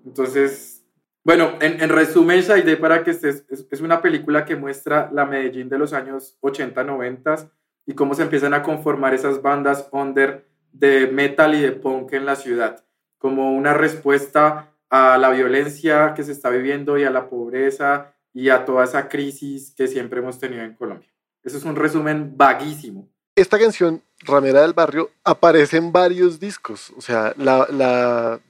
[0.05, 0.85] Entonces,
[1.23, 5.27] bueno, en, en resumen, Shaide, para que estés, es, es una película que muestra la
[5.27, 7.51] Medellín de los años 80, 90
[7.87, 12.25] y cómo se empiezan a conformar esas bandas under de metal y de punk en
[12.25, 12.85] la ciudad,
[13.19, 18.49] como una respuesta a la violencia que se está viviendo y a la pobreza y
[18.49, 21.09] a toda esa crisis que siempre hemos tenido en Colombia.
[21.43, 23.09] Eso es un resumen vaguísimo.
[23.35, 26.93] Esta canción, Ramera del Barrio, aparece en varios discos.
[26.97, 28.41] O sea, la,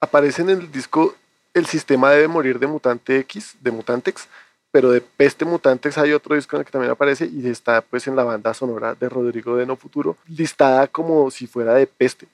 [0.00, 1.14] aparece en el disco
[1.52, 4.28] El sistema debe morir de Mutante X, de Mutantex,
[4.70, 8.06] pero de Peste Mutantex hay otro disco en el que también aparece y está pues
[8.06, 12.28] en la banda sonora de Rodrigo de No Futuro, listada como si fuera de Peste.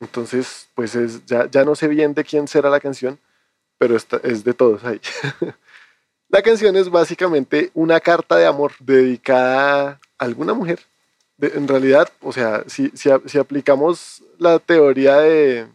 [0.00, 3.18] Entonces, pues es, ya, ya no sé bien de quién será la canción,
[3.78, 5.00] pero es de todos ahí.
[6.28, 10.80] la canción es básicamente una carta de amor dedicada a alguna mujer.
[11.40, 15.66] De- en realidad, o sea, si, si, si aplicamos la teoría de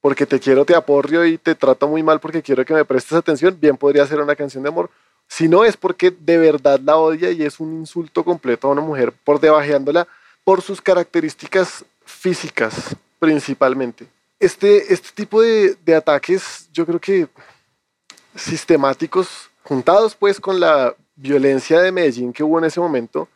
[0.00, 3.12] porque te quiero, te aporrio y te trato muy mal porque quiero que me prestes
[3.12, 4.90] atención, bien podría ser una canción de amor.
[5.28, 8.80] Si no es porque de verdad la odia y es un insulto completo a una
[8.80, 10.08] mujer por debajeándola
[10.42, 14.06] por sus características físicas principalmente.
[14.40, 17.28] Este, este tipo de, de ataques yo creo que
[18.34, 23.28] sistemáticos, juntados pues con la violencia de Medellín que hubo en ese momento,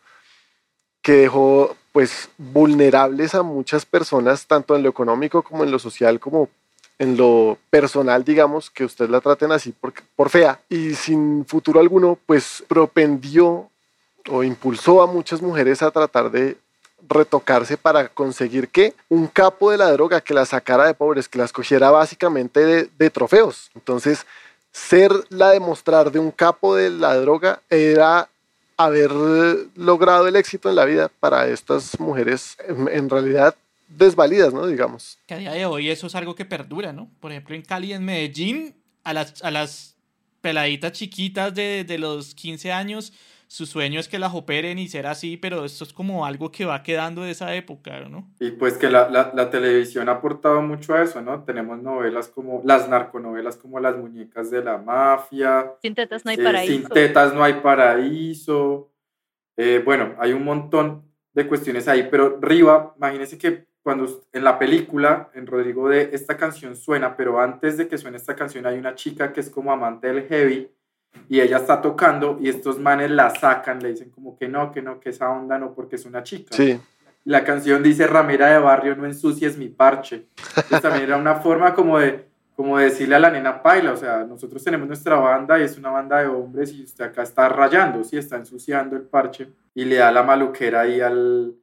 [1.05, 6.19] que dejó pues vulnerables a muchas personas, tanto en lo económico como en lo social,
[6.19, 6.49] como
[6.99, 11.79] en lo personal, digamos, que usted la traten así por, por fea y sin futuro
[11.79, 13.69] alguno, pues propendió
[14.31, 16.57] o impulsó a muchas mujeres a tratar de
[17.07, 21.39] retocarse para conseguir que un capo de la droga que la sacara de pobres, que
[21.39, 23.71] las cogiera básicamente de trofeos.
[23.75, 24.25] Entonces,
[24.73, 28.31] ser la demostrar de un capo de la droga era
[28.77, 29.11] haber
[29.77, 33.55] logrado el éxito en la vida para estas mujeres en, en realidad
[33.89, 34.67] desvalidas, ¿no?
[34.67, 35.19] Digamos.
[35.27, 37.09] Que a día de hoy eso es algo que perdura, ¿no?
[37.21, 38.75] Por ejemplo, en Cali, en Medellín,
[39.05, 39.95] a las, a las
[40.41, 43.13] peladitas chiquitas de, de los 15 años,
[43.47, 46.65] su sueño es que las operen y ser así, pero esto es como algo que
[46.65, 48.31] va quedando de esa época, ¿no?
[48.41, 51.45] Y pues que la, la, la televisión ha aportado mucho a eso, ¿no?
[51.45, 56.39] Tenemos novelas como las narconovelas como Las muñecas de la mafia, Sin tetas no hay
[56.39, 56.73] eh, paraíso.
[56.73, 58.91] Sin tetas no hay paraíso.
[59.57, 64.59] Eh, bueno, hay un montón de cuestiones ahí, pero Riva, imagínense que cuando en la
[64.59, 68.79] película, en Rodrigo de esta canción suena, pero antes de que suene esta canción hay
[68.79, 70.71] una chica que es como amante del heavy
[71.29, 74.83] y ella está tocando y estos manes la sacan, le dicen como que no, que
[74.83, 76.55] no, que esa onda no, porque es una chica.
[76.55, 76.81] Sí.
[77.25, 80.27] La canción dice ramera de barrio, no ensucies mi parche.
[80.57, 83.97] Entonces también era una forma como de, como de decirle a la nena paila, o
[83.97, 87.49] sea, nosotros tenemos nuestra banda y es una banda de hombres y usted acá está
[87.49, 91.55] rayando, sí, está ensuciando el parche y le da la maluquera ahí al,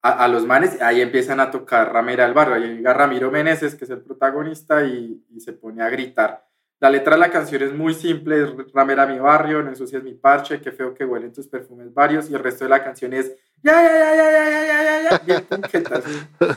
[0.00, 3.74] a, a los manes, ahí empiezan a tocar ramera del barrio, ahí llega Ramiro Meneses,
[3.74, 6.43] que es el protagonista, y, y se pone a gritar.
[6.84, 10.12] La letra de la canción es muy simple, es ramera mi barrio, no ensucias mi
[10.12, 13.34] parche, qué feo que huelen tus perfumes varios, y el resto de la canción es
[13.62, 15.46] ya, ya, ya, ya, ya, ya, ya, ya, ya, bien.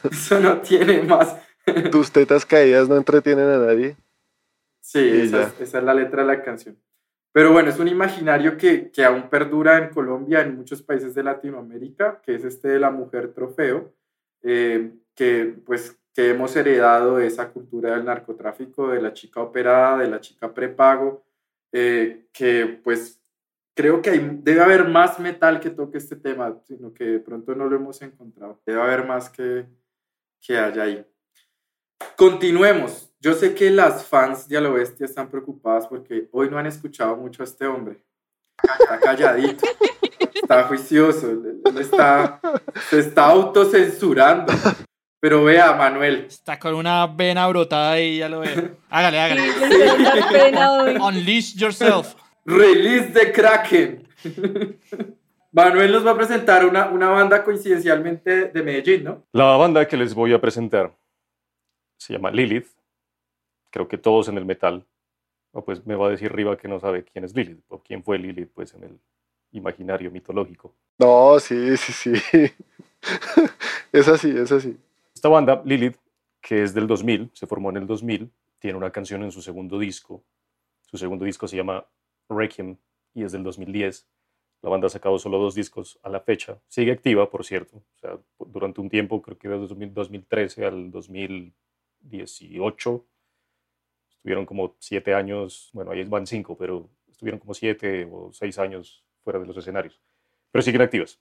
[0.12, 1.34] Eso no tiene más.
[1.92, 3.96] Tus tetas caídas no entretienen a nadie.
[4.82, 6.78] Sí, esa es, esa es la letra de la canción.
[7.32, 11.24] Pero bueno, es un imaginario que, que aún perdura en Colombia, en muchos países de
[11.24, 13.94] Latinoamérica, que es este de la mujer trofeo,
[14.44, 20.08] eh, que pues que hemos heredado esa cultura del narcotráfico, de la chica operada, de
[20.08, 21.24] la chica prepago,
[21.72, 23.22] eh, que pues
[23.76, 27.54] creo que hay, debe haber más metal que toque este tema, sino que de pronto
[27.54, 28.60] no lo hemos encontrado.
[28.66, 29.68] Debe haber más que,
[30.42, 31.06] que haya ahí.
[32.16, 33.14] Continuemos.
[33.20, 36.66] Yo sé que las fans de A lo Bestia están preocupadas porque hoy no han
[36.66, 38.04] escuchado mucho a este hombre.
[38.80, 39.68] Está calladito.
[40.34, 41.44] Está juicioso.
[41.80, 42.42] Está,
[42.90, 44.52] se está autocensurando.
[45.20, 46.26] Pero vea, Manuel.
[46.28, 48.78] Está con una vena brotada y ya lo veo.
[48.90, 51.00] Hágale, hágale.
[51.00, 52.16] Unleash yourself.
[52.46, 54.08] Release the Kraken.
[55.52, 59.24] Manuel nos va a presentar una, una banda coincidencialmente de Medellín, ¿no?
[59.32, 60.96] La banda que les voy a presentar
[61.98, 62.68] se llama Lilith.
[63.72, 64.86] Creo que todos en el metal,
[65.52, 68.04] o pues me va a decir Riva que no sabe quién es Lilith, o quién
[68.04, 69.00] fue Lilith, pues en el
[69.52, 70.74] imaginario mitológico.
[71.00, 72.54] No, sí, sí, sí.
[73.92, 74.78] es así, es así.
[75.28, 75.98] Esta banda, Lilith,
[76.40, 79.78] que es del 2000, se formó en el 2000, tiene una canción en su segundo
[79.78, 80.24] disco.
[80.84, 81.86] Su segundo disco se llama
[82.30, 82.78] Requiem
[83.14, 84.08] y es del 2010.
[84.62, 86.62] La banda ha sacado solo dos discos a la fecha.
[86.70, 87.76] Sigue activa, por cierto.
[87.76, 93.06] O sea, durante un tiempo, creo que desde 2013 al 2018,
[94.10, 99.04] estuvieron como siete años, bueno, ahí van cinco, pero estuvieron como siete o seis años
[99.26, 100.00] fuera de los escenarios.
[100.52, 101.20] Pero siguen activas.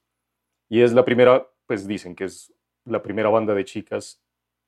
[0.68, 2.52] Y es la primera, pues dicen que es
[2.86, 4.22] la primera banda de chicas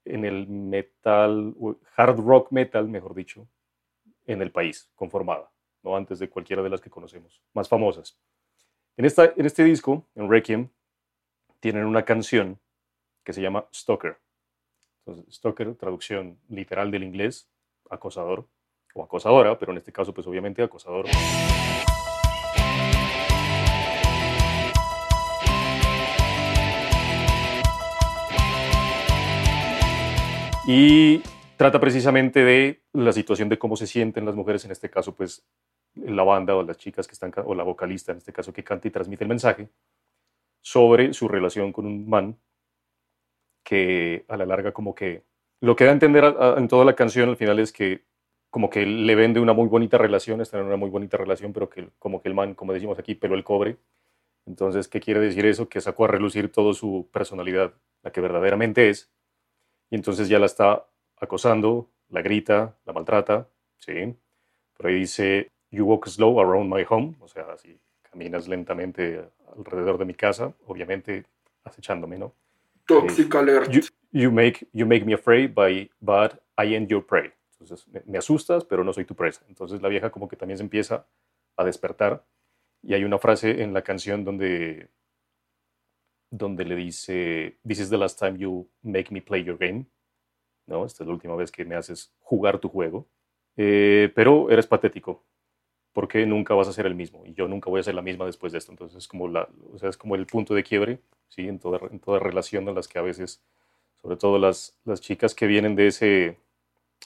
[0.05, 1.55] en el metal,
[1.97, 3.49] hard rock metal, mejor dicho,
[4.27, 5.51] en el país, conformada,
[5.82, 8.19] no antes de cualquiera de las que conocemos, más famosas.
[8.97, 10.69] En, esta, en este disco, en Requiem,
[11.61, 12.59] tienen una canción
[13.24, 14.19] que se llama Stalker.
[15.05, 17.51] Entonces, Stalker, traducción literal del inglés,
[17.90, 18.47] acosador
[18.95, 21.07] o acosadora, pero en este caso, pues obviamente acosador.
[30.70, 31.23] Y
[31.57, 35.43] trata precisamente de la situación de cómo se sienten las mujeres, en este caso, pues
[35.95, 38.86] la banda o las chicas que están, o la vocalista en este caso que canta
[38.86, 39.70] y transmite el mensaje,
[40.61, 42.36] sobre su relación con un man
[43.65, 45.24] que a la larga como que
[45.62, 48.05] lo que da a entender en toda la canción al final es que
[48.51, 51.70] como que le vende una muy bonita relación, están en una muy bonita relación, pero
[51.70, 53.78] que como que el man, como decimos aquí, pero el cobre.
[54.45, 55.66] Entonces, ¿qué quiere decir eso?
[55.70, 57.73] Que sacó a relucir toda su personalidad,
[58.03, 59.11] la que verdaderamente es,
[59.90, 60.86] y entonces ya la está
[61.16, 63.48] acosando, la grita, la maltrata,
[63.78, 64.15] ¿sí?
[64.77, 67.78] Por ahí dice, You walk slow around my home, o sea, si
[68.10, 69.23] caminas lentamente
[69.56, 71.24] alrededor de mi casa, obviamente
[71.65, 72.35] acechándome, ¿no?
[72.86, 73.70] Toxic eh, alert.
[74.10, 77.31] You, make, you make me afraid, by, but I am your prey.
[77.52, 79.44] Entonces, me, asustas, pero no soy tu presa.
[79.48, 81.06] Entonces, la vieja como que también se empieza
[81.56, 82.24] a despertar.
[82.82, 84.89] Y hay una frase en la canción donde,
[86.31, 89.87] donde le dice, This is the last time you make me play your game.
[90.67, 90.85] ¿No?
[90.85, 93.07] Esta es la última vez que me haces jugar tu juego.
[93.57, 95.25] Eh, pero eres patético
[95.99, 98.25] porque nunca vas a ser el mismo y yo nunca voy a ser la misma
[98.25, 98.71] después de esto.
[98.71, 101.49] Entonces es como, la, o sea, es como el punto de quiebre ¿sí?
[101.49, 103.43] en, toda, en toda relación en las que a veces,
[104.01, 106.39] sobre todo las, las chicas que vienen de ese,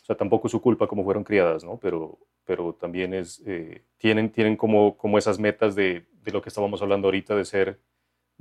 [0.03, 1.79] o sea, tampoco es su culpa como fueron criadas, ¿no?
[1.79, 6.51] Pero, pero también es, eh, tienen, tienen como, como esas metas de, de lo que
[6.51, 7.81] estábamos hablando ahorita, de ser,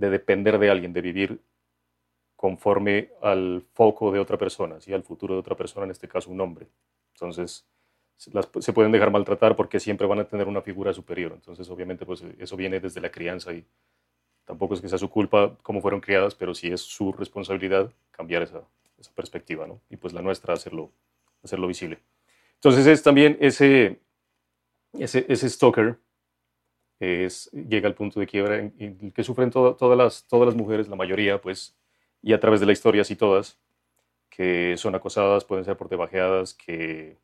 [0.01, 1.39] de depender de alguien, de vivir
[2.35, 4.91] conforme al foco de otra persona, ¿sí?
[4.91, 6.67] al futuro de otra persona, en este caso un hombre.
[7.13, 7.65] Entonces,
[8.17, 11.31] se pueden dejar maltratar porque siempre van a tener una figura superior.
[11.33, 13.63] Entonces, obviamente, pues eso viene desde la crianza y
[14.45, 18.41] tampoco es que sea su culpa cómo fueron criadas, pero sí es su responsabilidad cambiar
[18.41, 18.61] esa,
[19.15, 19.79] perspectiva, ¿no?
[19.89, 20.91] Y pues la nuestra, hacerlo,
[21.43, 21.99] hacerlo visible.
[22.55, 23.99] Entonces, es también ese,
[24.93, 25.97] ese stalker
[27.01, 30.95] es, llega al punto de quiebra en, que sufren todas, las, todas las mujeres, la
[30.95, 31.75] mayoría, pues,
[32.21, 33.59] y a través de la historia, sí todas,
[34.29, 37.17] que son acosadas, pueden ser por debajeadas, que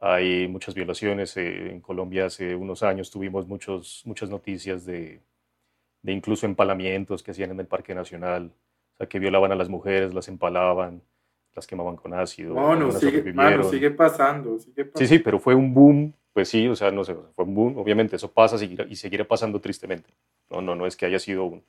[0.00, 1.36] hay muchas violaciones.
[1.36, 5.20] Eh, en Colombia hace unos años tuvimos muchos, muchas noticias de,
[6.02, 8.52] de, incluso empalamientos que hacían en el Parque Nacional,
[8.94, 11.02] o sea, que violaban a las mujeres, las empalaban,
[11.56, 12.54] las quemaban con ácido.
[12.54, 13.24] No, sigue,
[13.70, 14.98] sigue pasando, sigue pasando.
[14.98, 17.78] Sí, sí, pero fue un boom, pues sí, o sea, no sé, fue un boom,
[17.78, 20.10] obviamente eso pasa y seguirá pasando tristemente.
[20.50, 21.62] No, no, no es que haya sido un...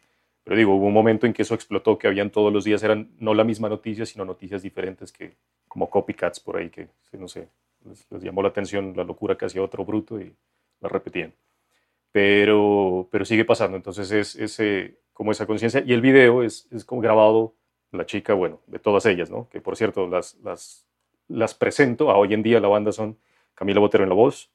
[0.43, 3.11] Pero digo, hubo un momento en que eso explotó, que habían todos los días, eran
[3.19, 5.35] no la misma noticia, sino noticias diferentes que
[5.67, 7.47] como copycats por ahí, que no sé,
[7.85, 10.33] les, llamó la atención la locura que hacía otro bruto y
[10.79, 11.33] la repetían.
[12.11, 15.83] Pero, pero sigue pasando, entonces es, ese como esa conciencia.
[15.85, 17.53] Y el video es, es como grabado,
[17.91, 19.49] la chica, bueno, de todas ellas, ¿no?
[19.49, 20.88] Que por cierto, las, las,
[21.27, 23.17] las presento a hoy en día, la banda son
[23.61, 24.49] Camila Botero en la voz,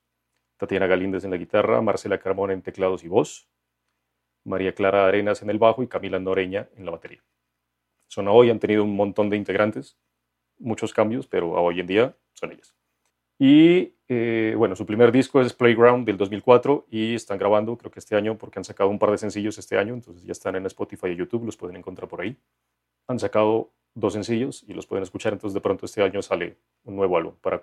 [0.57, 3.49] Tatiana Galíndez en la guitarra, Marcela Carmona en teclados y voz,
[4.43, 7.23] María Clara Arenas en el bajo y Camila Noreña en la batería.
[8.09, 9.97] Son hoy, han tenido un montón de integrantes,
[10.59, 12.75] muchos cambios, pero hoy en día son ellas.
[13.39, 18.01] Y eh, bueno, su primer disco es Playground del 2004 y están grabando, creo que
[18.01, 20.67] este año, porque han sacado un par de sencillos este año, entonces ya están en
[20.67, 22.37] Spotify y YouTube, los pueden encontrar por ahí.
[23.07, 26.97] Han sacado dos sencillos y los pueden escuchar, entonces de pronto este año sale un
[26.97, 27.61] nuevo álbum para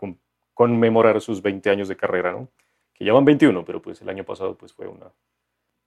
[0.53, 2.49] conmemorar sus 20 años de carrera, ¿no?
[2.93, 5.11] Que llevan 21, pero pues el año pasado pues fue una,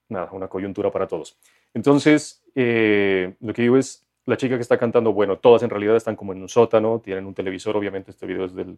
[0.09, 1.37] nada, una coyuntura para todos.
[1.73, 5.95] Entonces, eh, lo que digo es, la chica que está cantando, bueno, todas en realidad
[5.95, 8.77] están como en un sótano, tienen un televisor, obviamente este video es del,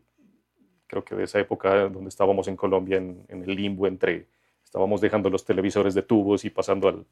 [0.86, 4.28] creo que de esa época donde estábamos en Colombia, en, el limbo entre,
[4.64, 7.06] estábamos dejando los televisores de tubos y pasando al,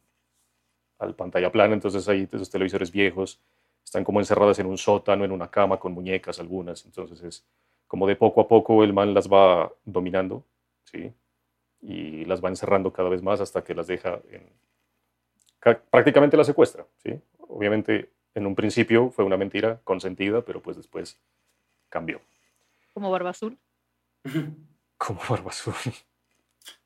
[1.00, 3.42] al pantalla plana, entonces ahí esos televisores viejos
[3.84, 7.46] están como encerradas en un sótano, en una cama con muñecas algunas, entonces es
[7.88, 10.46] como de poco a poco el man las va dominando,
[10.84, 11.14] ¿sí?
[11.82, 14.50] Y las va encerrando cada vez más hasta que las deja en...
[15.90, 17.20] prácticamente las secuestra, ¿sí?
[17.40, 21.20] Obviamente en un principio fue una mentira consentida, pero pues después
[21.90, 22.22] cambió.
[22.94, 23.58] Como Barba Azul.
[24.98, 25.74] Como Barba Azul.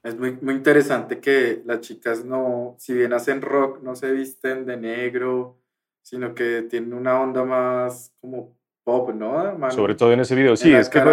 [0.04, 4.66] Es muy, muy interesante que las chicas no, si bien hacen rock, no se visten
[4.66, 5.58] de negro,
[6.02, 9.72] sino que tienen una onda más como pop, ¿no?
[9.72, 11.12] Sobre todo en ese video, sí, es que no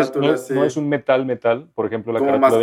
[0.65, 2.55] es, un metal metal, por ejemplo, la como más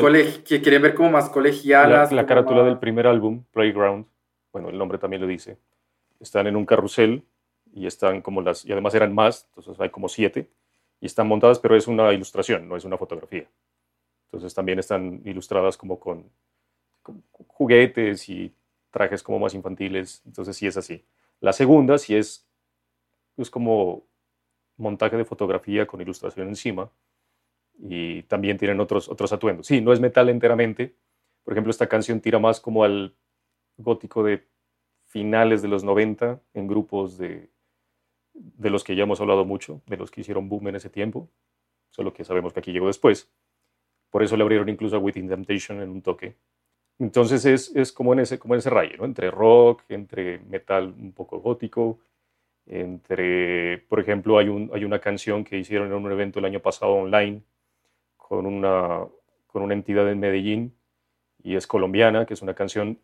[0.43, 2.11] que quieren ver como más colegialas.
[2.11, 4.05] La, carátula del primer álbum, Playground,
[4.51, 5.57] bueno, el nombre también lo dice,
[6.19, 7.23] están en un carrusel
[7.73, 10.49] y están como las, y además eran más, entonces hay como siete,
[11.01, 13.47] y están montadas, pero es una ilustración, no es una fotografía.
[14.25, 16.29] Entonces también están ilustradas como con,
[17.47, 18.53] juguetes y
[18.89, 21.05] trajes como más infantiles, entonces sí es así.
[21.39, 22.47] La segunda sí es,
[23.37, 24.03] es como
[24.77, 26.91] montaje de fotografía con ilustración encima
[27.77, 29.67] y también tienen otros, otros atuendos.
[29.67, 30.95] Sí, no es metal enteramente.
[31.43, 33.15] Por ejemplo, esta canción tira más como al
[33.77, 34.47] gótico de
[35.05, 37.49] finales de los 90 en grupos de
[38.35, 41.29] de los que ya hemos hablado mucho, de los que hicieron boom en ese tiempo,
[41.89, 43.31] solo que sabemos que aquí llegó después.
[44.09, 46.35] Por eso le abrieron incluso a Within Temptation en un toque.
[46.99, 51.13] Entonces es, es como, en ese, como en ese rayo, entre rock, entre metal un
[51.13, 51.99] poco gótico,
[52.67, 56.59] entre, por ejemplo, hay, un, hay una canción que hicieron en un evento el año
[56.59, 57.43] pasado online
[58.17, 59.05] con una,
[59.47, 60.75] con una entidad en Medellín
[61.43, 62.99] y es colombiana, que es una canción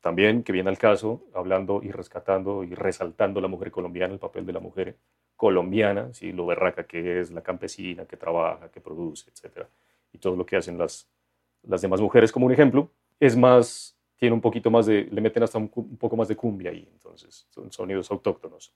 [0.00, 4.46] también que viene al caso, hablando y rescatando y resaltando la mujer colombiana, el papel
[4.46, 4.96] de la mujer
[5.36, 6.32] colombiana, ¿sí?
[6.32, 9.66] lo berraca que es, la campesina que trabaja, que produce, etc.
[10.12, 11.08] Y todo lo que hacen las,
[11.62, 12.90] las demás mujeres como un ejemplo,
[13.20, 16.70] es más, tiene un poquito más de, le meten hasta un, poco más de cumbia
[16.70, 18.74] ahí, entonces son sonidos autóctonos.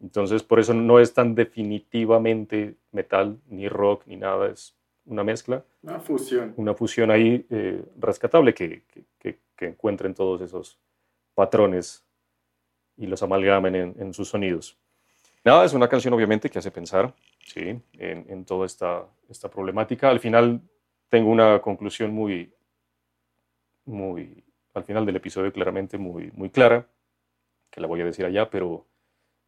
[0.00, 5.64] Entonces, por eso no es tan definitivamente metal, ni rock, ni nada, es una mezcla.
[5.82, 6.54] Una fusión.
[6.56, 8.82] Una fusión ahí eh, rescatable que,
[9.18, 10.78] que, que, encuentren todos esos
[11.34, 12.04] patrones
[12.96, 14.78] y los amalgamen en, en, sus sonidos.
[15.44, 17.12] Nada, es una canción obviamente que hace pensar
[17.44, 17.80] ¿sí?
[17.94, 20.10] en, en toda esta, esta problemática.
[20.10, 20.60] Al final
[21.08, 22.52] tengo una conclusión muy,
[23.84, 24.44] muy,
[24.74, 26.86] al final del episodio claramente muy, muy clara,
[27.70, 28.86] que la voy a decir allá, pero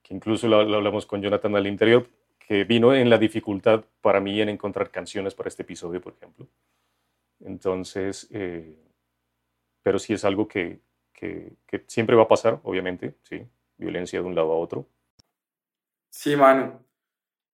[0.03, 2.07] que incluso lo hablamos con Jonathan al interior,
[2.39, 6.49] que vino en la dificultad para mí en encontrar canciones para este episodio, por ejemplo.
[7.41, 8.77] Entonces, eh,
[9.83, 10.81] pero sí es algo que,
[11.13, 11.57] que,
[11.87, 13.47] siempre va a pasar, obviamente, sí,
[13.77, 14.87] violencia de un lado a otro.
[16.11, 16.85] Sí, mano.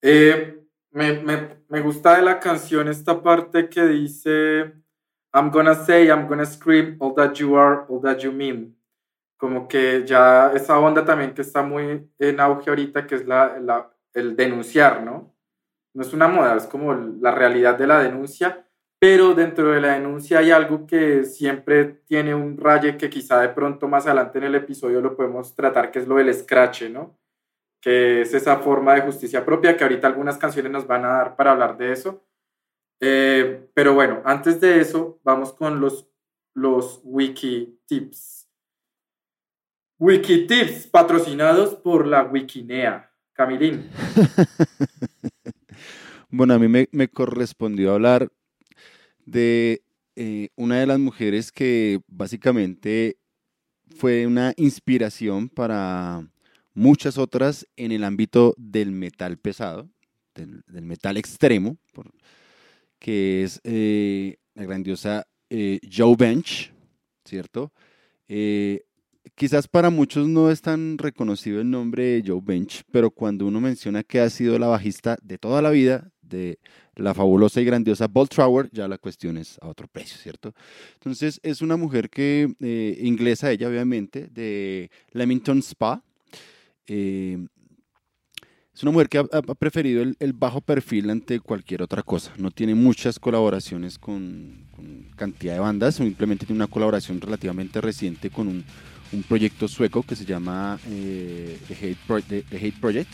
[0.01, 0.61] Eh,
[0.91, 4.73] me, me, me, gusta de la canción esta parte que dice,
[5.35, 8.76] I'm gonna say, I'm gonna scream all that you are, all that you mean.
[9.37, 13.59] Como que ya esa onda también que está muy en auge ahorita, que es la,
[13.59, 15.35] la el denunciar, ¿no?
[15.95, 18.67] No es una moda, es como la realidad de la denuncia,
[18.99, 23.51] pero dentro de la denuncia hay algo que siempre tiene un raye que quizá de
[23.51, 27.19] pronto más adelante en el episodio lo podemos tratar, que es lo del scratch, ¿no?
[27.81, 31.37] Que es esa forma de justicia propia que ahorita algunas canciones nos van a dar
[31.37, 32.25] para hablar de eso.
[33.01, 36.11] Eh, pero bueno, antes de eso, vamos con los,
[36.55, 38.46] los wiki tips.
[39.99, 43.11] Wiki tips patrocinados por la Wikinea.
[43.33, 43.89] Camilín.
[46.31, 48.29] bueno, a mí me, correspondió hablar
[49.25, 49.83] de
[50.17, 53.19] eh, una de las mujeres que básicamente
[53.95, 56.27] fue una inspiración para
[56.75, 59.89] muchas otras en el ámbito del metal pesado,
[60.35, 61.77] del, metal extremo,
[62.99, 66.73] que es eh, la grandiosa eh, Joe Bench,
[67.25, 67.73] ¿cierto?
[69.35, 73.61] Quizás para muchos no es tan reconocido el nombre de Joe Bench, pero cuando uno
[73.61, 76.59] menciona que ha sido la bajista de toda la vida de
[76.95, 80.55] la fabulosa y grandiosa Bolt Trower, ya la cuestión es a otro precio, ¿cierto?
[80.95, 86.03] Entonces es una mujer que, eh, inglesa ella obviamente, de Leamington Spa.
[86.87, 87.39] Eh,
[88.75, 89.25] es una mujer que ha,
[89.59, 92.33] preferido el, bajo perfil ante cualquier otra cosa.
[92.37, 98.29] No tiene muchas colaboraciones con, con cantidad de bandas, simplemente tiene una colaboración relativamente reciente
[98.29, 98.65] con un
[99.13, 103.11] un proyecto sueco que se llama eh, The, Hate Project.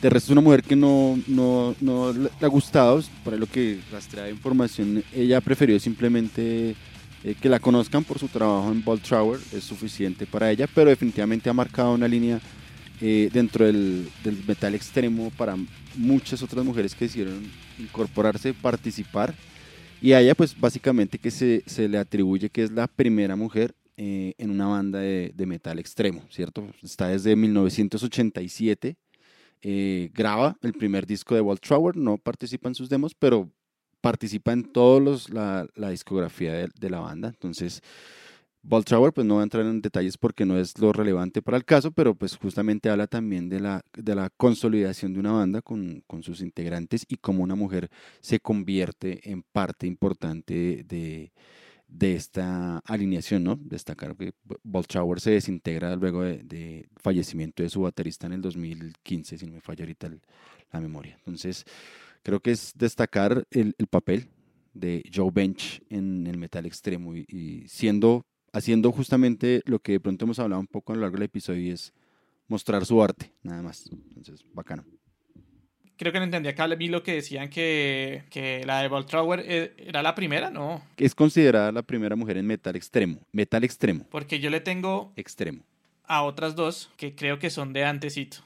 [0.00, 3.80] De resto es una mujer que no, no, no le ha gustado, por lo que
[3.90, 6.74] rastrea información, ella ha preferido simplemente
[7.24, 10.90] Eh, que la conozcan por su trabajo en Bolt Tower es suficiente para ella, pero
[10.90, 12.38] definitivamente ha marcado una línea
[13.00, 15.56] eh, dentro del, del, metal extremo para
[15.96, 17.42] muchas otras mujeres que decidieron
[17.78, 19.34] incorporarse, participar.
[20.02, 23.74] Y a ella pues básicamente que se, se le atribuye que es la primera mujer
[23.96, 26.66] eh, en una banda de, metal extremo, ¿cierto?
[26.82, 28.96] Está desde 1987,
[29.62, 33.50] eh, graba el primer disco de Walt Trower, no participa en sus demos, pero
[34.00, 37.28] participa en todos la, la, discografía de, la banda.
[37.28, 37.82] Entonces,
[38.68, 41.56] Walt Trower, pues no va a entrar en detalles porque no es lo relevante para
[41.56, 45.62] el caso, pero pues justamente habla también de la, de la consolidación de una banda
[45.62, 47.90] con, con sus integrantes y cómo una mujer
[48.20, 51.32] se convierte en parte importante de, de
[52.00, 53.56] esta alineación, ¿no?
[53.56, 59.38] Destacar que Bolchauer se desintegra luego de, de, fallecimiento de su baterista en el 2015,
[59.38, 60.10] si no me falla ahorita
[60.72, 61.16] la memoria.
[61.18, 61.64] Entonces,
[62.22, 64.28] creo que es destacar el, el, papel
[64.72, 70.00] de Joe Bench en el metal extremo y, y, siendo, haciendo justamente lo que de
[70.00, 71.92] pronto hemos hablado un poco a lo largo del episodio y es
[72.48, 73.88] mostrar su arte, nada más.
[74.16, 74.84] Entonces, bacano
[75.96, 80.02] creo que no entendía acá vi lo que decían que, que la de Voltrower era
[80.02, 80.82] la primera, ¿no?
[80.96, 83.20] Es considerada la primera mujer en metal extremo.
[83.32, 84.06] Metal extremo.
[84.10, 85.12] Porque yo le tengo...
[85.16, 85.62] Extremo.
[86.06, 88.38] A otras dos que creo que son de antesito.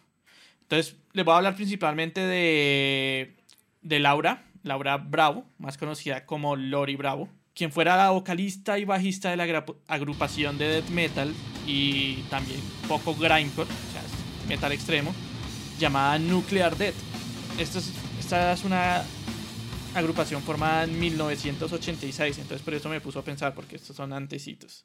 [0.63, 3.35] Entonces, les voy a hablar principalmente de,
[3.83, 9.31] de Laura, Laura Bravo, más conocida como Lori Bravo, quien fuera la vocalista y bajista
[9.31, 11.35] de la agrupación de death metal
[11.67, 14.03] y también poco grindcore, o sea,
[14.47, 15.13] metal extremo,
[15.79, 17.08] llamada Nuclear Death
[17.59, 19.03] esto es, esta es una
[19.95, 24.85] agrupación formada en 1986, entonces por eso me puso a pensar, porque estos son antecitos.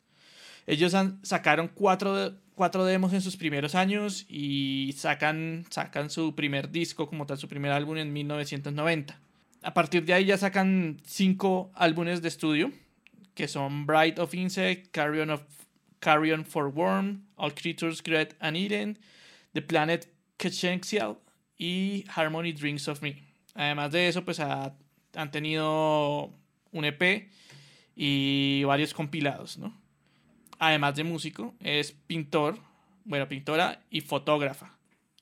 [0.65, 6.71] Ellos han, sacaron cuatro, cuatro demos en sus primeros años y sacan, sacan su primer
[6.71, 9.19] disco, como tal, su primer álbum en 1990.
[9.61, 12.71] A partir de ahí ya sacan cinco álbumes de estudio,
[13.35, 15.43] que son Bright of Insect, Carrion, of,
[15.99, 18.99] Carrion for Worm, All Creatures Great and Eaten,
[19.53, 21.17] The Planet Ketchenxial,
[21.64, 23.23] y Harmony Drinks of Me.
[23.56, 26.30] Además de eso, pues han tenido
[26.72, 27.30] un EP
[27.95, 29.73] y varios compilados, ¿no?
[30.60, 32.60] Además de músico, es pintor,
[33.06, 34.76] bueno, pintora y fotógrafa.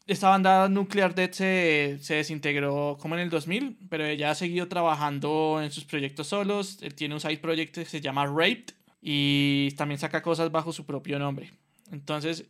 [0.07, 4.67] Esta banda Nuclear Dead se, se, desintegró como en el 2000, pero ella ha seguido
[4.67, 6.79] trabajando en sus proyectos solos.
[6.81, 10.87] Él tiene un side project que se llama Raped y también saca cosas bajo su
[10.87, 11.51] propio nombre.
[11.91, 12.45] Entonces,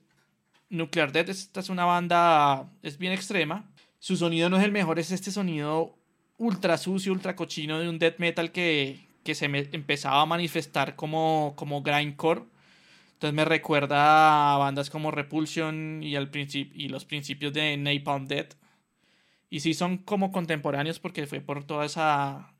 [0.71, 3.69] Nuclear Dead esta es una banda, es bien extrema,
[4.01, 5.95] su sonido no es el mejor, es este sonido
[6.39, 10.95] ultra sucio, ultra cochino de un death metal que, que se me empezaba a manifestar
[10.95, 12.41] como, como grindcore.
[13.13, 18.55] Entonces me recuerda a bandas como Repulsion y, al y los principios de Napalm Death.
[19.51, 22.55] Y sí son como contemporáneos porque fue por toda esa,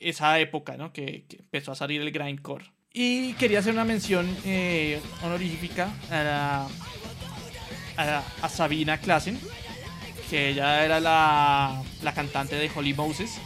[0.00, 0.92] esa época ¿no?
[0.92, 2.64] que, empezó a salir el grindcore.
[2.92, 6.66] Y quería hacer una mención eh, honorífica a,
[7.96, 9.38] a, a Sabina Klassen,
[10.28, 13.40] que ella era la, la cantante de Holy Moses,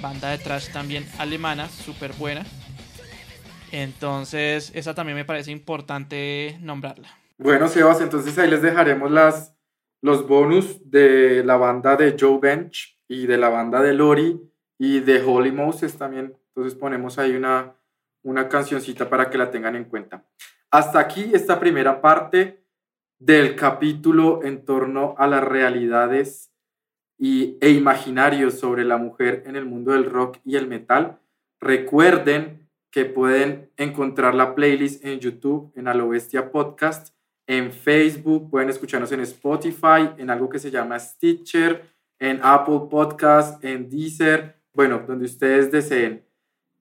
[0.00, 2.44] banda de trash también alemana, súper buena.
[3.72, 7.08] Entonces, esa también me parece importante nombrarla.
[7.38, 9.54] Bueno, Sebas, entonces ahí les dejaremos las,
[10.00, 14.40] los bonus de la banda de Joe Bench y de la banda de Lori
[14.78, 16.36] y de Holy Moses también.
[16.48, 17.74] Entonces ponemos ahí una,
[18.22, 20.24] una cancioncita para que la tengan en cuenta.
[20.70, 22.65] Hasta aquí esta primera parte
[23.18, 26.52] del capítulo en torno a las realidades
[27.18, 31.18] y, e imaginarios sobre la mujer en el mundo del rock y el metal.
[31.60, 37.14] Recuerden que pueden encontrar la playlist en YouTube, en Alobestia Podcast,
[37.46, 41.84] en Facebook, pueden escucharnos en Spotify, en algo que se llama Stitcher,
[42.18, 46.24] en Apple Podcast, en Deezer, bueno, donde ustedes deseen.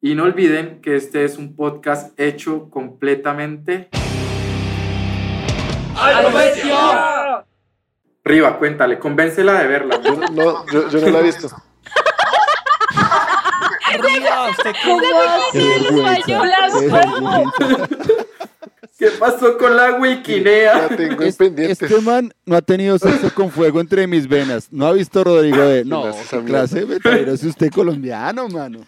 [0.02, 3.90] Y no olviden que este es un podcast hecho completamente
[5.98, 7.44] ¡A
[8.24, 10.02] Riva, cuéntale, convéncela de verla.
[10.02, 11.48] Yo no, yo, yo no la he visto.
[14.02, 14.74] Riva, usted
[18.98, 20.88] ¿Qué pasó con la wikinea?
[20.90, 21.86] La tengo Es- pendiente.
[21.86, 24.70] este man no ha tenido sexo con fuego entre mis venas.
[24.72, 25.84] No ha visto Rodrigo de.
[25.84, 28.80] No, ¿qué clase de metalero es usted colombiano, mano.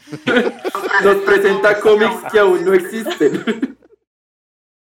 [1.04, 3.78] Nos presenta cómics que aún no existen.